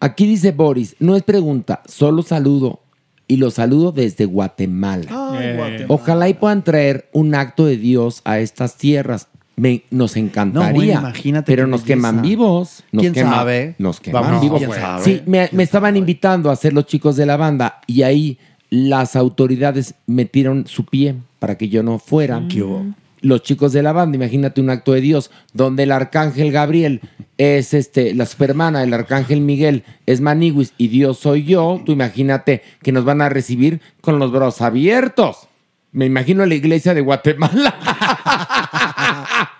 [0.00, 2.80] Aquí dice Boris, no es pregunta, solo saludo.
[3.26, 5.06] Y lo saludo desde Guatemala.
[5.40, 9.28] Eh, Ojalá y puedan traer un acto de Dios a estas tierras.
[9.56, 10.70] Me- nos encantaría.
[10.70, 11.94] No, bueno, imagínate pero nos belleza.
[12.08, 12.82] queman vivos.
[12.92, 13.74] Nos ¿Quién quema- sabe?
[13.78, 14.58] Nos queman Vamos, vivos.
[14.58, 15.04] ¿quién sabe?
[15.04, 19.14] Sí, me, me estaban invitando a hacer los chicos de la banda y ahí las
[19.16, 22.40] autoridades metieron su pie para que yo no fuera.
[22.48, 22.86] ¿Qué hubo?
[23.22, 27.00] Los chicos de la banda, imagínate un acto de Dios donde el arcángel Gabriel
[27.36, 31.82] es este, la supermana, el arcángel Miguel es Maniguis y Dios soy yo.
[31.84, 35.48] Tú imagínate que nos van a recibir con los brazos abiertos.
[35.92, 37.74] Me imagino la iglesia de Guatemala.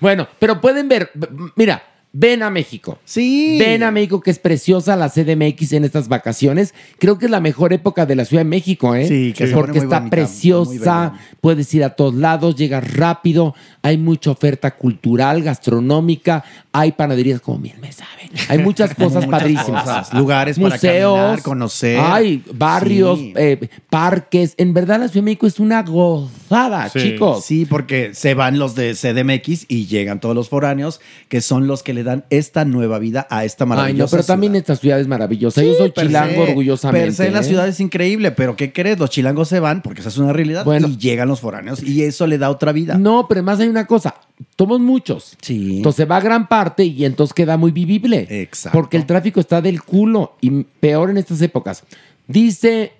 [0.00, 1.10] bueno, pero pueden ver,
[1.56, 1.82] mira,
[2.14, 2.98] ven a México.
[3.04, 3.58] Sí.
[3.58, 6.72] Ven a México, que es preciosa la CDMX en estas vacaciones.
[6.98, 9.06] Creo que es la mejor época de la Ciudad de México, ¿eh?
[9.06, 14.30] Sí, que Porque está bonita, preciosa, puedes ir a todos lados, llegas rápido, hay mucha
[14.30, 18.23] oferta cultural, gastronómica, hay panaderías como miel, me saben.
[18.48, 19.84] Hay muchas cosas Muchas padrísimas.
[19.84, 22.00] cosas, lugares para Museos, caminar, conocer.
[22.00, 23.32] Hay barrios, Sí.
[23.36, 24.54] eh, parques.
[24.56, 26.98] En verdad, la Ciudad de México es una gozada, Sí.
[27.00, 27.44] chicos.
[27.44, 31.82] Sí, porque se van los de CDMX y llegan todos los foráneos, que son los
[31.82, 35.00] que le dan esta nueva vida a esta Ay, maravillosa no, pero también esta ciudad
[35.00, 35.60] es maravillosa.
[35.60, 37.06] Sí, Yo soy chilango se, orgullosamente.
[37.06, 37.44] Per se la ¿eh?
[37.44, 38.98] ciudad es increíble, pero ¿qué crees?
[38.98, 40.88] Los chilangos se van porque esa es una realidad Bueno.
[40.88, 42.96] y llegan los foráneos y eso le da otra vida.
[42.98, 44.14] No, pero además hay una cosa.
[44.56, 45.36] Somos muchos.
[45.40, 45.78] Sí.
[45.78, 48.26] Entonces va gran parte y entonces queda muy vivible.
[48.30, 48.78] Exacto.
[48.78, 51.82] Porque el tráfico está del culo y peor en estas épocas.
[52.28, 52.92] Dice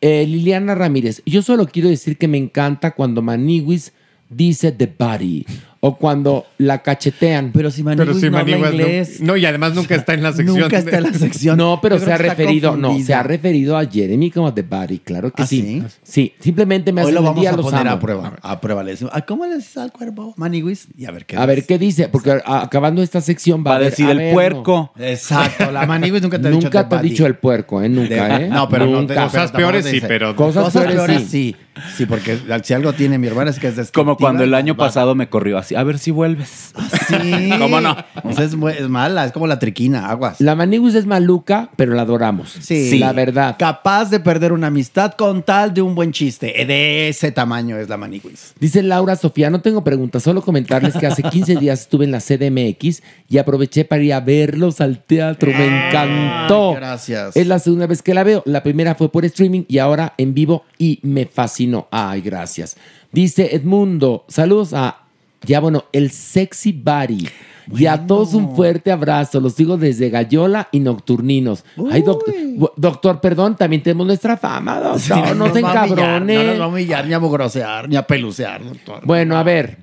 [0.00, 3.92] eh, Liliana Ramírez, yo solo quiero decir que me encanta cuando Maniwis
[4.28, 5.44] dice the body
[5.84, 7.50] o cuando la cachetean.
[7.52, 9.20] Pero si Pero Maniguis si no habla Maniguas no- inglés.
[9.20, 10.60] No, y además nunca está en la sección.
[10.60, 11.58] Nunca está en la sección.
[11.58, 15.32] No, pero se ha referido, no, se ha referido a Jeremy como the body, claro
[15.32, 15.60] que ¿Ah, sí.
[15.60, 15.82] sí?
[16.04, 17.96] Sí, simplemente me Hoy hace lo el vamos día, a los poner amo.
[17.96, 18.32] a prueba.
[18.42, 18.82] A prueba.
[18.84, 20.34] Le decimos, "Ah, ¿cómo le dices al cuerpo?
[20.36, 20.86] Maniguis.
[20.96, 23.76] Y a ver qué A ver qué dice, porque acabando esta sección va, Va a
[23.78, 24.32] haber- decir a el ver, no.
[24.34, 24.92] puerco.
[25.00, 25.72] Exacto.
[25.72, 27.88] La Maniguis nunca te ha dicho Nunca te ha dicho el puerco, ¿eh?
[27.88, 28.48] Nunca, ¿eh?
[28.48, 29.14] No, pero no te- Nunca.
[29.14, 30.06] pero Cosas peores sí, dice.
[30.06, 31.56] pero- Cosas, Cosas peores, sí.
[31.96, 32.06] sí.
[32.06, 35.28] Porque si algo tiene mi hermana es que es Como cuando el año pasado me
[35.28, 35.71] corrió así.
[35.74, 36.72] A ver si vuelves.
[37.08, 37.50] Sí.
[37.58, 37.96] ¿Cómo no?
[38.24, 40.40] O sea, es, mu- es mala, es como la triquina, aguas.
[40.40, 42.50] La maniguis es maluca, pero la adoramos.
[42.60, 42.98] Sí.
[42.98, 43.56] La verdad.
[43.58, 46.46] Capaz de perder una amistad con tal de un buen chiste.
[46.66, 48.54] De ese tamaño es la maniguis.
[48.60, 52.20] Dice Laura Sofía, no tengo preguntas, solo comentarles que hace 15 días estuve en la
[52.20, 55.50] CDMX y aproveché para ir a verlos al teatro.
[55.52, 56.74] Me encantó.
[56.74, 57.36] gracias.
[57.36, 58.42] Es la segunda vez que la veo.
[58.46, 61.88] La primera fue por streaming y ahora en vivo y me fascinó.
[61.90, 62.76] Ay, gracias.
[63.12, 65.01] Dice Edmundo, saludos a,
[65.44, 67.28] ya bueno, el Sexy Body.
[67.74, 69.40] Y a todos un fuerte abrazo.
[69.40, 71.64] Los sigo desde Gallola y Nocturninos.
[71.90, 72.34] Ay, doctor,
[72.76, 75.00] doctor, perdón, también tenemos nuestra fama, doctor.
[75.00, 76.34] Sí, no, se nos va a humillar, encabrone.
[76.34, 78.64] No nos va a humillar, ni a mugrosear, ni a pelucear.
[78.64, 79.06] doctor.
[79.06, 79.78] Bueno, a ver.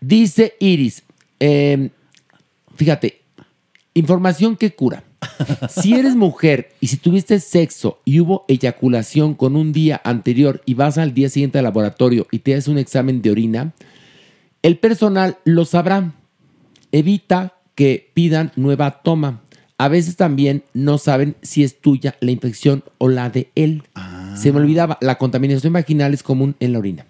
[0.00, 1.02] Dice Iris.
[1.38, 1.90] eh,
[2.76, 3.20] fíjate,
[3.94, 5.04] información que cura.
[5.68, 10.74] Si eres mujer y si tuviste sexo y hubo eyaculación con un día anterior y
[10.74, 13.72] vas al día siguiente al laboratorio y te haces un examen de orina,
[14.62, 16.12] el personal lo sabrá.
[16.92, 19.40] Evita que pidan nueva toma.
[19.78, 23.82] A veces también no saben si es tuya la infección o la de él.
[24.36, 27.06] Se me olvidaba, la contaminación vaginal es común en la orina.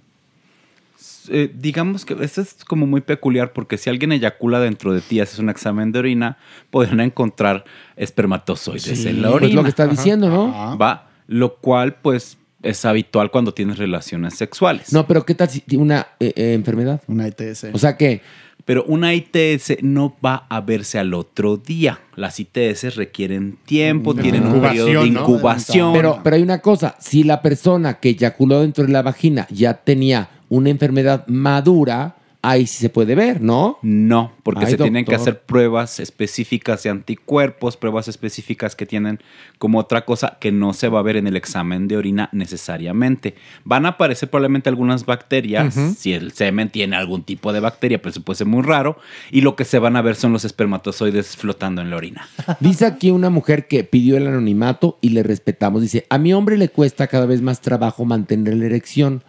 [1.29, 5.21] Eh, digamos que esto es como muy peculiar porque si alguien eyacula dentro de ti,
[5.21, 6.37] haces un examen de orina,
[6.71, 7.65] podrán encontrar
[7.97, 9.55] espermatozoides Sí, en la pues orina.
[9.55, 10.77] lo que está diciendo, ¿no?
[10.79, 14.93] Va, lo cual pues es habitual cuando tienes relaciones sexuales.
[14.93, 17.03] No, pero ¿qué tal si tiene una eh, eh, enfermedad?
[17.07, 17.69] Una ITS.
[17.73, 18.21] O sea que...
[18.65, 21.99] Pero una ITS no va a verse al otro día.
[22.15, 25.93] Las ITS requieren tiempo, tienen un periodo de incubación.
[25.93, 29.75] Pero, pero hay una cosa, si la persona que eyaculó dentro de la vagina ya
[29.75, 33.79] tenía una enfermedad madura, ahí sí se puede ver, ¿no?
[33.83, 39.21] No, porque Ay, se tienen que hacer pruebas específicas de anticuerpos, pruebas específicas que tienen
[39.59, 43.37] como otra cosa que no se va a ver en el examen de orina necesariamente.
[43.65, 48.11] Van a aparecer probablemente algunas bacterias, si el semen tiene algún tipo de bacteria, pero
[48.11, 48.99] eso puede ser muy raro,
[49.31, 52.29] y lo que se van a ver son los espermatozoides flotando en la orina.
[52.61, 55.81] Dice aquí una mujer que pidió el anonimato y le respetamos.
[55.81, 59.23] Dice, a mi hombre le cuesta cada vez más trabajo mantener la erección.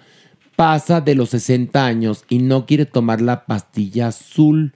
[0.56, 4.74] Pasa de los 60 años y no quiere tomar la pastilla azul.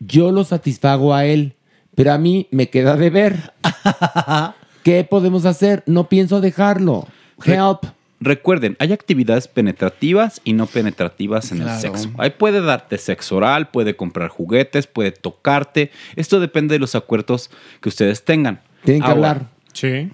[0.00, 1.54] Yo lo satisfago a él,
[1.94, 3.52] pero a mí me queda de ver.
[4.82, 5.82] ¿Qué podemos hacer?
[5.86, 7.06] No pienso dejarlo.
[7.44, 7.84] Help.
[8.20, 11.74] Recuerden, hay actividades penetrativas y no penetrativas en Claro.
[11.74, 12.10] el sexo.
[12.18, 15.92] Ahí puede darte sexo oral, puede comprar juguetes, puede tocarte.
[16.16, 17.50] Esto depende de los acuerdos
[17.80, 18.60] que ustedes tengan.
[18.84, 19.46] Tienen que Ahora, hablar.
[19.72, 20.10] Sí.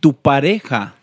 [0.00, 0.96] Tu pareja,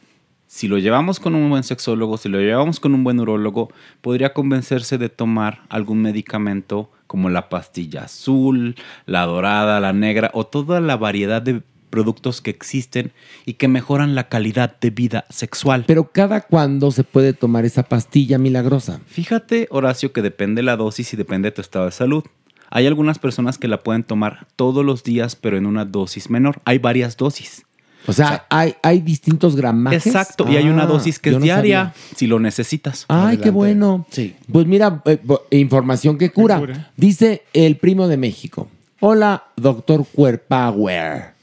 [0.53, 4.34] si lo llevamos con un buen sexólogo, si lo llevamos con un buen urólogo, podría
[4.34, 8.75] convencerse de tomar algún medicamento como la pastilla azul,
[9.07, 13.13] la dorada, la negra o toda la variedad de productos que existen
[13.47, 15.85] y que mejoran la calidad de vida sexual.
[15.88, 19.01] Pero cada cuándo se puede tomar esa pastilla milagrosa.
[19.07, 22.25] Fíjate, Horacio, que depende la dosis y depende de tu estado de salud.
[22.69, 26.61] Hay algunas personas que la pueden tomar todos los días, pero en una dosis menor.
[26.63, 27.65] Hay varias dosis.
[28.05, 30.05] O sea, hay, hay distintos gramajes.
[30.07, 31.93] Exacto, y hay una Ah, dosis que es no diaria, sabía.
[32.15, 33.05] si lo necesitas.
[33.07, 34.05] Ay, qué bueno.
[34.51, 35.19] Pues mira, eh,
[35.51, 36.59] información que cura.
[36.59, 36.91] cura.
[36.97, 38.67] Dice el primo de México.
[38.99, 41.34] Hola, doctor Cuerpower.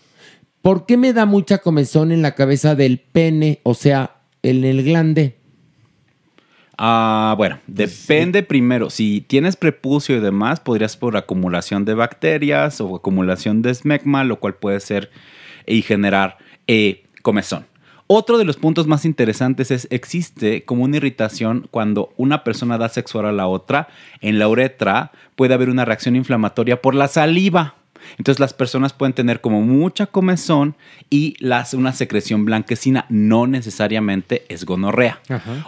[0.63, 4.83] ¿Por qué me da mucha comezón en la cabeza del pene, o sea, en el
[4.85, 5.37] glande?
[6.77, 8.89] Ah, bueno, depende primero.
[8.89, 14.41] Si tienes prepucio y demás, podrías por acumulación de bacterias o acumulación de esmegma, lo
[14.41, 15.11] cual puede ser
[15.71, 17.67] y generar eh, comezón.
[18.13, 22.89] Otro de los puntos más interesantes es existe como una irritación cuando una persona da
[22.89, 23.87] sexo oral a la otra.
[24.21, 27.77] En la uretra puede haber una reacción inflamatoria por la saliva.
[28.19, 30.75] Entonces las personas pueden tener como mucha comezón
[31.09, 35.21] y las, una secreción blanquecina no necesariamente es gonorrea.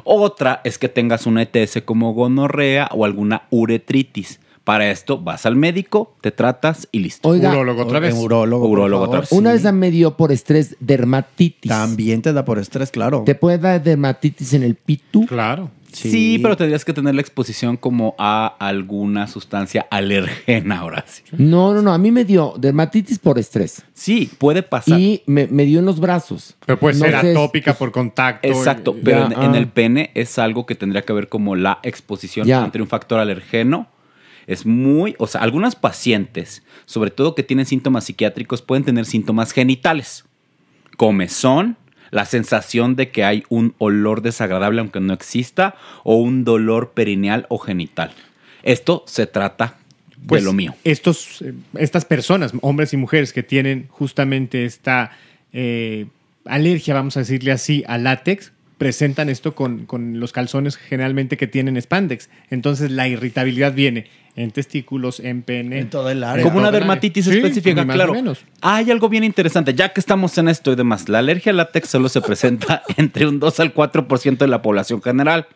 [0.02, 4.40] Otra es que tengas una ETS como gonorrea o alguna uretritis.
[4.64, 7.28] Para esto vas al médico, te tratas y listo.
[7.28, 8.14] Oiga, Urólogo, otra vez.
[8.14, 9.32] Urólogo, otra vez.
[9.32, 11.68] Una vez me dio por estrés dermatitis.
[11.70, 13.22] También te da por estrés, claro.
[13.26, 15.26] ¿Te puede dar dermatitis en el pitu?
[15.26, 15.70] Claro.
[15.92, 16.38] Sí.
[16.42, 21.22] pero tendrías que tener la exposición como a alguna sustancia alergena ahora sí.
[21.32, 21.92] No, no, no.
[21.92, 23.82] A mí me dio dermatitis por estrés.
[23.92, 24.98] Sí, puede pasar.
[24.98, 26.54] Y me, me dio en los brazos.
[26.64, 28.48] Pero puede No ser sé, atópica por contacto.
[28.48, 29.58] Exacto, y- pero Ya, en, en ah.
[29.58, 32.64] el pene es algo que tendría que ver como la exposición Ya.
[32.64, 33.88] entre un factor alergeno.
[34.52, 39.52] Es muy, o sea, algunas pacientes, sobre todo que tienen síntomas psiquiátricos, pueden tener síntomas
[39.52, 40.24] genitales.
[40.96, 41.76] Comezón,
[42.10, 45.74] la sensación de que hay un olor desagradable aunque no exista,
[46.04, 48.12] o un dolor perineal o genital.
[48.62, 49.76] Esto se trata
[50.26, 50.74] Pues, de lo mío.
[50.84, 55.12] Estos, eh, estas personas, hombres y mujeres que tienen justamente esta
[55.52, 56.06] eh,
[56.44, 61.46] alergia, vamos a decirle así, al látex, presentan esto con, con los calzones generalmente que
[61.46, 62.28] tienen spandex.
[62.50, 65.78] Entonces la irritabilidad viene en testículos, en pene.
[65.78, 68.12] En todo el Como una dermatitis específica, claro.
[68.60, 71.08] Hay algo bien interesante, ya que estamos en esto y demás.
[71.08, 75.00] La alergia al látex solo se presenta entre un 2 al 4% de la población
[75.00, 75.46] general.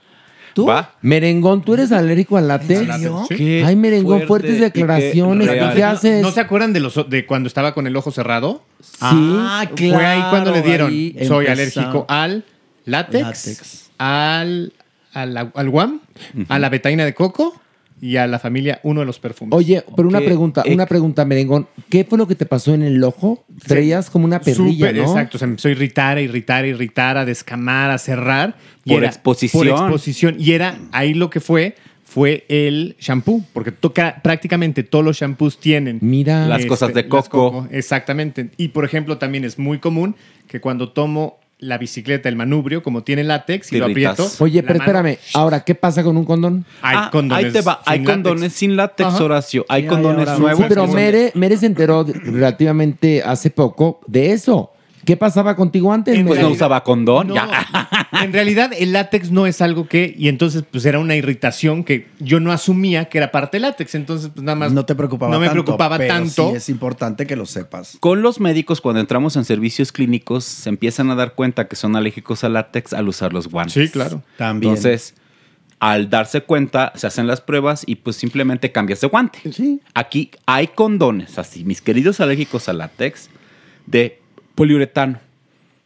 [0.55, 0.67] ¿Tú?
[0.67, 0.95] ¿Va?
[1.03, 2.89] Merengón, ¿tú eres alérgico al látex?
[3.29, 3.61] Sí.
[3.65, 5.51] Ay, Merengón, fuerte fuertes qué declaraciones.
[5.75, 6.23] ¿Qué haces?
[6.23, 8.63] ¿No se acuerdan de, los, de cuando estaba con el ojo cerrado?
[9.01, 11.29] Ah, Fue ahí cuando le claro, dieron.
[11.29, 12.45] Soy alérgico al
[12.87, 13.91] látex, Látex.
[13.99, 14.73] al,
[15.13, 16.01] al, al guam,
[16.49, 17.61] a la betaína de coco
[18.01, 19.55] y a la familia uno de los perfumes.
[19.57, 21.67] Oye, pero una pregunta, Eh, una pregunta, Merengón.
[21.89, 23.45] ¿Qué fue lo que te pasó en el ojo?
[23.67, 25.03] Traías como una perrilla, Súper, ¿no?
[25.03, 28.57] Exacto, se empezó a irritar, a irritar, a irritar, a descamar, a cerrar.
[28.85, 29.67] y Por era- exposición.
[29.67, 30.37] Por exposición.
[30.39, 35.59] Y era ahí lo que fue, fue el shampoo, porque toca, prácticamente todos los shampoos
[35.59, 35.99] tienen.
[36.03, 36.47] Mira.
[36.47, 37.67] Las cosas de las coco.
[37.73, 38.51] Exactamente.
[38.59, 40.17] Y por ejemplo, también es muy común
[40.49, 44.29] que cuando tomo la bicicleta, el manubrio, como tiene látex y lo aprieto.
[44.41, 45.19] Oye, la pero mano- espérame.
[45.35, 46.67] Ahora, ¿qué pasa con un condón?
[46.83, 47.81] Hay Ah, condones ahí te va.
[47.87, 49.25] Hay sin condones sin látex, Ajá.
[49.25, 49.65] Horacio.
[49.69, 50.39] Hay condones ahora.
[50.39, 50.59] nuevos.
[50.59, 54.71] Sí, pero que son- Mere, Mere se enteró de- relativamente hace poco de eso.
[55.07, 56.27] ¿Qué pasaba contigo antes, En?
[56.27, 57.29] Pues no usaba condón.
[57.29, 57.49] No, Ya.
[58.23, 62.09] en realidad el látex no es algo que, y entonces pues era una irritación que
[62.19, 65.33] yo no asumía que era parte del látex, entonces pues nada más No te preocupaba
[65.33, 66.51] no me tanto, preocupaba pero tanto.
[66.51, 67.97] sí es importante que lo sepas.
[68.01, 71.97] Con los médicos, cuando entramos en servicios clínicos, se empiezan a dar cuenta que son
[71.97, 73.75] alérgicos al látex al usar los guantes.
[73.75, 74.23] Sí, claro.
[74.37, 74.73] También.
[74.75, 75.15] Entonces,
[75.79, 79.39] al darse cuenta, se hacen las pruebas y pues simplemente cambias de guante.
[79.53, 79.81] Sí.
[79.95, 83.29] Aquí hay condones, así, mis queridos alérgicos al látex,
[83.87, 84.21] de
[84.57, 85.21] poliuretano.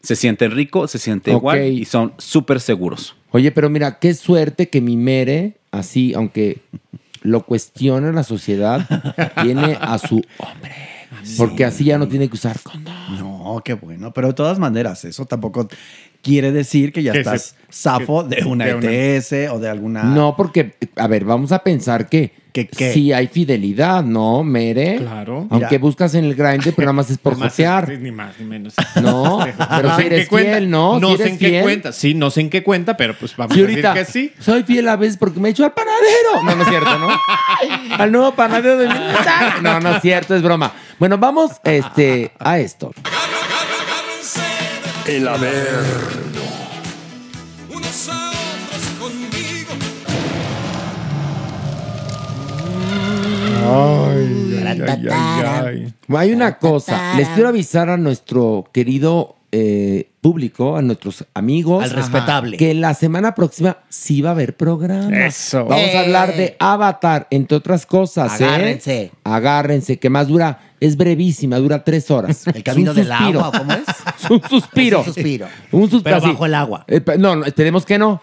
[0.02, 1.36] Se sienten rico, se siente Ok.
[1.42, 3.16] igual y son súper seguros.
[3.32, 6.62] Oye, pero mira, qué suerte que mi Mere, así, aunque
[7.22, 8.88] lo cuestiona la sociedad,
[9.42, 10.72] tiene a su hombre.
[11.36, 12.94] Porque así ya no tiene que usar condón.
[13.18, 14.10] No, qué bueno.
[14.14, 15.68] Pero de todas maneras, eso tampoco
[16.22, 19.68] quiere decir que ya Que estás zafo que- de una de una- ETS o de
[19.68, 20.02] alguna.
[20.04, 22.68] No, porque, a ver, vamos a pensar que qué?
[22.92, 24.96] sí hay fidelidad, ¿no, Mere?
[24.96, 25.46] Claro.
[25.50, 25.78] Aunque Mira.
[25.78, 27.38] buscas en el grinder, pero nada más es por es-
[28.00, 28.74] Ni más ni menos.
[29.00, 29.38] No,
[29.76, 30.50] pero No si eres qué cuenta.
[30.58, 30.98] fiel, ¿no?
[30.98, 31.62] No Si sé eres en qué fiel.
[31.62, 31.92] cuenta.
[31.92, 34.32] Sí, no sé en qué cuenta, pero pues vamos Y a decir que sí.
[34.40, 36.42] soy fiel a veces porque me he hecho al panadero.
[36.44, 37.08] No, no es cierto, ¿no?
[37.98, 38.94] al nuevo panadero de mi
[39.62, 40.72] No, no es cierto, es broma.
[40.98, 42.92] Bueno, vamos este, a esto.
[45.10, 46.40] El Averno.
[47.68, 49.72] unos a otros conmigo.
[56.16, 61.90] Hay una cosa, les quiero avisar a nuestro querido eh, público, a nuestros amigos, Al
[61.90, 62.56] respetable.
[62.56, 65.26] que la semana próxima sí va a haber programa.
[65.26, 65.64] Eso.
[65.64, 68.40] Vamos a hablar de Avatar, entre otras cosas.
[68.40, 68.44] ¿eh?
[68.44, 69.10] Agárrense.
[69.24, 72.46] Agárrense, que más dura, es brevísima, dura tres horas.
[72.54, 73.44] El camino del suspiro.
[73.44, 74.30] agua, ¿cómo es?
[74.30, 75.00] un suspiro.
[75.02, 75.46] Es un suspiro.
[75.72, 76.02] Un suspiro.
[76.04, 76.26] Pero así.
[76.28, 76.84] bajo el agua.
[76.88, 78.20] Eh, pe- no, no, esperemos que no.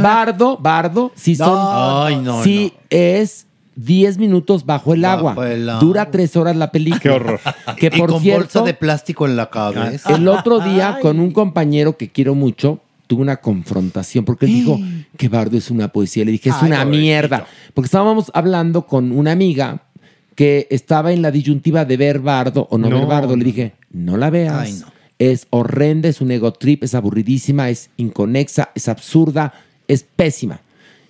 [0.00, 2.06] Bardo, Bardo, sí No, son.
[2.06, 3.46] Ay, no, sí es
[3.76, 5.50] 10 minutos bajo el Bajo agua.
[5.52, 5.80] el agua.
[5.80, 7.00] Dura tres horas la película.
[7.00, 7.40] Qué horror.
[7.76, 10.14] Que y por con cierto, bolsa de plástico en la cabeza.
[10.14, 14.80] el otro día con un compañero que quiero mucho, tuve una confrontación porque él dijo
[15.16, 16.24] que Bardo es una poesía.
[16.24, 17.00] Le dije, es Ay, una pobrecito.
[17.00, 17.46] mierda.
[17.72, 19.82] Porque estábamos hablando con una amiga
[20.38, 23.36] que estaba en la disyuntiva de ver Bardo o no, No, ver Bardo.
[23.36, 24.54] Le dije, no la veas.
[24.56, 24.86] Ay, no.
[25.18, 29.52] Es horrenda, es un ego trip, es aburridísima, es inconexa, es absurda,
[29.88, 30.60] es pésima.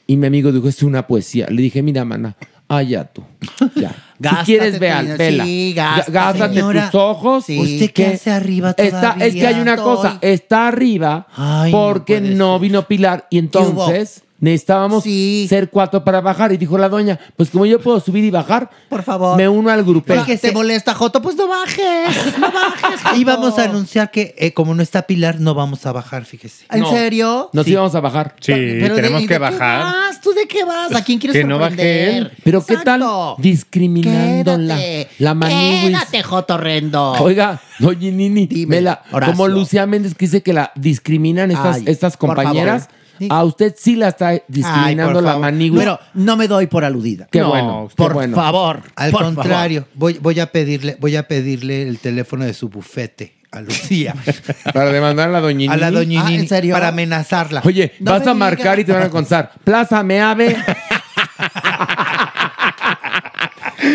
[0.06, 1.46] Y mi amigo dijo, es una poesía.
[1.50, 2.36] Le dije, mira, mana,
[2.68, 3.22] allá tú.
[3.76, 3.90] Ya.
[3.90, 5.18] si Gástate quieres, tu vea, dinero.
[5.18, 5.44] vela.
[5.44, 6.48] Sí, gástate.
[6.54, 7.44] Señora, tus ojos.
[7.44, 7.60] sí.
[7.60, 10.30] ¿Usted qué hace arriba Está, es que hay una cosa, estoy.
[10.30, 15.46] está arriba Ay, no porque puede no, vino Pilar y entonces necesitábamos Sí.
[15.48, 16.52] ser cuatro para bajar.
[16.52, 19.36] Y dijo la doña, pues como yo puedo subir y bajar, Por favor.
[19.36, 20.14] me uno al grupo.
[20.26, 21.20] ¿Qué te molesta, Joto?
[21.22, 22.38] Pues no bajes.
[22.38, 23.00] No bajes.
[23.02, 23.16] Joto.
[23.16, 26.64] Y vamos a anunciar que eh, como no está Pilar, no vamos a bajar, fíjese.
[26.70, 26.90] ¿En No.
[26.90, 27.50] serio?
[27.52, 27.72] Nos Sí.
[27.72, 28.34] íbamos a bajar.
[28.40, 29.58] Sí, Pero de- tenemos ¿y que de bajar.
[29.58, 30.20] ¿Qué vas?
[30.20, 30.94] ¿Tú de qué vas?
[30.94, 32.30] ¿A quién quieres Que no baje.
[32.44, 33.02] Pero qué tal
[33.38, 34.76] discriminándola.
[34.76, 35.08] Quédate.
[35.18, 35.84] La maniguis.
[35.98, 37.12] Quédate, Joto Horrendo.
[37.20, 41.84] Oiga, oye, Nini, Dime, vela, como Lucía Méndez que dice que la discriminan estas, Ay,
[41.86, 42.88] estas por compañeras.
[43.30, 45.78] A usted sí la está discriminando Ay, la manigua.
[45.80, 47.28] Pero no me doy por aludida.
[47.30, 48.36] qué No, bueno, qué por bueno.
[48.36, 48.82] favor.
[48.96, 53.34] Al por contrario, voy, voy a pedirle, voy a pedirle el teléfono de su bufete
[53.50, 54.14] a Lucía,
[54.74, 56.16] Para demandar a la doña a la Nini.
[56.16, 56.74] doña Ah, ¿en serio?
[56.74, 57.62] para amenazarla.
[57.64, 59.52] Oye, No vas a marcar y te van a contar.
[59.64, 60.54] Plaza Meave.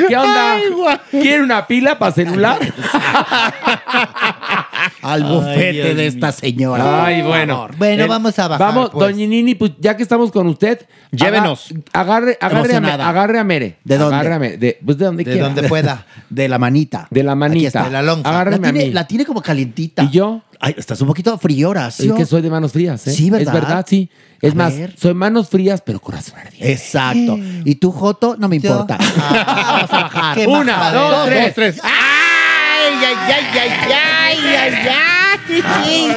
[0.09, 0.55] ¿Qué onda?
[1.11, 2.59] ¿Quiere una pila para celular?
[5.01, 7.05] Al bufete de esta señora.
[7.05, 7.67] Ay, bueno.
[7.77, 9.13] Bueno, Eh, vamos a bajar, Vamos, pues.
[9.13, 10.79] doña Nini, pues ya que estamos con usted.
[11.11, 11.73] Llévenos.
[11.93, 13.09] aga- Agarre, agarre, a, Me- Emocionada.
[13.09, 13.77] agarre a Mere.
[13.83, 14.15] ¿De dónde?
[14.15, 14.57] Agarre a Mere.
[14.57, 15.47] De, pues de donde De quiera.
[15.47, 16.05] donde pueda.
[16.29, 17.07] De la manita.
[17.11, 17.67] De la Aquí manita.
[17.67, 17.83] está.
[17.85, 18.23] De la lonja.
[18.23, 18.93] La Agárreme a tiene, mí.
[18.93, 20.03] la tiene como calientita.
[20.03, 20.41] ¿Y yo?
[20.59, 22.13] Ay, estás un poquito frío, Horacio.
[22.13, 23.11] Es que soy de manos frías, ¿eh?
[23.11, 23.47] Sí, ¿verdad?
[23.55, 24.09] Es verdad, sí.
[24.41, 24.95] Es A más, ver.
[24.97, 26.71] soy manos frías, pero corazón ardiente.
[26.71, 27.37] Exacto.
[27.65, 28.97] Y tú, Joto, no me importa.
[28.99, 30.35] Ah, vamos a bajar.
[30.37, 31.53] Qué Una, dos, tres.
[31.55, 31.79] tres.
[31.83, 36.13] ¡Ay, ay, ay, ay, ay, ay, ay!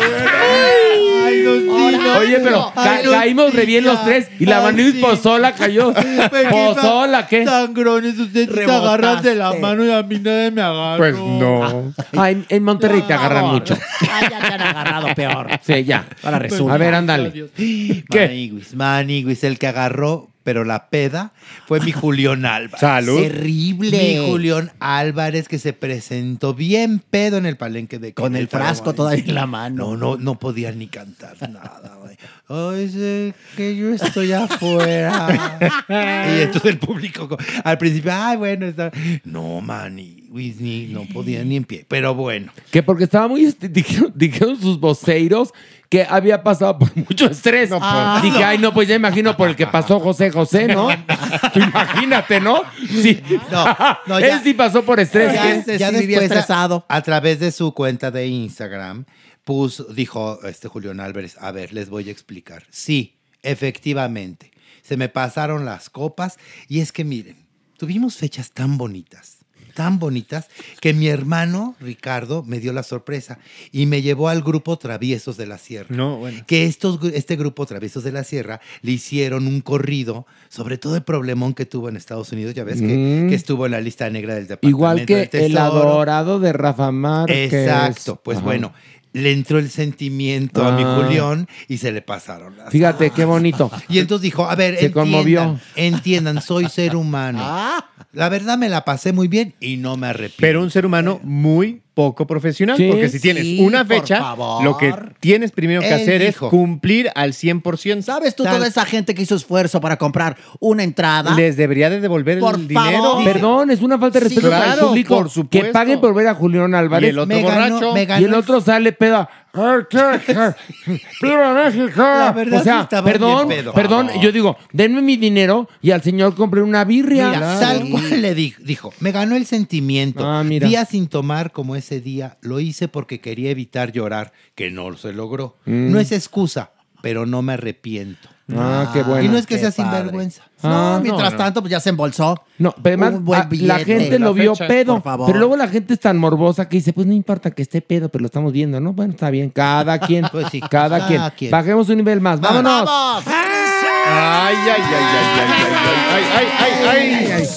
[1.24, 2.18] ¡Ay, Dios mío!
[2.18, 5.00] Oye, pero ca- Ay, caímos re bien los tres y la Ay, Maniguis sí.
[5.00, 5.92] Pozola cayó.
[6.50, 7.44] Pozola, ¿qué?
[7.44, 8.86] Sangrones, ustedes se Rebotaste.
[8.86, 10.96] agarran de la mano y a mí nadie me agarra.
[10.96, 11.92] Pues no.
[12.16, 13.54] Ay, en Monterrey te agarran favor.
[13.60, 13.76] mucho.
[14.00, 15.48] Ay, ya te han agarrado peor.
[15.62, 16.06] Sí, ya.
[16.22, 16.74] Ahora resulta.
[16.74, 17.32] A ver, ándale.
[17.56, 18.04] ¿Qué?
[18.26, 21.32] Maniguis, Maniguis, el que agarró, pero la peda
[21.66, 22.78] fue mi Julián Álvarez.
[22.78, 23.20] Salud.
[23.20, 23.90] Terrible.
[24.20, 28.94] Mi Julián Álvarez que se presentó bien pedo en el palenque de Con el frasco
[28.94, 29.88] todavía en la mano.
[29.88, 32.16] No, no, no podía ni cantar nada, güey.
[32.48, 35.58] Ay, sé que yo estoy afuera.
[36.38, 38.92] y entonces el público, co- al principio, ay, bueno, está...
[39.24, 41.84] No, mani, Whitney, no podía ni en pie.
[41.88, 42.52] Pero bueno.
[42.70, 43.46] Que porque estaba muy.
[43.46, 45.52] est- Dijeron, dijeron sus voceiros
[45.88, 47.70] que había pasado por mucho estrés.
[47.72, 48.20] Ah.
[48.22, 50.88] Dije, ay, no, pues ya imagino por el que pasó José José, ¿no?
[51.52, 52.62] Tú Imagínate, ¿no?
[52.88, 53.20] Sí.
[53.50, 53.64] No,
[54.06, 55.32] no, ya- Él sí pasó por estrés.
[55.78, 56.84] Ya, sí vivía estresado.
[56.88, 59.04] A, a través de su cuenta de Instagram,
[59.44, 62.64] puso, dijo este Julián Álvarez, a ver, les voy a explicar.
[62.70, 64.50] Sí, efectivamente,
[64.82, 66.38] se me pasaron las copas
[66.68, 67.36] y es que miren,
[67.78, 69.35] tuvimos fechas tan bonitas,
[69.76, 70.48] tan bonitas,
[70.80, 73.38] que mi hermano Ricardo me dio la sorpresa
[73.70, 75.94] y me llevó al grupo Traviesos de la Sierra.
[75.94, 76.42] No, bueno.
[76.48, 81.02] Que estos, este grupo Traviesos de la Sierra le hicieron un corrido sobre todo el
[81.04, 82.54] problemón que tuvo en Estados Unidos.
[82.54, 83.28] Ya ves que, Mm.
[83.28, 86.90] que estuvo en la lista negra del Departamento Igual que del el adorado de Rafa
[86.90, 87.52] Márquez.
[87.52, 88.18] Exacto.
[88.24, 88.46] Pues Ajá.
[88.46, 88.72] bueno,
[89.16, 90.96] le entró el sentimiento a mi Ah.
[91.02, 93.70] Julián y se le pasaron las Fíjate, qué bonito.
[93.88, 95.60] y entonces dijo, a ver, Se entiendan, conmovió.
[95.74, 97.40] entiendan, soy ser humano.
[98.12, 100.36] La verdad me la pasé muy bien y no me arrepiento.
[100.40, 102.76] Pero un ser humano muy poco profesional.
[102.76, 106.46] Sí, porque si tienes sí, una fecha, lo que tienes primero que Él hacer dijo.
[106.46, 108.02] es cumplir al 100%.
[108.02, 111.34] ¿Sabes tú Tal- toda esa gente que hizo esfuerzo para comprar una entrada?
[111.34, 113.20] Les debería de devolver Por el dinero.
[113.24, 115.16] Perdón, es una falta de Sí, respeto para el claro, público.
[115.16, 115.66] por supuesto.
[115.68, 117.08] Que paguen por ver a Julián Álvarez.
[117.08, 117.94] Y el otro Me ganó- borracho.
[117.94, 119.30] me ganó Y el otro sale peda.
[119.56, 121.00] ¡Ay, qué, qué!
[121.22, 122.00] ¡Viva México!
[122.02, 123.72] La verdad o sea, sí estaba perdón, bien pedo.
[123.72, 127.30] perdón, yo digo, denme mi dinero y al señor compre una birria.
[127.30, 130.24] Mira, tal cual le di- dijo, me ganó el sentimiento.
[130.24, 130.68] Ah, mira.
[130.68, 135.12] Día sin tomar como ese día, lo hice porque quería evitar llorar, que no se
[135.12, 135.56] logró.
[135.64, 135.90] Mm.
[135.92, 136.72] No es excusa,
[137.02, 138.28] pero no me arrepiento.
[138.54, 139.24] Ah, qué bueno.
[139.24, 139.98] y no es que qué sea padre.
[139.98, 140.42] sinvergüenza.
[140.62, 141.36] No, Ah, mientras no.
[141.38, 142.40] tanto, pues ya se embolsó.
[142.58, 143.84] No, pero además, Un buen a- la billete.
[143.84, 144.94] gente La lo vio fecha, pedo.
[144.94, 145.26] por favor.
[145.26, 148.08] Pero luego la gente es tan morbosa que dice, pues no importa que esté pedo,
[148.08, 148.92] pero lo estamos viendo, ¿no?
[148.92, 150.26] Bueno, está bien, cada quien.
[150.30, 151.22] Pues sí, cada, cada quien.
[151.36, 151.50] quien.
[151.50, 152.40] Bajemos un nivel más.
[152.40, 152.84] ¡Vámonos!
[152.84, 153.24] ¡Vamos!
[153.26, 157.48] Ay, ay, ay, ay, ay, ay, ay, ay, ay, ay.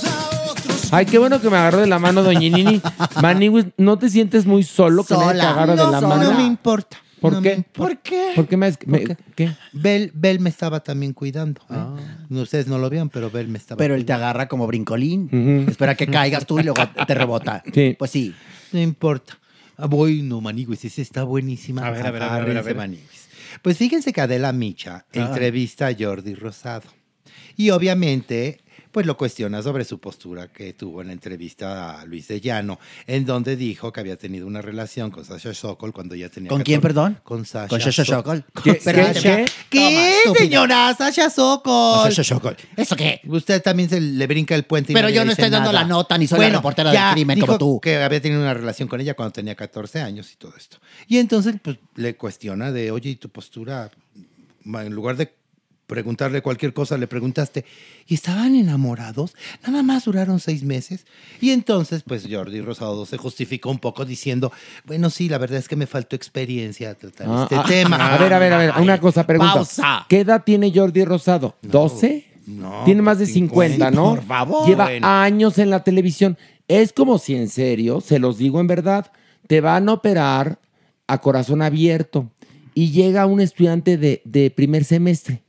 [0.91, 2.81] Ay, qué bueno que me agarró de la mano, doña Nini.
[3.21, 5.49] Maniwis, ¿no te sientes muy solo que nadie te Sola.
[5.51, 6.15] agarra de No, la sola.
[6.15, 6.31] mano?
[6.31, 6.97] No me importa.
[7.21, 7.63] ¿Por No qué?
[7.73, 8.31] ¿Por qué?
[8.35, 9.51] ¿Por qué me, me- qué?
[9.73, 11.61] Bel, Bel me estaba también cuidando.
[11.69, 12.33] ¿eh?
[12.35, 15.65] Ustedes no lo vieron, pero Bel me estaba Pero él te agarra como brincolín.
[15.67, 17.63] Espera que caigas tú y luego te rebota.
[17.73, 17.95] Sí.
[17.97, 18.33] Pues sí.
[18.71, 19.37] No importa.
[19.77, 21.85] Ah, voy, no, maniguis, esa está buenísima.
[21.87, 22.75] A ver, a ver, a ver, a ver, a Agárrense, ver.
[22.75, 23.29] maniguis.
[23.61, 26.83] Pues fíjense que Adela Micha entrevista a Jordi Rosado.
[27.55, 28.59] Y obviamente,
[28.91, 32.79] pues lo cuestiona sobre su postura que tuvo en la entrevista a Luis de Llano,
[33.05, 36.49] en donde dijo que había tenido una relación con Sasha Sokol cuando ya tenía...
[36.49, 37.19] ¿Con quién, 14 perdón?
[37.23, 37.67] Con Sasha.
[37.67, 38.45] Con Sasha So- Sokol.
[38.63, 38.73] ¿Qué?
[38.79, 38.81] ¿Qué?
[38.83, 39.45] ¿Qué?
[39.69, 40.39] ¿Qué, Toma, estúpida.
[40.43, 40.95] señora?
[40.97, 42.03] Sasha Sokol.
[42.09, 42.57] Sasha Sokol.
[42.75, 43.21] ¿Eso qué?
[43.27, 44.91] Usted también se le brinca el puente.
[44.91, 45.83] y Pero yo no estoy dando nada.
[45.83, 47.79] la nota, ni soy la reportera del crimen dijo como tú.
[47.81, 50.77] que había tenido una relación con ella cuando tenía 14 años y todo esto.
[51.07, 53.91] Y entonces pues, le cuestiona de, oye, ¿y tu postura?
[54.65, 55.33] En lugar de
[55.89, 57.65] preguntarle cualquier cosa, le preguntaste,
[58.07, 59.35] ¿y estaban enamorados?
[59.67, 61.05] Nada más duraron seis meses.
[61.41, 64.53] Y entonces, pues Jordi Rosado se justificó un poco diciendo,
[64.85, 68.13] bueno, sí, la verdad es que me faltó experiencia a tratar Ah, este ah, tema.
[68.15, 68.71] A ver, a ver, a ver.
[68.79, 69.55] Una cosa, pregunta.
[69.55, 70.05] pausa.
[70.07, 71.57] ¿Qué edad tiene Jordi Rosado?
[71.63, 72.23] ¿12?
[72.45, 74.15] No, tiene más de 50, 50, ¿no?
[74.15, 74.67] por favor.
[74.67, 75.07] Lleva Bueno.
[75.07, 76.37] años en la televisión.
[76.67, 79.11] Es como si en serio, se los digo en verdad,
[79.47, 80.59] te van a operar
[81.07, 82.29] a corazón abierto
[82.75, 85.41] y llega un estudiante de, de primer semestre.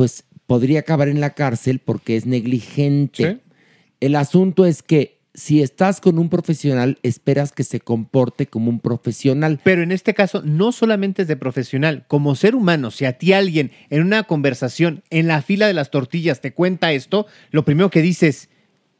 [0.00, 3.32] Pues podría acabar en la cárcel porque es negligente.
[3.34, 3.52] Sí.
[4.00, 8.80] El asunto es que si estás con un profesional, esperas que se comporte como un
[8.80, 9.60] profesional.
[9.62, 13.34] Pero en este caso, no solamente es de profesional, como ser humano, si a ti
[13.34, 17.90] alguien en una conversación en la fila de las tortillas te cuenta esto, lo primero
[17.90, 18.48] que dices,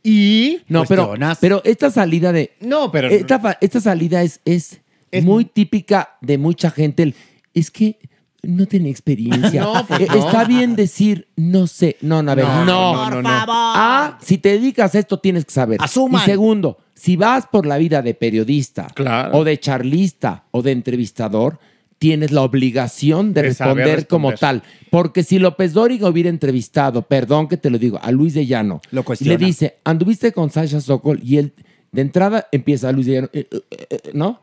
[0.03, 0.61] y...
[0.69, 1.39] No, pero, Cuestionas.
[1.41, 3.09] pero esta salida de, No, pero...
[3.09, 4.83] Esta, esta salida es, es
[5.23, 7.05] muy típica de mucha gente.
[7.05, 7.15] el,
[7.55, 7.97] es que
[8.43, 9.63] no tenía experiencia.
[9.65, 10.15] No, pues Eh, no.
[10.27, 11.97] Está bien decir, no sé.
[12.01, 12.65] No, no, a ver, no.
[12.65, 13.29] No, no, no, no.
[13.29, 15.79] Ah, si te dedicas a esto, tienes que saber.
[15.81, 16.23] Asuman.
[16.23, 19.39] Y segundo, si vas por la vida de periodista, Claro.
[19.39, 21.59] o de charlista, o de entrevistador,
[22.01, 24.63] tienes la obligación de, responder, como tal.
[24.91, 28.81] Porque si López Dóriga hubiera entrevistado, perdón que te lo digo, a Luis de Llano,
[28.91, 31.53] Lo le dice, anduviste con Sasha Sokol, y él,
[31.93, 34.41] de entrada, empieza Luis de Llano, eh, eh, ¿no?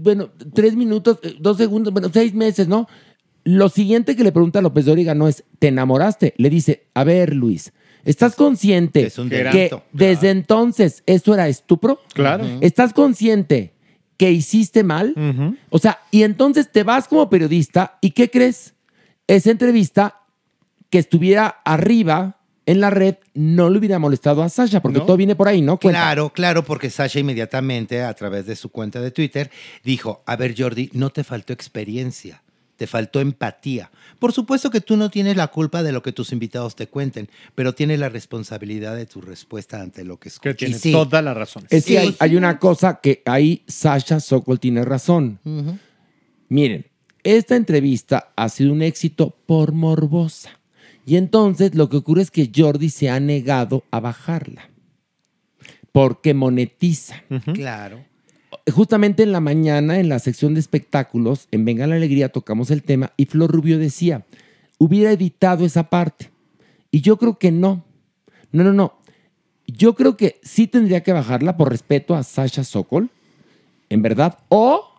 [0.00, 2.86] Bueno, tres minutos, dos segundos, bueno, seis meses, ¿no?
[3.44, 6.34] Lo siguiente que le pregunta a López Dóriga no es, ¿te enamoraste?
[6.38, 7.72] Le dice, a ver, Luis,
[8.04, 12.00] ¿estás consciente Es un que desde entonces esto era estupro?
[12.14, 12.46] Claro.
[12.62, 13.74] ¿Estás consciente
[14.16, 15.14] que hiciste mal?
[15.70, 18.74] O sea, y entonces te vas como periodista y ¿qué crees?
[19.26, 20.20] Esa entrevista
[20.90, 25.04] que estuviera arriba en la red no le hubiera molestado a Sasha, porque No.
[25.06, 25.78] todo viene por ahí, ¿no?
[25.78, 26.00] Cuenta.
[26.00, 29.50] Claro, claro, porque Sasha inmediatamente, a través de su cuenta de Twitter,
[29.82, 32.42] dijo, a ver Jordi, no te faltó experiencia,
[32.76, 33.90] te faltó empatía.
[34.18, 37.28] Por supuesto que tú no tienes la culpa de lo que tus invitados te cuenten,
[37.54, 40.56] pero tienes la responsabilidad de tu respuesta ante lo que Que escuchas.
[40.56, 40.92] tiene sí.
[40.92, 41.66] toda la razón.
[41.70, 45.38] Es que hay, hay una cosa que ahí Sasha Sokol tiene razón.
[46.48, 46.86] Miren,
[47.22, 50.58] esta entrevista ha sido un éxito por morbosa.
[51.06, 54.70] Y entonces lo que ocurre es que Jordi se ha negado a bajarla.
[55.92, 57.22] Porque monetiza.
[57.54, 58.04] Claro.
[58.72, 62.82] Justamente en la mañana, en la sección de espectáculos, en Venga la Alegría, tocamos el
[62.82, 64.24] tema y Flor Rubio decía,
[64.78, 66.30] hubiera editado esa parte.
[66.90, 67.84] Y yo creo que no.
[68.52, 68.94] No, no, no.
[69.66, 73.10] Yo creo que sí tendría que bajarla por respeto a Sasha Sokol,
[73.88, 74.38] en verdad.
[74.48, 74.93] O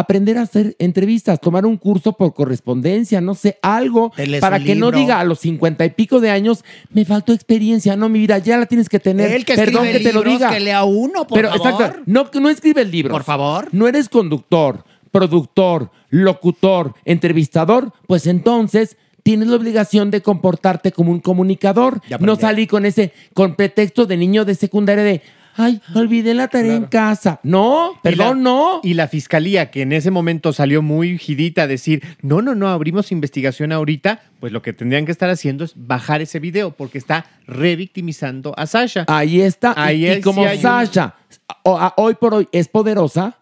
[0.00, 4.90] aprender a hacer entrevistas, tomar un curso por correspondencia, no sé, algo para que no
[4.90, 8.58] diga a los cincuenta y pico de años, me faltó experiencia, no, mi vida, ya
[8.58, 9.30] la tienes que tener.
[9.32, 10.50] El que Perdón escribe que te lo diga.
[10.50, 11.82] que lea uno, por Pero, favor.
[11.82, 13.12] exacto, no, no escribe el libro.
[13.12, 13.68] Por favor.
[13.72, 21.20] No eres conductor, productor, locutor, entrevistador, pues entonces tienes la obligación de comportarte como un
[21.20, 22.00] comunicador.
[22.20, 25.22] No salí con ese, con pretexto de niño de secundaria de,
[25.60, 27.40] ay, olvidé la tarea en casa.
[27.42, 28.80] No, perdón, Y la- no.
[28.82, 32.68] Y la fiscalía, que en ese momento salió muy gidita a decir, no, no, no,
[32.68, 36.98] abrimos investigación ahorita, pues lo que tendrían que estar haciendo es bajar ese video, porque
[36.98, 39.04] está revictimizando a Sasha.
[39.08, 39.74] Ahí está.
[39.76, 41.14] Y- Ahí y, sí como hay un- Sasha
[41.96, 43.36] hoy por hoy es poderosa,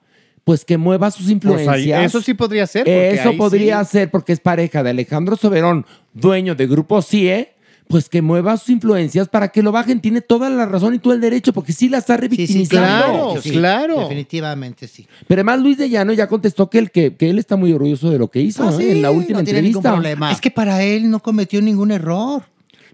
[0.44, 1.74] pues que mueva sus Pues influencias.
[1.74, 2.88] ahí- eso sí podría ser.
[2.88, 3.90] Eso podría sí.
[3.92, 5.84] ser porque es pareja de Alejandro Soberón,
[6.14, 7.52] dueño de Grupo CIE,
[7.88, 10.00] pues que mueva sus influencias para que lo bajen.
[10.00, 13.34] Tiene toda la razón y todo el derecho, porque sí la está Sí, sí, revictimizando.
[13.34, 14.00] claro, claro.
[14.00, 15.06] Definitivamente sí.
[15.26, 18.10] Pero además Luis de Llano ya contestó que, el que, que él está muy orgulloso
[18.10, 20.30] de lo que hizo Ah, sí, en la última no tiene ningún problema.
[20.30, 22.42] Es que para él no cometió ningún error.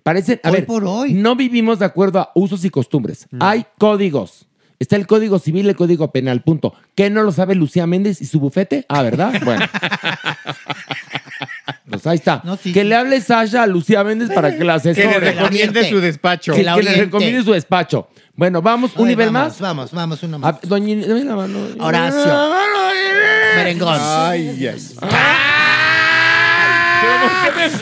[0.02, 1.14] Parece, a Hoy ver, por hoy.
[1.14, 3.26] no vivimos de acuerdo a usos y costumbres.
[3.40, 4.46] Hay códigos.
[4.78, 6.74] Está el código civil y el código penal, punto.
[6.94, 8.84] ¿Qué no lo sabe Lucía Méndez y su bufete?
[8.88, 9.32] Ah, ¿verdad?
[9.44, 9.64] Bueno.
[11.88, 12.40] Pues ahí está.
[12.44, 12.88] No, sí, que sí.
[12.88, 15.32] le hable Sasha a Lucía Méndez para que la Que le asesore.
[15.32, 16.52] recomiende su despacho.
[16.52, 18.08] Que, Que la que le recomiende su despacho.
[18.34, 19.60] Bueno, vamos, un nivel vamos, más.
[19.60, 20.54] Vamos, vamos, uno más.
[20.54, 21.58] Ah, doña dame la mano.
[21.78, 22.50] Horacio.
[23.56, 23.98] Merengón.
[24.00, 24.56] Ay,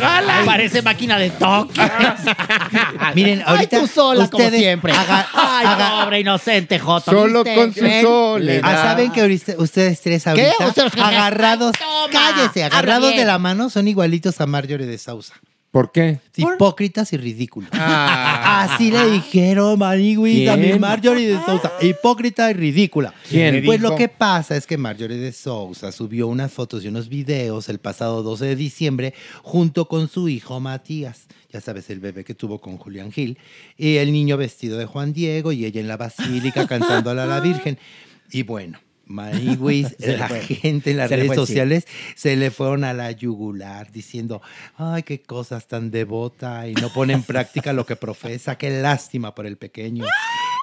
[0.02, 0.46] ay.
[0.46, 1.80] Parece máquina de toque.
[3.14, 4.92] Miren, Ay, ahorita tú sola, como ustedes siempre.
[4.92, 7.10] haga- Ay, haga- pobre inocente, Jota.
[7.10, 7.58] Solo ¿viste?
[7.60, 8.02] con su Ven.
[8.02, 8.60] soledad.
[8.64, 11.74] Ah, ¿saben que ahorita ustedes tres ahorita Ustedes- agarrados,
[12.10, 15.34] cállese, agarrados de la mano son igualitos a Marjorie de Sousa.
[15.72, 16.20] ¿Por qué?
[16.36, 17.70] Hipócritas y ridículos.
[17.72, 18.68] Ah.
[18.74, 20.56] Así le dijeron Maniguis a.
[20.78, 21.72] Marjorie de Sousa.
[21.80, 23.14] Hipócrita y ridícula.
[23.26, 23.64] ¿Quién?
[23.64, 23.90] Pues dijo?
[23.90, 27.78] lo que pasa es que Marjorie de Sousa subió unas fotos y unos videos el
[27.78, 31.26] pasado 12 de diciembre junto con su hijo Matías.
[31.50, 33.38] Ya sabes, el bebé que tuvo con Julián Gil.
[33.78, 37.40] Y el niño vestido de Juan Diego y ella en la basílica cantando a la
[37.40, 37.78] Virgen.
[38.30, 38.78] Y bueno,
[39.98, 40.40] Le la fue.
[40.40, 41.42] gente en las Se redes fue, sí.
[41.42, 41.86] sociales
[42.16, 44.40] se le fueron a la yugular diciendo,
[44.76, 49.34] ay, qué cosas tan devota y no pone en práctica lo que profesa, qué lástima
[49.34, 50.04] por el pequeño.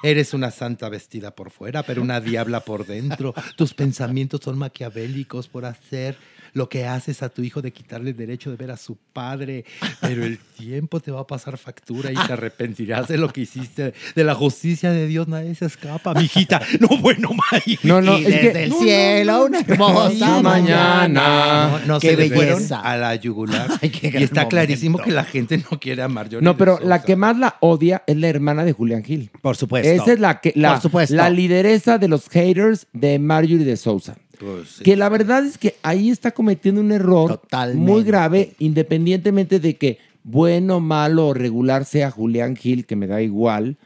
[0.02, 3.34] Eres una santa vestida por fuera, pero una diabla por dentro.
[3.56, 6.16] Tus pensamientos son maquiavélicos por hacer
[6.52, 9.64] lo que haces a tu hijo de quitarle el derecho de ver a su padre,
[10.00, 13.94] pero el tiempo te va a pasar factura y te arrepentirás de lo que hiciste.
[14.14, 16.60] De la justicia de Dios nadie se escapa, mijita.
[16.80, 17.78] No, bueno, Mari.
[17.82, 18.64] No, no, Y es desde que...
[18.64, 21.68] el cielo, una hermosa mañana.
[21.68, 22.80] No, no Qué se belleza.
[22.80, 23.68] a la yugular.
[23.82, 26.42] Ay, qué y está clarísimo que la gente no quiere a Marjorie.
[26.42, 29.30] No, pero la que más la odia es la hermana de Julián Gil.
[29.42, 29.88] Por supuesto.
[29.90, 31.14] Esa es la que la, Por supuesto.
[31.14, 34.16] la lideresa de los haters de Marjorie de Sousa.
[34.40, 34.82] Pues sí.
[34.84, 37.92] Que la verdad es que ahí está cometiendo un error Totalmente.
[37.92, 43.22] muy grave, independientemente de que bueno, malo o regular sea Julián Gil, que me da
[43.22, 43.76] igual.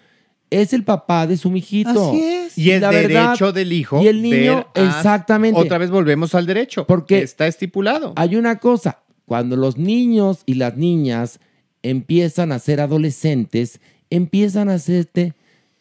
[0.51, 2.11] es el papá de su mijito.
[2.11, 2.57] Así es.
[2.59, 5.61] Y es la derecho del hijo Y el niño, ver a- exactamente.
[5.61, 6.87] Otra vez volvemos al derecho.
[6.87, 8.13] Porque está estipulado.
[8.15, 11.41] Hay una cosa, cuando los niños y las niñas
[11.83, 15.35] empiezan a ser adolescentes, empiezan a hacerte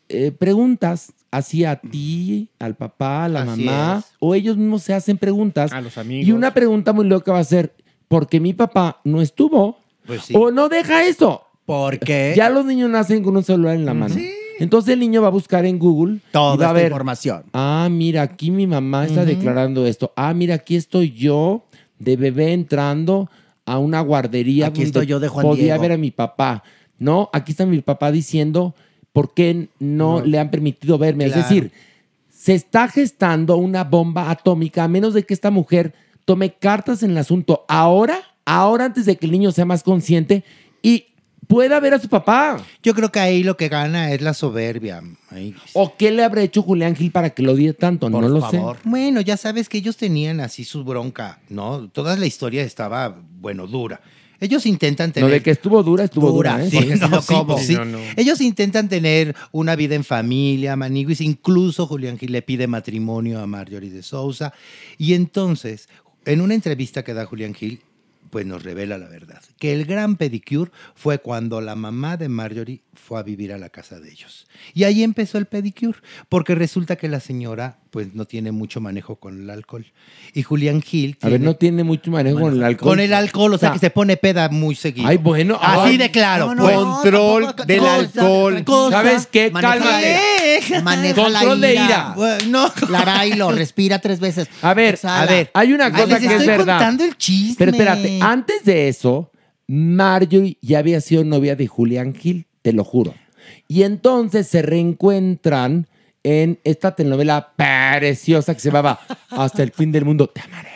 [0.09, 4.13] eh, preguntas hacia ti, al papá, a la Así mamá, es.
[4.19, 5.71] o ellos mismos se hacen preguntas.
[5.73, 6.27] A los amigos.
[6.27, 7.73] Y una pregunta muy loca va a ser,
[8.07, 9.77] ¿por qué mi papá no estuvo?
[10.05, 10.33] Pues sí.
[10.37, 11.41] O no deja eso.
[11.65, 12.33] ¿Por qué?
[12.35, 14.15] Ya los niños nacen con un celular en la mano.
[14.59, 17.43] Entonces el niño va a buscar en Google Toda y va a esta ver, información.
[17.53, 20.13] Ah, mira, aquí mi mamá está declarando esto.
[20.15, 21.63] Ah, mira, aquí estoy yo
[21.97, 23.29] de bebé entrando
[23.65, 25.81] a una guardería Aquí donde estoy yo de Juan podía Diego.
[25.81, 26.63] ver a mi papá.
[26.99, 28.75] No, aquí está mi papá diciendo
[29.13, 30.25] por qué no, No.
[30.25, 31.25] le han permitido verme.
[31.25, 31.39] Claro.
[31.41, 31.71] Es decir,
[32.29, 35.93] se está gestando una bomba atómica a menos de que esta mujer
[36.25, 40.43] tome cartas en el asunto ahora, ahora antes de que el niño sea más consciente
[40.81, 41.05] y
[41.47, 42.57] pueda ver a su papá.
[42.81, 45.01] Yo creo que ahí lo que gana es la soberbia.
[45.73, 48.09] ¿O qué le habrá hecho Julián Gil para que lo odie tanto?
[48.09, 48.61] no lo sé.
[48.83, 51.89] Bueno, ya sabes que ellos tenían así su bronca, ¿no?
[51.89, 54.01] Toda la historia estaba, bueno, dura.
[54.43, 55.31] Ellos intentan No, tener...
[55.31, 56.63] de que estuvo dura, estuvo dura.
[56.63, 56.69] ¿eh?
[56.69, 57.57] Sí, no, no, sí, ¿cómo?
[57.57, 57.75] sí.
[57.75, 57.99] No, no.
[58.17, 61.21] Ellos intentan tener una vida en familia, maniguis.
[61.21, 64.53] Incluso Julián Gil le pide matrimonio a Marjorie de Sousa.
[64.97, 65.87] Y entonces,
[66.25, 67.81] en una entrevista que da Julián Gil,
[68.33, 69.39] pues nos revela la verdad.
[69.59, 73.69] Que el gran pedicure fue cuando la mamá de Marjorie fue a vivir a la
[73.69, 74.47] casa de ellos.
[74.73, 75.99] Y ahí empezó el pedicure,
[76.29, 79.85] porque resulta que la señora pues no tiene mucho manejo con el alcohol.
[80.33, 81.15] Y Julián Gil...
[81.21, 82.89] A ver, tiene- no tiene mucho manejo con el alcohol.
[82.89, 85.07] Con el alcohol, o sea, O sea, que se pone peda muy seguido.
[85.07, 85.59] Ay, bueno.
[85.61, 85.97] Así ay.
[85.97, 86.47] de claro.
[86.47, 86.75] No, no, pues.
[86.75, 88.63] no, Control tampoco- del cosa, alcohol.
[88.63, 88.91] cosa.
[89.03, 89.51] ¿Sabes qué?
[89.51, 90.17] Cálmate.
[90.67, 90.81] Ira.
[90.81, 91.85] Maneja Control la de ira.
[91.85, 92.13] ira.
[92.15, 94.47] Bueno, Larailo, respira tres veces.
[94.61, 95.21] A ver, Exhala.
[95.21, 96.77] a ver, hay una Ay, cosa les que es estoy verdad.
[96.77, 97.55] contando el chisme.
[97.57, 99.31] Pero espérate, antes de eso,
[99.67, 103.13] Marjorie ya había sido novia de Julián Gil, te lo juro.
[103.67, 105.87] Y entonces se reencuentran
[106.23, 108.99] en esta telenovela preciosa que se llamaba
[109.29, 110.69] Hasta el fin del mundo, te amaré.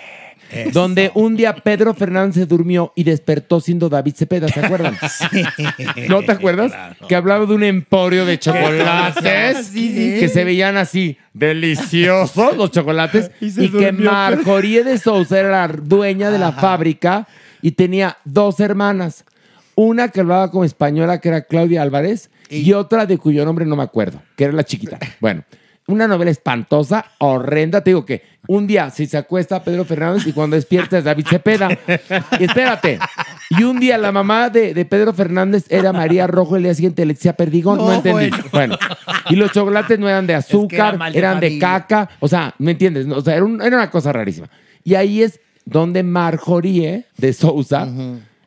[0.71, 4.97] Donde un día Pedro Fernández se durmió y despertó siendo David Cepeda, ¿se acuerdan?
[6.09, 6.71] ¿No te acuerdas?
[7.07, 12.71] Que hablaba de un emporio de chocolates Sí, sí, que se veían así deliciosos los
[12.71, 17.27] chocolates Y que Marjorie de Sousa era la dueña de la fábrica
[17.61, 19.25] y tenía dos hermanas.
[19.75, 23.75] Una que hablaba como española, que era Claudia Álvarez, y otra de cuyo nombre no
[23.75, 24.97] me acuerdo, que era la chiquita.
[25.19, 25.43] Bueno,
[25.87, 27.81] una novela espantosa, horrenda.
[27.81, 31.25] Te digo que un día si se acuesta Pedro Fernández y cuando despierta es David
[31.29, 31.69] Cepeda.
[32.39, 32.99] Y espérate.
[33.49, 37.05] Y un día la mamá de, de Pedro Fernández era María Rojo, el día siguiente
[37.05, 37.77] Leticia Perdigón.
[37.77, 38.29] No, No, entendí.
[38.29, 38.37] bueno.
[38.51, 38.77] Bueno.
[39.29, 42.09] Y los chocolates no eran de azúcar, eran de caca.
[42.19, 43.07] O sea, ¿me entiendes?
[43.07, 44.49] O sea, era, un- era una cosa rarísima.
[44.83, 47.87] Y ahí es donde Marjorie de Sousa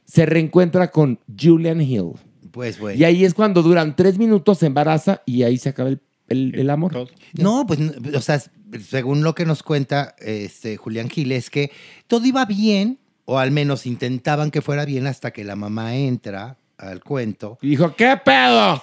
[0.04, 2.12] se reencuentra con Julian Hill.
[2.50, 2.98] Pues, güey.
[2.98, 6.00] Y ahí es cuando duran tres minutos, se embaraza y ahí se acaba el,
[6.30, 7.08] el- el amor.
[7.34, 7.78] No, pues,
[8.14, 8.40] o sea,
[8.88, 11.70] según lo que nos cuenta este, Julián Gil, es que
[12.06, 16.56] todo iba bien, o al menos intentaban que fuera bien hasta que la mamá entra
[16.78, 17.58] al cuento.
[17.60, 18.80] Y dijo, ¿qué pedo?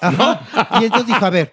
[0.79, 1.51] Y entonces dijo, a ver,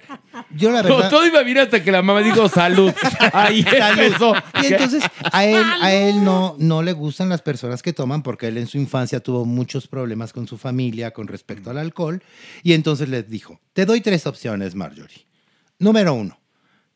[0.55, 1.09] yo la No, verdad...
[1.11, 2.93] todo iba bien hasta que la mamá dijo salud.
[3.33, 4.03] Ahí Salud.
[4.03, 4.35] empezó.
[4.63, 5.03] Y entonces
[5.33, 8.67] a él, a él no, no le gustan las personas que toman porque él en
[8.67, 12.23] su infancia tuvo muchos problemas con su familia con respecto al alcohol.
[12.63, 15.25] Y entonces les dijo, te doy tres opciones, Marjorie.
[15.85, 16.41] Número uno,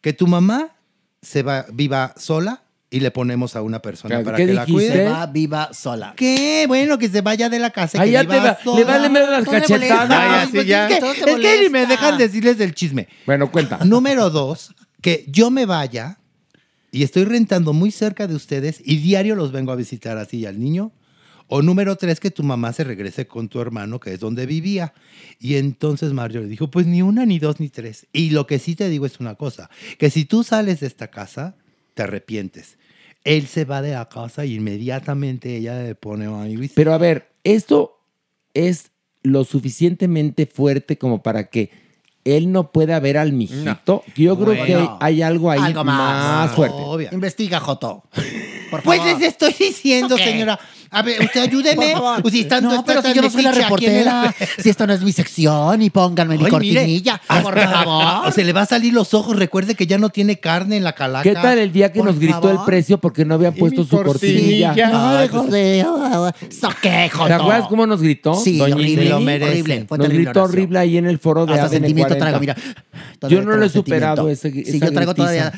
[0.01, 0.75] que tu mamá
[1.23, 4.93] se va, viva sola y le ponemos a una persona ¿Qué para que la cuide.
[4.93, 6.15] Se va viva sola.
[6.17, 6.65] ¿Qué?
[6.67, 7.99] Bueno, que se vaya de la casa.
[7.99, 8.79] y Ahí que ya viva te va- sola.
[8.79, 10.11] le vale las cachetadas.
[10.11, 10.89] Ay, así pues ya.
[10.89, 13.09] Es que, es que ni me dejan decirles del chisme.
[13.27, 13.79] Bueno, cuenta.
[13.85, 16.19] Número dos, que yo me vaya
[16.91, 20.59] y estoy rentando muy cerca de ustedes y diario los vengo a visitar así al
[20.59, 20.93] niño.
[21.49, 24.93] O número tres, que tu mamá se regrese con tu hermano, que es donde vivía.
[25.41, 28.07] Y entonces Mario le dijo, pues ni una, ni dos, ni tres.
[28.13, 31.09] Y lo que sí te digo es una cosa, que si tú sales de esta
[31.09, 31.57] casa,
[31.95, 32.77] te arrepientes.
[33.25, 37.31] Él se va de la casa y inmediatamente ella le pone ay, Pero a ver,
[37.45, 37.99] esto
[38.55, 38.91] es
[39.23, 41.71] lo suficientemente fuerte como para que
[42.25, 44.05] él no pueda ver al mijito.
[44.15, 46.57] Yo creo que hay algo ahí Algo más, más.
[46.57, 47.15] fuerte.
[47.15, 48.05] Investiga, Joto.
[48.71, 50.59] Por Pues les estoy diciendo, señora.
[50.91, 51.77] A ver, usted ayúdeme.
[51.93, 52.23] Por favor.
[52.23, 54.35] Pues si tanto no, está pero si tan yo no soy la metiche reportera.
[54.59, 57.21] Si esto no es mi sección y pónganme mi Ay, mire, cortinilla.
[57.43, 58.33] por hasta- favor.
[58.33, 59.37] Se le va a salir los ojos.
[59.37, 61.23] Recuerde que ya no tiene carne en la calaca.
[61.23, 62.53] ¿Qué tal el día que Por nos gritó favor.
[62.53, 64.75] el precio porque no habían puesto su cortinilla?
[64.77, 65.29] Ay.
[66.83, 68.35] ¿Te acuerdas cómo nos gritó?
[68.35, 68.97] Sí, Doña horrible.
[68.97, 69.09] Nini?
[69.09, 69.51] lo merece.
[69.51, 69.85] Horrible.
[69.89, 70.55] Fue Nos terrible, gritó Horacio.
[70.59, 72.25] horrible ahí en el foro de Hasta ADN sentimiento 40.
[72.25, 72.57] traigo, mira.
[73.29, 75.53] Yo no lo he superado ese Sí, yo traigo todavía.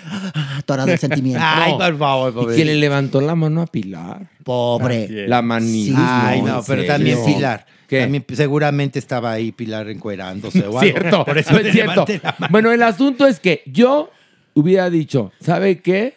[0.60, 1.40] Atorado el sentimiento.
[1.44, 2.56] Ay, por favor, Y pobre.
[2.56, 4.28] que le levantó la mano a Pilar.
[4.44, 5.26] Pobre.
[5.28, 6.28] La manita.
[6.28, 6.86] Ay, no, pero serio.
[6.86, 7.66] también Pilar.
[7.88, 8.00] ¿Qué?
[8.02, 10.80] También seguramente estaba ahí Pilar encuerándose o algo.
[10.80, 12.06] Cierto, Por eso es cierto.
[12.50, 14.10] Bueno, el asunto es que yo
[14.54, 16.14] hubiera dicho, ¿sabe qué?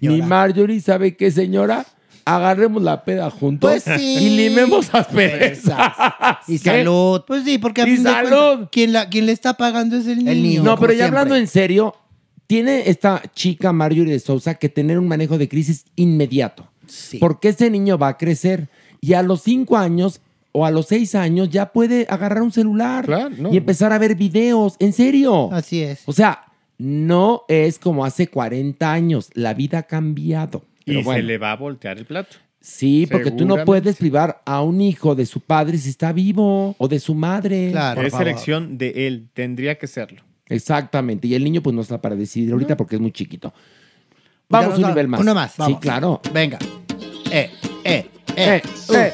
[0.00, 1.84] Mi Marjorie, ¿sabe qué, señora?
[2.24, 4.18] Agarremos la peda juntos Pues sí.
[4.20, 5.92] y limemos asperezas.
[6.46, 6.70] Y ¿Qué?
[6.82, 7.22] salud.
[7.26, 10.24] Pues sí, porque a Y fin de quien, la, quien le está pagando es el
[10.24, 10.62] niño.
[10.62, 11.40] No, pero ya hablando siempre.
[11.40, 11.94] en serio,
[12.48, 16.66] tiene esta chica Marjorie de Sousa que tener un manejo de crisis inmediato.
[17.20, 18.68] Porque ese niño va a crecer
[19.02, 20.22] y a los cinco años
[20.52, 23.06] o a los seis años ya puede agarrar un celular
[23.52, 24.76] y empezar a ver videos.
[24.78, 25.52] En serio.
[25.52, 26.02] Así es.
[26.06, 26.46] O sea,
[26.78, 29.30] no es como hace 40 años.
[29.34, 30.64] La vida ha cambiado.
[30.86, 31.20] Pero y bueno.
[31.20, 32.38] se le va a voltear el plato.
[32.62, 36.74] Sí, porque tú no puedes privar a un hijo de su padre si está vivo
[36.78, 37.74] o de su madre.
[38.02, 40.22] es elección de él, tendría que serlo.
[40.48, 41.26] Exactamente.
[41.28, 43.52] Y el niño pues no está para decidir ahorita porque es muy chiquito.
[44.48, 45.20] Vamos un nivel más.
[45.20, 45.80] uno más, Sí, vamos.
[45.80, 46.20] claro.
[46.32, 46.58] Venga.
[47.30, 47.50] Eh,
[47.84, 48.06] eh,
[48.36, 48.62] Eh, eh.
[48.88, 49.12] uh, eh,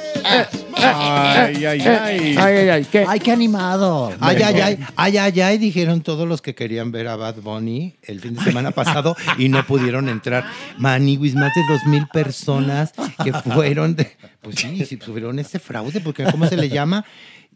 [0.77, 2.37] ah, Ay, ay, Eh, ay.
[2.37, 2.85] Ay, ay, ay.
[2.85, 3.05] ¿Qué?
[3.09, 4.13] Ay, qué animado.
[4.21, 7.97] Ay, ay, ay, ay, ay, ay, dijeron todos los que querían ver a Bad Bunny
[8.03, 10.45] el fin de semana pasado y no pudieron entrar.
[10.79, 12.93] Maniwis, más de dos mil personas
[13.25, 17.05] que fueron de, pues sí, sí, sufrieron ese fraude, porque ¿cómo se le llama?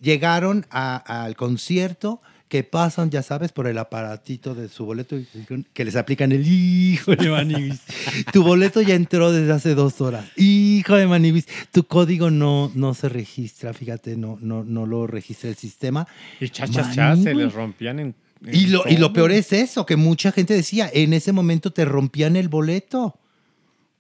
[0.01, 5.27] Llegaron a- al concierto que pasan, ya sabes, por el aparatito de su boleto y
[5.73, 7.81] que les aplican el hijo de Maniwis.
[8.33, 10.25] Tu boleto ya entró desde hace dos horas.
[10.37, 15.51] Hijo de Maniwis, tu código no, no se registra, fíjate, no, no, no lo registra
[15.51, 16.07] el sistema.
[16.41, 18.15] Y cha, cha, se les rompían en.
[18.45, 21.71] en Y lo, y lo peor es eso, que mucha gente decía, en ese momento
[21.71, 23.19] te rompían el boleto.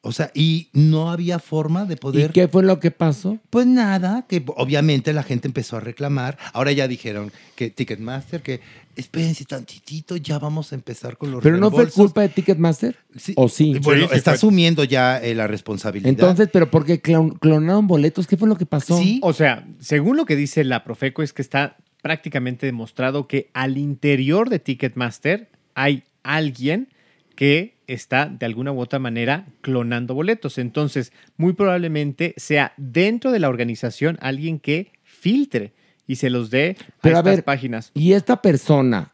[0.01, 2.33] O sea, y no había forma de ¿Y poder...
[2.33, 3.39] qué fue lo que pasó?
[3.51, 6.39] Pues nada, que obviamente la gente empezó a reclamar.
[6.53, 8.61] Ahora ya dijeron que Ticketmaster, que
[8.95, 11.95] espérense tantitito, ya vamos a empezar con los ¿Pero no fue reembolsos".
[12.07, 12.97] culpa de Ticketmaster?
[13.37, 13.75] ¿O sí?
[13.83, 16.09] Bueno, está asumiendo ya eh, la responsabilidad.
[16.11, 18.27] Entonces, ¿pero por qué clon- clonaron boletos?
[18.29, 19.01] ¿Qué fue lo que pasó?
[19.23, 23.77] O sea, según lo que dice la Profeco, es que está prácticamente demostrado que al
[23.79, 26.89] interior de Ticketmaster hay alguien
[27.35, 30.59] que está de alguna u otra manera clonando boletos.
[30.59, 35.73] Entonces, muy probablemente sea dentro de la organización alguien que filtre
[36.07, 37.91] y se los dé Pero a estas ver, páginas.
[37.95, 39.13] Y esta persona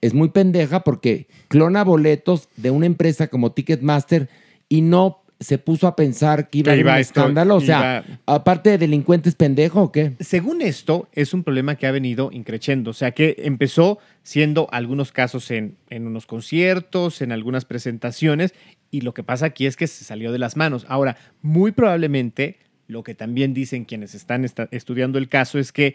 [0.00, 4.28] es muy pendeja porque clona boletos de una empresa como Ticketmaster
[4.68, 7.56] y no se puso a pensar que iba Que a haber un esto, escándalo.
[7.56, 10.12] O sea, iba- aparte de delincuentes pendejo o qué?
[10.20, 12.90] Según esto, es un problema que ha venido increciendo.
[12.90, 18.52] O sea, que empezó siendo algunos casos en, en unos conciertos, en algunas presentaciones,
[18.90, 20.84] y lo que pasa aquí es que se salió de las manos.
[20.88, 25.94] Ahora, muy probablemente, lo que también dicen quienes están estudiando el caso es que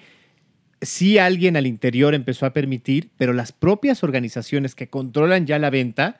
[0.81, 5.69] sí alguien al interior empezó a permitir, pero las propias organizaciones que controlan ya la
[5.69, 6.19] venta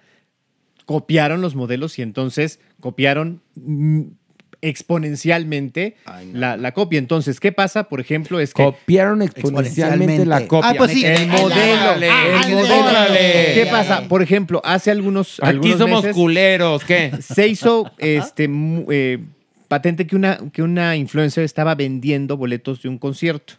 [0.85, 4.03] copiaron los modelos y entonces copiaron mm,
[4.61, 5.95] exponencialmente
[6.33, 6.99] la, la copia.
[6.99, 7.87] Entonces, ¿qué pasa?
[7.87, 8.63] Por ejemplo, es que...
[8.63, 10.71] Copiaron exponencialmente la copia.
[10.71, 11.45] Ah, pues sí, el modelo.
[11.45, 13.13] Órale, el modelo.
[13.13, 14.07] ¿Qué pasa?
[14.07, 17.11] Por ejemplo, hace algunos, Aquí algunos somos meses culeros, ¿qué?
[17.21, 18.49] Se hizo este,
[18.89, 19.19] eh,
[19.67, 23.55] patente que una, que una influencer estaba vendiendo boletos de un concierto.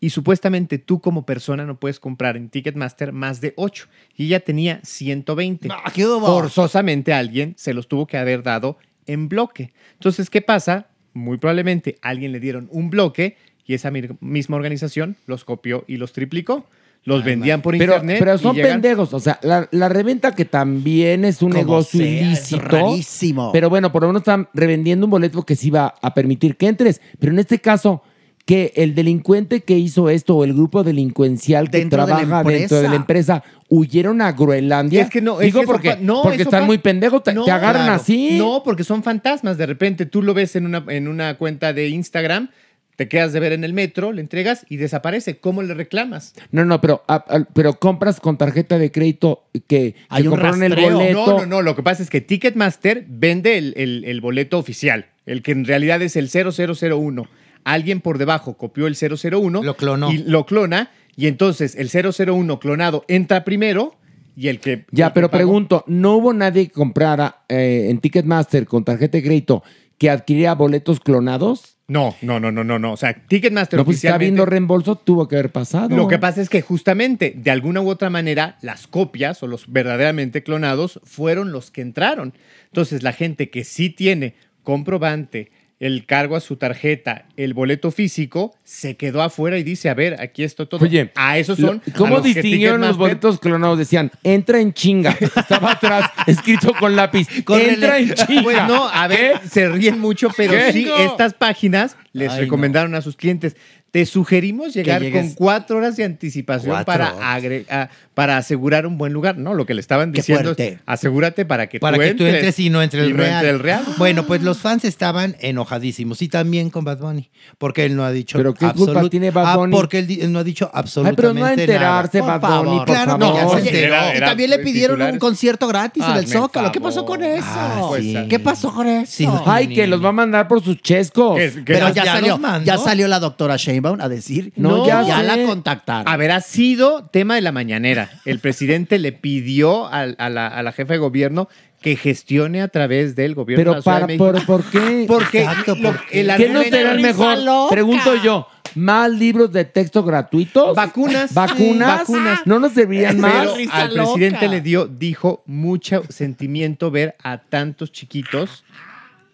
[0.00, 3.86] Y supuestamente tú como persona no puedes comprar en Ticketmaster más de 8.
[4.16, 5.68] Y ella tenía 120.
[5.92, 6.26] ¿qué hubo?
[6.26, 9.72] Forzosamente alguien se los tuvo que haber dado en bloque.
[9.94, 10.86] Entonces, ¿qué pasa?
[11.14, 15.96] Muy probablemente a alguien le dieron un bloque y esa misma organización los copió y
[15.96, 16.66] los triplicó.
[17.04, 18.16] Los vendían por Pero, internet.
[18.18, 19.14] pero y son llegan- pendejos.
[19.14, 22.60] O sea, la, la reventa que también es un Como negocio sea, es ilícito.
[22.62, 23.50] rarísimo.
[23.52, 26.66] Pero bueno, por lo menos están revendiendo un boleto que sí va a permitir que
[26.66, 27.00] entres.
[27.18, 28.02] Pero en este caso,
[28.48, 32.48] que el delincuente que hizo esto o el grupo delincuencial que Dentro de la trabaja
[32.48, 33.42] dentro de la empresa.
[33.68, 35.02] huyeron a Groenlandia.
[35.02, 37.44] Es que no, es Digo que son porque, no, porque están muy pendejos, te, No,
[37.44, 38.00] te agarran claro.
[38.00, 38.38] así.
[38.38, 39.58] No, porque son fantasmas.
[39.58, 42.48] De repente tú lo ves en una, en una cuenta de Instagram,
[42.96, 45.36] te quedas de ver en el metro, le entregas y desaparece.
[45.36, 46.32] ¿Cómo le reclamas?
[46.50, 50.36] No, no, pero, ah, ah, pero compras con tarjeta de crédito que, Hay que un
[50.36, 51.26] compraron el boleto.
[51.26, 51.60] No, no, no.
[51.60, 55.66] Lo que pasa es que Ticketmaster vende el, el- el boleto oficial, el que en
[55.66, 57.28] realidad es el 0001.
[57.64, 59.62] Alguien por debajo copió el 001.
[59.62, 60.12] Lo clonó.
[60.12, 60.90] Y lo clona.
[61.16, 63.94] Y entonces el 001 clonado entra primero
[64.36, 64.86] y el que.
[64.90, 68.84] Ya, el que pero pagó- pregunto, ¿no hubo nadie que comprara eh, en Ticketmaster con
[68.84, 69.62] tarjeta de crédito
[69.98, 71.74] que adquiriera boletos clonados?
[71.88, 72.92] No, no, no, no, no, no.
[72.92, 75.96] O sea, Ticketmaster No, pues si está viendo reembolso, tuvo que haber pasado.
[75.96, 79.72] Lo que pasa es que justamente, de alguna u otra manera, las copias o los
[79.72, 82.34] verdaderamente clonados fueron los que entraron.
[82.66, 88.54] Entonces, la gente que sí tiene comprobante, el cargo a su tarjeta, el boleto físico,
[88.64, 90.84] se quedó afuera y dice, a ver, aquí está todo.
[90.84, 91.82] Oye, a esos lo- son.
[91.96, 93.78] ¿Cómo los que distinguieron los boletos clonados?
[93.78, 95.16] Decían, entra en chinga.
[95.36, 97.28] Estaba atrás, escrito con lápiz.
[97.48, 98.42] entra en chinga.
[98.42, 100.72] Pues no, a ver, se ríen mucho, pero ¿Qué?
[100.72, 100.96] sí, No.
[100.96, 103.56] estas páginas les Ay, recomendaron a sus clientes.
[103.90, 107.42] Te sugerimos llegar con cuatro horas de anticipación Cuatro para, horas.
[107.42, 109.38] agre- a- para asegurar un buen lugar.
[109.38, 112.26] No, lo que le estaban Qué diciendo es asegúrate para que Para tú que tú
[112.26, 112.58] entres.
[112.58, 113.32] y no entre el no real.
[113.36, 113.82] entre el real.
[113.96, 118.12] Bueno, pues los fans estaban enojadísimos y también con Bad Bunny, porque él no ha
[118.12, 119.72] dicho ¿Pero qué culpa absolut- tiene Bad Ah, Bunny?
[119.74, 122.38] porque él, no ha dicho absolutamente pero no a enterarse, nada.
[122.38, 123.26] Bad Bunny, por claro favor.
[123.32, 123.94] que ya se Oye, enteró.
[123.94, 126.72] era- Y también le pidieron un concierto gratis en el Hazme Zócalo.
[126.72, 126.92] ¿Qué favor.
[126.94, 127.44] pasó con eso?
[127.48, 128.16] Ah, pues, sí.
[128.28, 129.42] ¿Qué pasó con eso?
[129.46, 131.40] Ay, que los va a mandar por sus chescos.
[131.64, 136.06] Pero ya, salió, ya salió la doctora Sheinbaum a decir No, ya, ya la contactaron.
[136.12, 138.10] A ver, ha sido tema de la mañanera.
[138.24, 141.48] El presidente le pidió a, la, a la jefa de gobierno
[141.80, 144.46] que gestione a través del gobierno Pero de la Ciudad para, de México.
[144.46, 145.04] por, ¿por qué?
[145.06, 146.20] Porque Exacto, lo- ¿por qué?
[146.20, 147.38] el ¿Qué no será el mejor?
[147.38, 147.70] loca.
[147.74, 148.48] Pregunto yo.
[148.74, 150.76] ¿Más libros de texto gratuitos?
[150.76, 151.32] Vacunas.
[151.32, 152.00] ¿Vacunas?
[152.00, 152.40] Vacunas.
[152.44, 153.48] ¿No nos servirían más?
[153.56, 154.48] Pero al presidente loca.
[154.48, 158.64] le dio, dijo, mucho sentimiento ver a tantos chiquitos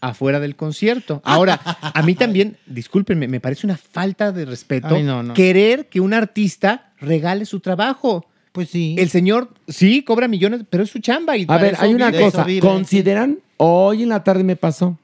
[0.09, 1.21] afuera del concierto.
[1.25, 5.35] Ahora, a mí también, discúlpenme, me parece una falta de respeto Ay, no, no.
[5.35, 8.27] querer que un artista regale su trabajo.
[8.53, 8.95] Pues sí.
[8.99, 11.37] El señor, sí, cobra millones, pero es su chamba.
[11.37, 12.23] Y A ver, hay una vive.
[12.25, 12.47] cosa.
[12.61, 13.39] ¿Consideran?
[13.57, 14.99] Hoy en la tarde me pasó.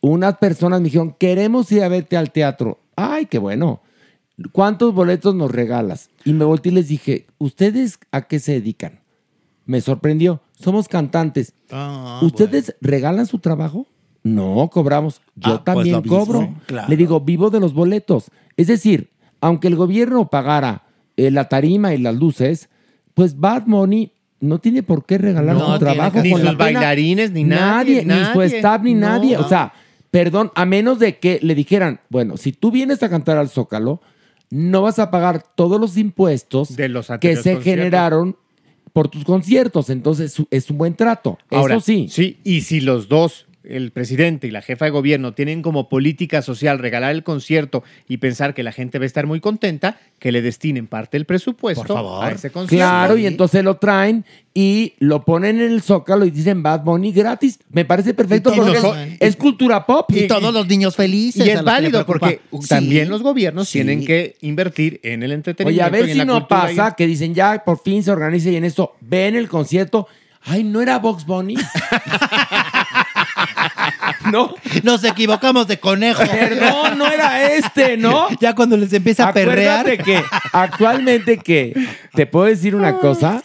[0.00, 2.80] Unas personas me dijeron, queremos ir a verte al teatro.
[2.96, 3.82] Ay, qué bueno.
[4.52, 6.10] ¿Cuántos boletos nos regalas?
[6.24, 9.00] Y me volteé y les dije, ¿ustedes a qué se dedican?
[9.66, 10.40] Me sorprendió.
[10.58, 11.54] Somos cantantes.
[11.70, 13.86] Ah, ¿Ustedes regalan su trabajo?
[14.24, 15.20] No, cobramos.
[15.36, 16.54] Yo Ah, pues también mismo, cobro.
[16.66, 16.88] claro.
[16.88, 18.26] Le digo, vivo de los boletos.
[18.56, 20.82] Es decir, aunque el gobierno pagara
[21.16, 22.68] eh, la tarima y las luces,
[23.14, 26.12] pues Bad Money no tiene por qué regalar No su trabajo.
[26.14, 26.58] con ni la sus pena.
[26.58, 28.56] bailarines, ni nadie, Ni su nadie.
[28.56, 29.00] staff, ni No.
[29.08, 29.36] nadie.
[29.36, 29.72] O sea,
[30.10, 34.00] perdón, a menos de que le dijeran, bueno, si tú vienes a cantar al Zócalo,
[34.50, 38.36] no vas a pagar todos los impuestos De los que se generaron
[38.92, 39.88] por tus conciertos.
[39.90, 41.38] Entonces, es un buen trato.
[41.50, 42.06] Ahora, Eso sí.
[42.10, 46.42] Sí, y si los dos, el presidente y la jefa de gobierno, tienen como política
[46.42, 50.32] social regalar el concierto y pensar que la gente va a estar muy contenta, que
[50.32, 52.24] le destinen parte del presupuesto Por favor.
[52.24, 52.76] a ese concierto.
[52.86, 54.24] Claro, y entonces lo traen
[54.54, 57.58] y lo ponen en el zócalo y dicen Bad Bunny gratis.
[57.70, 58.84] Me parece perfecto Y porque es,
[59.20, 60.10] es cultura pop.
[60.12, 61.46] Y todos los niños felices.
[61.46, 62.68] Y es válido porque Sí.
[62.68, 63.78] también los gobiernos Sí.
[63.78, 65.84] tienen que invertir en el Oye, entretenimiento.
[65.84, 68.56] a ver y si no y- pasa que dicen ya por fin se organiza y
[68.56, 70.06] en eso ven el concierto.
[70.44, 71.54] Ay, ¿no era Box Bunny?
[74.30, 74.54] no.
[74.82, 76.22] Nos equivocamos de conejo.
[76.24, 78.28] Perdón, no era este, ¿no?
[78.40, 79.80] Ya cuando les empieza a perrear.
[79.80, 80.22] Acuérdate que
[80.52, 81.74] actualmente que
[82.14, 83.42] te puedo decir una cosa.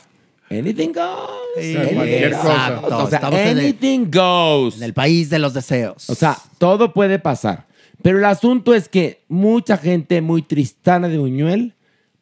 [0.50, 1.62] Anything goes.
[1.62, 2.48] Sí, cualquier cosa.
[2.54, 4.78] Exacto, O sea, estamos en el- anything goes.
[4.78, 6.10] En el país de los deseos.
[6.10, 7.66] O sea, todo puede pasar.
[8.02, 11.74] Pero el asunto es que mucha gente muy tristana de Buñuel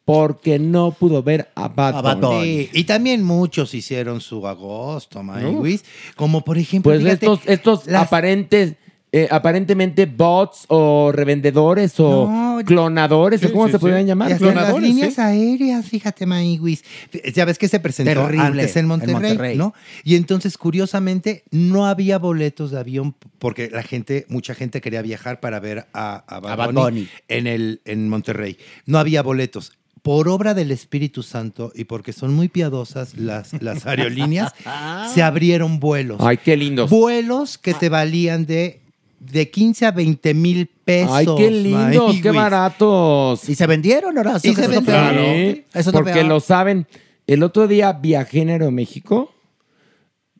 [0.06, 2.36] porque no pudo ver a Bad, A Bad Bunny.
[2.36, 2.64] Bunny.
[2.66, 5.84] Sí, y también muchos hicieron su agosto, Maywis.
[6.14, 8.76] Como por ejemplo, Pues fíjate, estos, estos las- aparentes,
[9.10, 13.80] eh, aparentemente bots o revendedores o No, clonadores, sí, o cómo sí, se sí.
[13.80, 14.32] podrían Y llamar.
[14.32, 15.20] hasta las líneas sí.
[15.20, 16.84] aéreas, fíjate, Maywis.
[17.34, 19.56] Ya ves que se presentó Terrible, antes en en Monterrey, Monterrey.
[19.56, 19.74] ¿no?
[20.04, 25.40] Y entonces, curiosamente, no había boletos de avión porque la gente, mucha gente quería viajar
[25.40, 27.08] para ver a, a Bad, A Bad Bunny Bunny.
[27.26, 28.56] En, el, en Monterrey.
[28.86, 29.72] No había boletos.
[30.06, 34.52] Por obra del Espíritu Santo y porque son muy piadosas las, las aerolíneas,
[35.12, 36.18] se abrieron vuelos.
[36.20, 36.88] Ay, qué lindos.
[36.88, 38.82] Vuelos que te valían de,
[39.18, 41.12] de 15 a 20 mil pesos.
[41.12, 42.24] Ay, qué lindos, qué Maywis.
[42.24, 43.40] ¿Y baratos.
[43.40, 44.52] se vendieron, Horacio?
[44.52, 45.24] Y Que se vendieron.
[45.24, 46.26] Sí, Eso porque peor.
[46.26, 46.86] lo saben.
[47.26, 49.34] El otro día viajé en Aeroméxico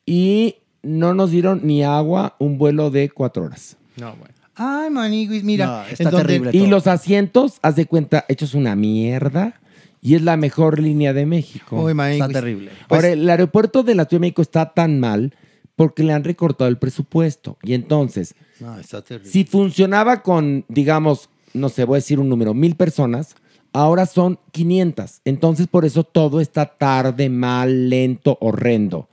[0.07, 3.77] y no nos dieron ni agua un vuelo de cuatro horas.
[3.97, 4.36] No, bueno.
[4.57, 5.67] Ay, Maniguis, mira.
[5.67, 6.51] No, está donde- terrible.
[6.55, 6.71] Y todo.
[6.71, 9.61] los asientos, haz de cuenta, hechos una mierda.
[10.03, 11.83] Y es la mejor línea de México.
[11.83, 11.93] Uy.
[12.13, 12.71] Está terrible.
[12.89, 15.35] Pues- Ahora, el aeropuerto de la Ciudad de México está tan mal
[15.75, 17.59] porque le han recortado el presupuesto.
[17.63, 19.31] Y entonces, No, está terrible.
[19.31, 23.35] si funcionaba con, digamos, no sé, voy a decir un número, mil personas,
[23.73, 25.21] ahora son 500.
[25.25, 29.09] Entonces, por eso todo está tarde, mal, lento, horrendo.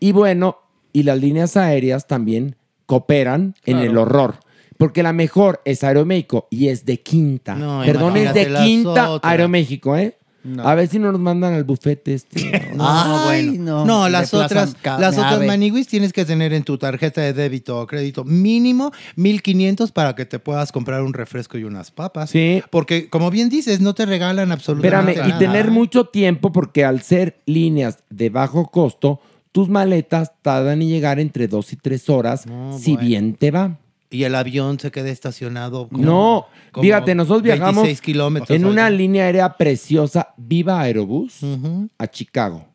[0.00, 0.58] Y bueno,
[0.92, 2.56] y las líneas aéreas también
[2.86, 4.36] cooperan en el horror.
[4.80, 7.54] Porque la mejor es Aeroméxico y es de quinta.
[7.54, 9.30] No, Perdón, es de quinta otras.
[9.30, 10.16] Aeroméxico, ¿eh?
[10.42, 10.66] No.
[10.66, 12.70] A ver si no nos mandan al bufete este.
[12.74, 12.86] No,
[13.28, 13.84] Ay, bueno.
[13.84, 17.86] no, las otras, las otras maniguis tienes que tener en tu tarjeta de débito o
[17.86, 22.30] crédito mínimo 1500 para que te puedas comprar un refresco y unas papas.
[22.30, 22.62] Sí.
[22.70, 25.38] Porque, como bien dices, no te regalan absolutamente Espérame, y nada.
[25.38, 29.20] tener mucho tiempo porque al ser líneas de bajo costo,
[29.52, 33.08] tus maletas tardan en llegar entre dos y tres horas, No, si bueno.
[33.08, 33.76] bien te va.
[34.10, 35.88] Y el avión se queda estacionado.
[35.88, 38.50] como- No, como fíjate, nosotros viajamos 26 kilómetros.
[38.50, 41.38] en una línea aérea preciosa, Viva Aerobús,
[41.98, 42.66] a Chicago.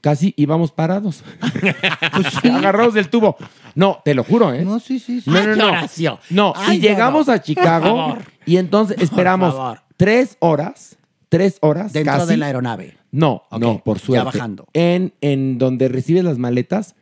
[0.00, 1.24] Casi íbamos parados.
[2.44, 3.36] Agarrados del tubo.
[3.74, 4.64] No, te lo juro, ¿eh?
[4.64, 5.30] No, sí, sí, sí.
[5.30, 5.68] No, no, no.
[5.68, 6.18] Horacio.
[6.30, 7.32] No, Ay, y llegamos no.
[7.32, 9.54] a Chicago y entonces esperamos
[9.96, 10.96] tres horas,
[11.28, 12.28] tres horas Dentro casi.
[12.28, 12.96] de la aeronave.
[13.10, 14.24] No, no, por ya suerte.
[14.38, 14.66] bajando.
[14.72, 16.94] En, en donde recibes las maletas,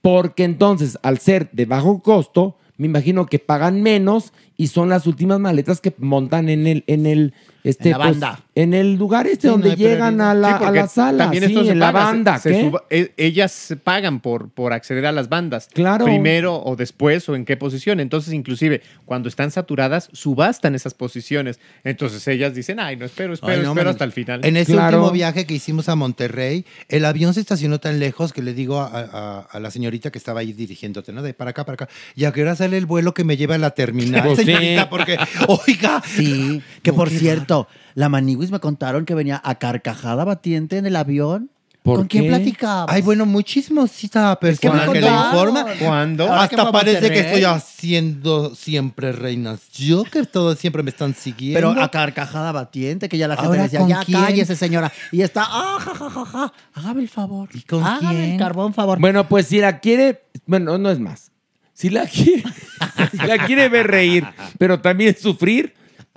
[0.00, 5.06] porque entonces, al ser de bajo costo, me imagino que pagan menos y son las
[5.06, 7.32] últimas maletas que montan en el, en el,
[7.64, 8.40] este, En la pues, banda.
[8.54, 11.50] en el lugar este Sí, donde llegan a la, Sí, a la sala, también sí,
[11.52, 12.38] esto se en la paga, se- banda.
[12.38, 12.60] se ¿qué?
[12.62, 15.68] suba- e- ellas se pagan por, por acceder a las bandas.
[15.72, 16.04] Claro.
[16.04, 18.00] Primero o después o en qué posición.
[18.00, 21.60] Entonces, inclusive, cuando están saturadas, subastan esas posiciones.
[21.84, 23.92] Entonces ellas dicen, ay, no espero, espero, Ay, no, espero man.
[23.94, 24.40] hasta el final.
[24.44, 24.98] En ese Claro.
[24.98, 28.80] último viaje que hicimos a Monterrey, el avión se estacionó tan lejos que le digo
[28.80, 31.22] a, a- a la señorita que estaba ahí dirigiéndote, ¿no?
[31.22, 31.88] De para acá, para acá.
[32.16, 34.44] ¿Y a qué hora sale el vuelo que me lleva a la terminal, Pues sí.
[34.46, 34.88] señorita?
[34.90, 35.16] Porque,
[35.48, 36.02] oiga.
[36.06, 37.16] Sí, que No, por qué
[37.52, 41.50] cierto, la Maniguis me contaron que venía a carcajada batiente en el avión.
[41.82, 42.28] ¿Por ¿Con quién qué?
[42.28, 42.86] platicaba?
[42.88, 45.66] Ay, bueno, muchísima que me persona que, le informa.
[45.80, 46.28] ¿Cuándo?
[46.28, 49.68] Ahora Hasta parece que estoy haciendo siempre reinas.
[49.72, 51.56] Yo que todos siempre me están siguiendo.
[51.56, 54.20] Pero a carcajada batiente, que ya la gente Ahora, decía, ¿con ya quién?
[54.20, 54.92] cállese, señora.
[55.10, 57.48] Y está, ah, ja, ja, ja, ja, hágame el favor.
[57.52, 58.30] ¿Y con hágame quién?
[58.30, 59.00] el carbón favor.
[59.00, 61.32] Bueno, pues si la quiere, bueno, no es más.
[61.74, 62.44] Si la quiere,
[63.10, 64.24] si la quiere ver reír,
[64.56, 65.74] pero también sufrir,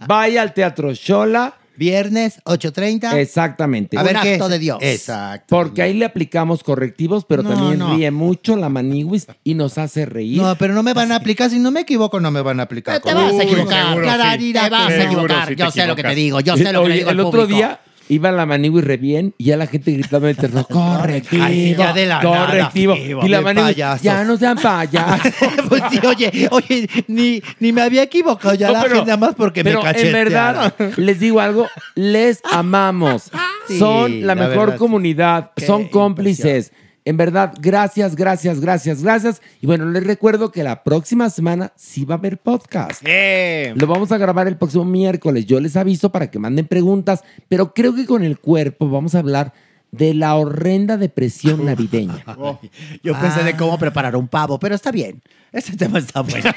[0.08, 1.56] vaya al Teatro Shola.
[1.78, 3.18] Viernes, 8.30.
[3.18, 3.98] Exactamente.
[3.98, 4.52] A ver qué acto es?
[4.52, 4.78] de Dios.
[4.80, 5.48] Exacto.
[5.58, 7.94] Porque ahí le aplicamos correctivos, pero No, también no.
[7.98, 10.42] ríe mucho la maniwis y nos hace reír.
[10.42, 11.50] No, pero no me van a aplicar.
[11.50, 13.02] Si no me equivoco, no me van a aplicar.
[13.02, 13.88] te vas a equivocar.
[13.90, 14.06] seguro
[14.40, 14.54] sí.
[14.54, 15.48] te vas a Seguro equivocar.
[15.50, 16.40] sí te yo sé lo que te digo.
[16.40, 19.34] Yo sé lo que Oye, le digo el otro día iba la maniwis re bien
[19.38, 22.45] y ya la gente gritando en el terreno, correctivo, Ay, sí, ya de la nada.
[22.45, 22.95] correctivo.
[22.95, 24.02] y la payasos.
[24.03, 25.32] ya no sean payasos.
[25.69, 29.18] pues sí, oye, oye, ni, ni me había equivocado ya No, la pero- gente nada
[29.18, 30.23] más porque Pero me en cachetearon.
[30.23, 33.32] verdad, les digo algo, les amamos.
[33.68, 36.72] Sí, Son la, la mejor verdad, comunidad, son cómplices.
[37.07, 39.40] En verdad, gracias, gracias, gracias, gracias.
[39.61, 43.03] Y bueno, les recuerdo que la próxima semana sí va a haber podcast.
[43.06, 43.73] ¡Eh!
[43.76, 45.45] Lo vamos a grabar el próximo miércoles.
[45.45, 49.19] Yo les aviso para que manden preguntas, pero creo que con el cuerpo vamos a
[49.19, 49.53] hablar
[49.98, 52.24] de la horrenda depresión navideña.
[53.04, 53.44] Yo pensé Ah.
[53.44, 55.22] de cómo preparar un pavo, pero está bien.
[55.52, 56.52] Ese tema está bueno.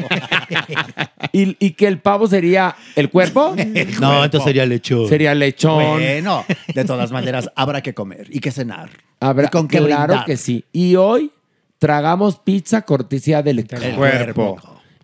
[1.33, 3.55] ¿Y, y que el pavo sería el cuerpo?
[4.01, 5.09] No, entonces sería lechón.
[5.09, 5.95] Sería lechón.
[5.95, 6.45] bueno,
[6.75, 8.91] de todas maneras, habrá que comer y que cenar.
[9.21, 10.25] Habrá, ¿Y con qué claro brindar?
[10.27, 10.65] que sí.
[10.73, 11.31] Y hoy
[11.79, 14.57] tragamos pizza cortesía del El cuerpo.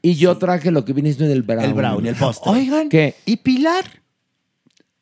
[0.03, 1.67] Y yo traje lo que viene siendo el brownie.
[1.69, 2.53] El brownie, el postre.
[2.53, 3.15] Oigan, ¿Qué?
[3.25, 3.85] ¿y Pilar?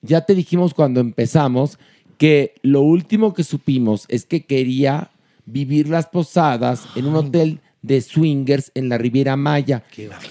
[0.00, 1.78] Ya te dijimos cuando empezamos
[2.22, 5.10] que lo último que supimos es que quería
[5.44, 9.82] vivir las posadas en un hotel de swingers en la Riviera Maya.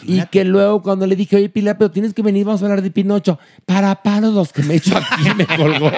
[0.04, 2.82] Y que luego cuando le dije, oye Pilar, pero tienes que venir, vamos a hablar
[2.82, 3.38] de Pinocho.
[3.66, 5.92] Para palos los que me he hecho aquí, me colgó.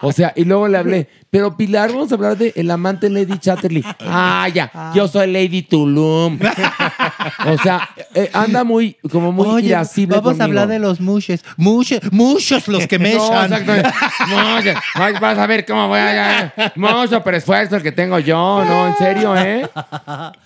[0.00, 3.36] O sea, y luego le hablé, pero Pilar, vamos a hablar de el amante Lady
[3.38, 3.84] Chatterley.
[4.02, 6.38] Ah, ya, yo soy Lady Tulum.
[7.46, 10.44] O sea, eh, anda muy, como muy Oye, irascible vamos a conmigo.
[10.60, 11.44] hablar de los mushes.
[11.56, 13.52] Mushes, muchos los que me No, echan.
[13.52, 14.74] exactamente.
[14.94, 16.52] Ay, Vas a ver cómo voy a...
[16.76, 19.68] Mucho pero esfuerzo el que tengo yo, no, en serio, ¿eh?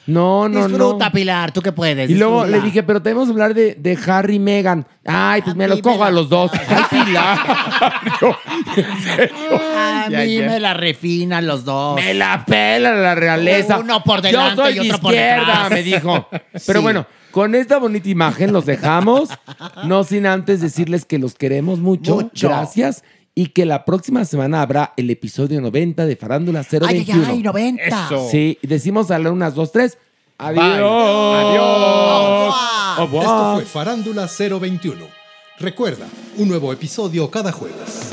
[0.07, 1.13] No, no, Disfruta, no.
[1.13, 2.11] Pilar, tú que puedes.
[2.11, 2.59] Y luego disfruta.
[2.59, 4.87] le dije, pero tenemos que hablar de, de Harry y Meghan.
[5.07, 6.51] Ay, pues me los cojo a los dos.
[6.69, 7.39] Ay, Pilar.
[8.21, 8.37] Yo,
[8.77, 9.35] en serio.
[9.77, 10.47] A Ya, mí ya.
[10.47, 11.97] me la refinan los dos.
[11.97, 13.79] Me la pela la realeza.
[13.79, 15.71] Uno por delante Yo soy y otro por izquierda, detrás.
[15.71, 16.29] me dijo.
[16.67, 16.83] Pero Sí.
[16.83, 19.29] bueno, con esta bonita imagen los dejamos.
[19.87, 22.17] No sin antes decirles que los queremos mucho.
[22.17, 22.49] Mucho.
[22.49, 23.03] Gracias.
[23.35, 27.27] Y que la próxima semana habrá el episodio 90 de Farándula Ay, ay, 021.
[27.29, 27.83] ay, 90.
[27.85, 28.29] Eso.
[28.31, 29.99] Sí, decimos a la unas, dos, tres.
[30.39, 30.63] Adiós.
[30.65, 32.55] Adiós.
[32.99, 33.25] Au revoir.
[33.25, 35.07] Esto fue Farándula 021.
[35.59, 36.07] Recuerda,
[36.39, 38.13] un nuevo episodio cada jueves.